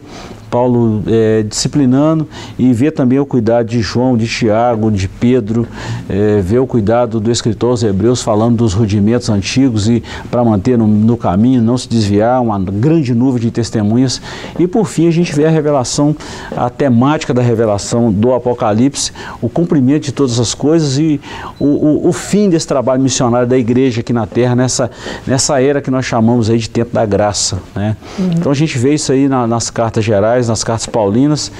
Paulo 0.50 1.04
é, 1.08 1.44
disciplinando 1.44 2.28
e 2.58 2.74
vê 2.74 2.92
também 2.92 3.20
o 3.20 3.26
cuidado 3.26 3.68
de 3.68 3.82
João, 3.82 4.18
de 4.18 4.28
Tiago, 4.28 4.92
de 4.92 5.08
Pedro, 5.08 5.68
é, 6.08 6.42
vê 6.42 6.58
o 6.58 6.66
cuidado 6.66 7.20
do 7.20 7.32
escritor 7.32 7.72
aos 7.72 7.84
Hebreus 7.84 8.22
falando 8.22 8.58
dos 8.58 8.74
rudimentos 8.74 9.30
antigos 9.30 9.88
e 9.88 10.04
para 10.30 10.44
manter 10.44 10.78
no, 10.78 10.88
no, 10.88 11.18
caminho, 11.18 11.62
não 11.62 11.78
se 11.78 11.88
desviar, 11.88 12.42
uma 12.42 12.60
grande 12.60 13.14
nuvem 13.14 13.42
de 13.42 13.52
testemunhas. 13.52 14.22
E 14.58 14.68
por 14.68 14.88
fim 14.88 15.08
a 15.08 15.12
gente 15.12 15.34
vê 15.36 15.46
a 15.46 15.50
revelação, 15.50 16.16
a 16.56 16.70
temática 16.70 17.34
da 17.34 17.42
revelação 17.42 18.12
do 18.12 18.34
Apocalipse, 18.34 19.12
o 19.42 19.50
cumprimento 19.50 20.04
de 20.04 20.12
todas 20.12 20.40
as 20.40 20.54
coisas 20.54 20.98
e 20.98 21.20
o, 21.60 21.66
o, 21.66 22.08
o 22.10 22.14
fim 22.14 22.50
desse 22.50 22.68
trabalho 22.68 23.02
missionário 23.02 23.48
da 23.48 23.58
igreja 23.58 24.02
aqui 24.02 24.14
na 24.14 24.26
Terra, 24.26 24.56
nessa, 24.56 24.90
nessa 25.28 25.62
era 25.62 25.82
que 25.82 25.92
nós 25.92 26.06
chamamos 26.06 26.50
aí 26.50 26.58
de 26.58 26.70
tempo 26.70 26.94
da 26.94 27.06
graça. 27.06 27.60
Né? 27.76 27.96
Uhum. 28.18 28.32
Então 28.38 28.52
a 28.52 28.56
gente 28.56 28.78
vê 28.78 28.94
isso 28.94 29.12
aí 29.12 29.28
na, 29.28 29.46
nas 29.46 29.70
cartas 29.70 30.04
gerais 30.04 30.39
nas 30.48 30.64
cartas 30.64 30.86
paulinas 30.86 31.52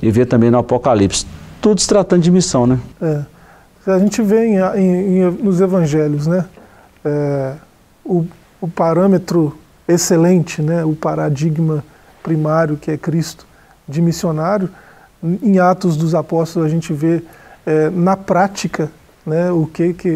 e 0.00 0.10
vê 0.10 0.24
também 0.24 0.50
no 0.50 0.58
Apocalipse. 0.58 1.26
Tudo 1.60 1.80
se 1.80 1.88
tratando 1.88 2.22
de 2.22 2.30
missão, 2.30 2.66
né? 2.66 2.78
É. 3.00 3.22
A 3.86 3.98
gente 3.98 4.20
vê 4.22 4.46
em, 4.46 4.56
em, 4.58 5.18
em, 5.18 5.30
nos 5.42 5.60
evangelhos, 5.60 6.26
né? 6.26 6.44
É, 7.04 7.54
o, 8.04 8.26
o 8.60 8.68
parâmetro 8.68 9.56
excelente, 9.88 10.60
né? 10.60 10.84
O 10.84 10.94
paradigma 10.94 11.82
primário 12.22 12.76
que 12.76 12.90
é 12.90 12.96
Cristo 12.96 13.46
de 13.88 14.02
missionário. 14.02 14.68
Em 15.22 15.58
Atos 15.58 15.96
dos 15.96 16.14
Apóstolos 16.14 16.68
a 16.68 16.70
gente 16.70 16.92
vê 16.92 17.22
é, 17.64 17.90
na 17.90 18.16
prática 18.16 18.90
né, 19.26 19.50
o, 19.50 19.66
que, 19.66 19.92
que, 19.94 20.08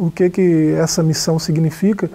o 0.00 0.12
que, 0.14 0.30
que 0.30 0.74
essa 0.78 1.02
missão 1.02 1.38
significa. 1.38 2.10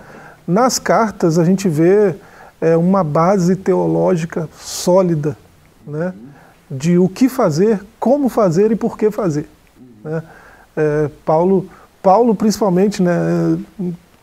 Nas 0.48 0.78
cartas 0.78 1.40
a 1.40 1.46
gente 1.46 1.70
vê 1.70 2.16
é, 2.60 2.76
uma 2.76 3.04
base 3.04 3.56
teológica 3.56 4.50
sólida 4.58 5.38
né, 5.86 6.14
de 6.70 6.98
o 6.98 7.08
que 7.08 7.30
fazer, 7.30 7.84
como 8.00 8.30
fazer 8.30 8.72
e 8.72 8.76
por 8.76 8.98
que 8.98 9.12
fazer. 9.12 9.48
Né? 10.04 10.24
É, 10.76 11.10
Paulo, 11.26 11.70
Paulo, 12.02 12.36
principalmente, 12.36 13.02
né, 13.02 13.58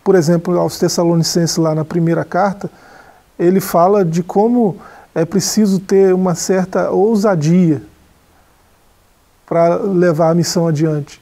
por 0.02 0.14
exemplo, 0.14 0.58
aos 0.58 0.78
Tessalonicenses, 0.78 1.56
lá 1.56 1.74
na 1.74 1.84
primeira 1.84 2.24
carta, 2.24 2.70
ele 3.38 3.60
fala 3.60 4.04
de 4.04 4.22
como 4.22 4.76
é 5.14 5.24
preciso 5.24 5.80
ter 5.80 6.14
uma 6.14 6.34
certa 6.34 6.90
ousadia 6.90 7.82
para 9.46 9.76
levar 9.76 10.30
a 10.30 10.34
missão 10.34 10.68
adiante. 10.68 11.20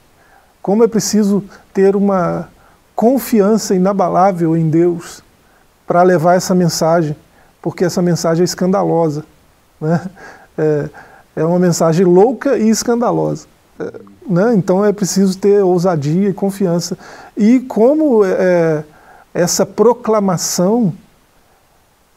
Como 0.61 0.84
é 0.84 0.89
preciso 0.89 1.43
ter 1.72 1.97
uma 1.97 2.49
confiança 2.95 3.74
inabalável 3.74 4.57
em 4.57 4.68
Deus 4.68 5.22
para 5.86 6.03
levar 6.03 6.34
essa 6.34 6.55
mensagem, 6.55 7.16
porque 7.62 7.84
essa 7.84 8.03
mensagem 8.03 8.43
é 8.43 8.45
escandalosa. 8.45 9.24
Né? 9.80 10.10
É, 10.56 10.88
é 11.36 11.44
uma 11.44 11.58
mensagem 11.58 12.04
louca 12.04 12.58
e 12.58 12.68
escandalosa. 12.68 13.46
É, 13.78 13.92
né? 14.28 14.54
Então 14.54 14.84
é 14.84 14.92
preciso 14.92 15.38
ter 15.38 15.62
ousadia 15.62 16.28
e 16.28 16.34
confiança. 16.34 16.98
E 17.36 17.60
como 17.60 18.24
é, 18.24 18.30
é, 18.30 18.84
essa 19.32 19.64
proclamação, 19.64 20.92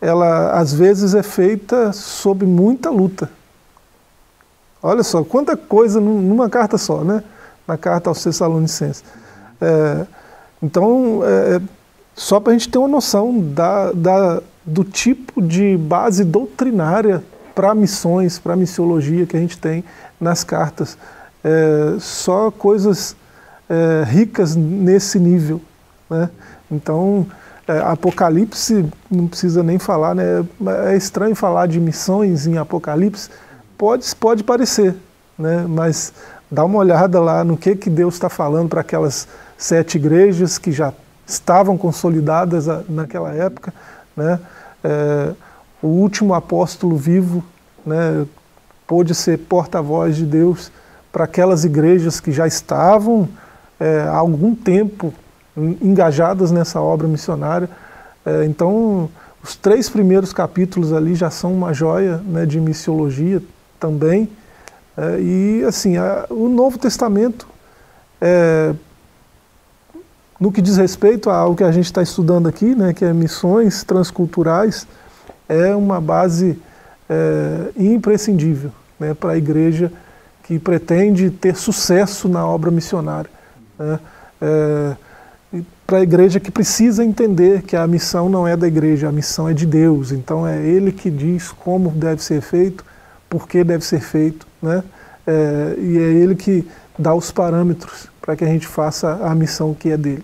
ela 0.01 0.51
às 0.59 0.73
vezes 0.73 1.13
é 1.13 1.23
feita 1.23 1.93
sob 1.93 2.45
muita 2.45 2.89
luta. 2.89 3.29
Olha 4.83 5.03
só, 5.03 5.23
quanta 5.23 5.55
coisa 5.55 6.01
numa 6.01 6.49
carta 6.49 6.77
só, 6.77 7.03
né? 7.03 7.23
Na 7.67 7.77
carta 7.77 8.09
aos 8.09 8.23
Tessalonicenses. 8.23 9.03
É, 9.61 10.05
então, 10.61 11.21
é, 11.23 11.61
só 12.15 12.39
para 12.39 12.51
a 12.51 12.53
gente 12.57 12.69
ter 12.69 12.79
uma 12.79 12.87
noção 12.87 13.39
da, 13.39 13.91
da, 13.91 14.41
do 14.65 14.83
tipo 14.83 15.41
de 15.41 15.77
base 15.77 16.23
doutrinária 16.23 17.23
para 17.61 17.75
missões, 17.75 18.39
para 18.39 18.55
missiologia 18.55 19.23
que 19.27 19.37
a 19.37 19.39
gente 19.39 19.55
tem 19.55 19.83
nas 20.19 20.43
cartas. 20.43 20.97
É, 21.43 21.95
só 21.99 22.49
coisas 22.49 23.15
é, 23.69 24.03
ricas 24.03 24.55
nesse 24.55 25.19
nível. 25.19 25.61
Né? 26.09 26.27
Então, 26.71 27.27
é, 27.67 27.77
Apocalipse, 27.77 28.83
não 29.11 29.27
precisa 29.27 29.61
nem 29.61 29.77
falar, 29.77 30.15
né? 30.15 30.43
é 30.87 30.97
estranho 30.97 31.35
falar 31.35 31.67
de 31.67 31.79
missões 31.79 32.47
em 32.47 32.57
Apocalipse, 32.57 33.29
pode, 33.77 34.15
pode 34.15 34.43
parecer, 34.43 34.95
né? 35.37 35.63
mas 35.69 36.13
dá 36.49 36.65
uma 36.65 36.79
olhada 36.79 37.19
lá 37.19 37.43
no 37.43 37.55
que, 37.55 37.75
que 37.75 37.91
Deus 37.91 38.15
está 38.15 38.27
falando 38.27 38.69
para 38.69 38.81
aquelas 38.81 39.27
sete 39.55 39.99
igrejas 39.99 40.57
que 40.57 40.71
já 40.71 40.91
estavam 41.27 41.77
consolidadas 41.77 42.65
naquela 42.89 43.31
época, 43.35 43.71
né? 44.17 44.39
É, 44.83 45.33
o 45.81 45.87
último 45.87 46.33
apóstolo 46.33 46.95
vivo, 46.95 47.43
né, 47.85 48.25
pôde 48.85 49.15
ser 49.15 49.37
porta-voz 49.39 50.15
de 50.15 50.25
Deus 50.25 50.71
para 51.11 51.25
aquelas 51.25 51.65
igrejas 51.65 52.19
que 52.19 52.31
já 52.31 52.47
estavam 52.47 53.27
é, 53.79 54.01
há 54.01 54.17
algum 54.17 54.53
tempo 54.55 55.13
engajadas 55.81 56.51
nessa 56.51 56.79
obra 56.79 57.07
missionária. 57.07 57.69
É, 58.25 58.45
então, 58.45 59.09
os 59.43 59.55
três 59.55 59.89
primeiros 59.89 60.31
capítulos 60.31 60.93
ali 60.93 61.15
já 61.15 61.29
são 61.29 61.53
uma 61.53 61.73
joia 61.73 62.17
né, 62.17 62.45
de 62.45 62.59
missiologia 62.59 63.41
também. 63.79 64.29
É, 64.95 65.19
e, 65.19 65.63
assim, 65.67 65.97
a, 65.97 66.25
o 66.29 66.47
Novo 66.47 66.77
Testamento 66.77 67.47
é, 68.21 68.73
no 70.39 70.51
que 70.51 70.61
diz 70.61 70.77
respeito 70.77 71.29
ao 71.29 71.55
que 71.55 71.63
a 71.63 71.71
gente 71.71 71.85
está 71.85 72.01
estudando 72.01 72.47
aqui, 72.47 72.73
né, 72.75 72.93
que 72.93 73.05
é 73.05 73.13
missões 73.13 73.83
transculturais, 73.83 74.87
é 75.51 75.75
uma 75.75 75.99
base 75.99 76.57
é, 77.09 77.71
imprescindível 77.75 78.71
né, 78.97 79.13
para 79.13 79.33
a 79.33 79.37
igreja 79.37 79.91
que 80.43 80.57
pretende 80.57 81.29
ter 81.29 81.55
sucesso 81.55 82.29
na 82.29 82.47
obra 82.47 82.71
missionária. 82.71 83.29
Né. 83.77 83.99
É, 84.41 84.95
para 85.85 85.97
a 85.97 86.01
igreja 86.01 86.39
que 86.39 86.49
precisa 86.49 87.03
entender 87.03 87.63
que 87.63 87.75
a 87.75 87.85
missão 87.85 88.29
não 88.29 88.47
é 88.47 88.55
da 88.55 88.65
igreja, 88.65 89.09
a 89.09 89.11
missão 89.11 89.49
é 89.49 89.53
de 89.53 89.65
Deus. 89.65 90.13
Então 90.13 90.47
é 90.47 90.65
Ele 90.65 90.93
que 90.93 91.09
diz 91.09 91.51
como 91.51 91.89
deve 91.91 92.23
ser 92.23 92.41
feito, 92.41 92.85
por 93.29 93.45
que 93.45 93.61
deve 93.61 93.85
ser 93.85 93.99
feito, 93.99 94.47
né? 94.61 94.81
É, 95.27 95.75
e 95.77 95.97
é 95.97 96.01
Ele 96.01 96.33
que 96.33 96.65
dá 96.97 97.13
os 97.13 97.29
parâmetros 97.29 98.10
para 98.21 98.35
que 98.35 98.43
a 98.43 98.47
gente 98.47 98.67
faça 98.67 99.19
a 99.23 99.33
missão 99.33 99.73
que 99.73 99.89
é 99.89 99.97
dele. 99.97 100.23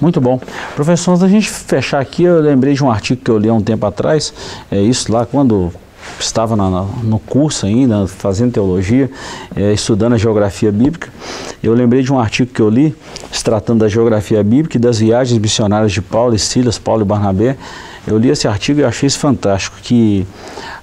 Muito 0.00 0.20
bom. 0.20 0.40
Professor, 0.74 1.12
antes 1.12 1.22
da 1.22 1.28
gente 1.28 1.50
fechar 1.50 2.00
aqui, 2.00 2.22
eu 2.22 2.40
lembrei 2.40 2.72
de 2.72 2.82
um 2.82 2.90
artigo 2.90 3.20
que 3.22 3.30
eu 3.30 3.36
li 3.36 3.48
há 3.48 3.52
um 3.52 3.60
tempo 3.60 3.84
atrás, 3.84 4.32
é 4.70 4.80
isso 4.80 5.12
lá 5.12 5.26
quando 5.26 5.72
estava 6.18 6.56
na, 6.56 6.70
no 7.02 7.18
curso 7.18 7.66
ainda, 7.66 8.06
fazendo 8.06 8.52
teologia, 8.52 9.10
é, 9.54 9.72
estudando 9.72 10.14
a 10.14 10.18
geografia 10.18 10.72
bíblica, 10.72 11.12
eu 11.62 11.74
lembrei 11.74 12.02
de 12.02 12.12
um 12.12 12.18
artigo 12.18 12.50
que 12.52 12.62
eu 12.62 12.70
li, 12.70 12.96
se 13.30 13.44
tratando 13.44 13.80
da 13.80 13.88
geografia 13.88 14.42
bíblica 14.42 14.78
e 14.78 14.80
das 14.80 14.98
viagens 14.98 15.38
missionárias 15.38 15.92
de 15.92 16.00
Paulo 16.00 16.34
e 16.34 16.38
Silas, 16.38 16.78
Paulo 16.78 17.02
e 17.02 17.04
Barnabé. 17.04 17.56
Eu 18.06 18.16
li 18.16 18.30
esse 18.30 18.48
artigo 18.48 18.80
e 18.80 18.84
achei 18.84 19.06
isso 19.06 19.18
fantástico, 19.18 19.76
que 19.82 20.26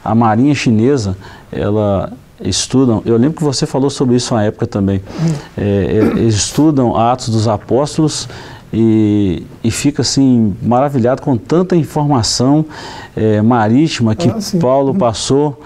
a 0.03 0.13
marinha 0.13 0.53
chinesa, 0.53 1.17
ela 1.51 2.13
estudam, 2.41 3.01
eu 3.05 3.17
lembro 3.17 3.37
que 3.37 3.43
você 3.43 3.65
falou 3.65 3.89
sobre 3.89 4.15
isso 4.15 4.33
na 4.33 4.43
época 4.43 4.67
também, 4.67 5.01
é, 5.57 5.61
é, 5.61 6.19
eles 6.19 6.35
estudam 6.35 6.95
Atos 6.95 7.29
dos 7.29 7.47
Apóstolos 7.47 8.27
e, 8.73 9.45
e 9.63 9.71
fica 9.71 10.01
assim 10.01 10.55
maravilhado 10.61 11.21
com 11.21 11.37
tanta 11.37 11.75
informação 11.75 12.65
é, 13.15 13.41
marítima 13.41 14.15
que 14.15 14.29
ah, 14.29 14.37
Paulo 14.59 14.93
passou 14.93 15.61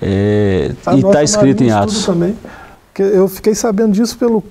é, 0.00 0.72
e 0.94 1.00
está 1.00 1.22
escrito 1.22 1.64
em 1.64 1.70
Atos. 1.70 2.06
Também, 2.06 2.36
que 2.92 3.02
eu 3.02 3.26
fiquei 3.26 3.54
sabendo 3.54 3.92
disso 3.92 4.16
pelo, 4.16 4.44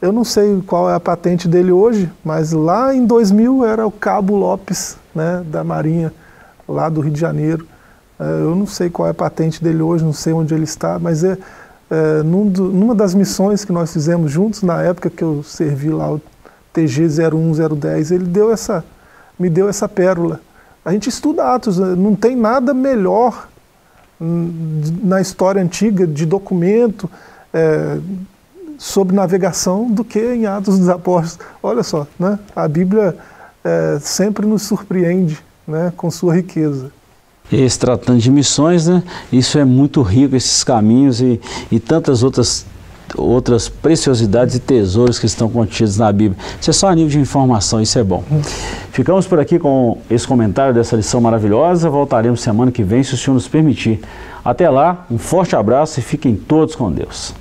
eu 0.00 0.12
não 0.12 0.24
sei 0.24 0.62
qual 0.66 0.88
é 0.88 0.94
a 0.94 1.00
patente 1.00 1.48
dele 1.48 1.72
hoje, 1.72 2.10
mas 2.24 2.52
lá 2.52 2.94
em 2.94 3.04
2000 3.04 3.64
era 3.66 3.86
o 3.86 3.90
Cabo 3.90 4.36
Lopes, 4.36 4.96
né, 5.14 5.42
da 5.46 5.64
Marinha, 5.64 6.12
lá 6.68 6.88
do 6.88 7.00
Rio 7.00 7.12
de 7.12 7.20
Janeiro. 7.20 7.66
É, 8.20 8.42
eu 8.42 8.54
não 8.54 8.66
sei 8.66 8.90
qual 8.90 9.08
é 9.08 9.12
a 9.12 9.14
patente 9.14 9.64
dele 9.64 9.80
hoje, 9.80 10.04
não 10.04 10.12
sei 10.12 10.34
onde 10.34 10.52
ele 10.52 10.64
está, 10.64 10.98
mas 10.98 11.24
é, 11.24 11.38
é 11.90 12.22
num 12.22 12.46
do, 12.46 12.64
numa 12.64 12.94
das 12.94 13.14
missões 13.14 13.64
que 13.64 13.72
nós 13.72 13.90
fizemos 13.90 14.30
juntos, 14.30 14.62
na 14.62 14.82
época 14.82 15.08
que 15.08 15.24
eu 15.24 15.42
servi 15.42 15.88
lá 15.88 16.12
o 16.12 16.20
TG 16.74 17.08
01010, 17.08 18.10
ele 18.10 18.24
deu 18.24 18.52
essa, 18.52 18.84
me 19.38 19.48
deu 19.48 19.70
essa 19.70 19.88
pérola. 19.88 20.38
A 20.84 20.92
gente 20.92 21.08
estuda 21.08 21.54
Atos, 21.54 21.78
né? 21.78 21.94
não 21.96 22.14
tem 22.14 22.36
nada 22.36 22.74
melhor 22.74 23.48
na 25.02 25.18
história 25.18 25.62
antiga 25.62 26.06
de 26.06 26.26
documento 26.26 27.10
é, 27.54 27.98
sobre 28.76 29.16
navegação 29.16 29.90
do 29.90 30.04
que 30.04 30.20
em 30.20 30.44
Atos 30.44 30.78
dos 30.78 30.90
Apóstolos. 30.90 31.38
Olha 31.62 31.82
só, 31.82 32.06
né? 32.18 32.38
a 32.54 32.68
Bíblia 32.68 33.16
é, 33.64 33.98
sempre 33.98 34.46
nos 34.46 34.62
surpreende 34.62 35.42
né, 35.66 35.90
com 35.96 36.10
sua 36.10 36.34
riqueza. 36.34 36.92
Se 37.50 37.78
tratando 37.78 38.18
de 38.18 38.30
missões, 38.30 38.86
né, 38.86 39.02
isso 39.32 39.58
é 39.58 39.64
muito 39.64 40.02
rico, 40.02 40.36
esses 40.36 40.62
caminhos 40.62 41.20
e, 41.20 41.40
e 41.70 41.80
tantas 41.80 42.22
outras 42.22 42.64
outras 43.16 43.68
preciosidades 43.68 44.54
e 44.54 44.60
tesouros 44.60 45.18
que 45.18 45.26
estão 45.26 45.48
contidos 45.48 45.96
na 45.96 46.12
Bíblia. 46.12 46.38
Isso 46.60 46.70
é 46.70 46.72
só 46.72 46.88
a 46.88 46.94
nível 46.94 47.10
de 47.10 47.18
informação, 47.18 47.80
isso 47.80 47.98
é 47.98 48.04
bom. 48.04 48.22
Ficamos 48.92 49.26
por 49.26 49.40
aqui 49.40 49.58
com 49.58 49.98
esse 50.08 50.26
comentário 50.26 50.74
dessa 50.74 50.96
lição 50.96 51.20
maravilhosa. 51.20 51.90
Voltaremos 51.90 52.40
semana 52.40 52.70
que 52.70 52.82
vem, 52.82 53.02
se 53.02 53.14
o 53.14 53.16
Senhor 53.16 53.34
nos 53.34 53.48
permitir. 53.48 54.00
Até 54.44 54.68
lá, 54.70 55.06
um 55.10 55.18
forte 55.18 55.56
abraço 55.56 55.98
e 55.98 56.02
fiquem 56.02 56.36
todos 56.36 56.74
com 56.74 56.90
Deus. 56.90 57.34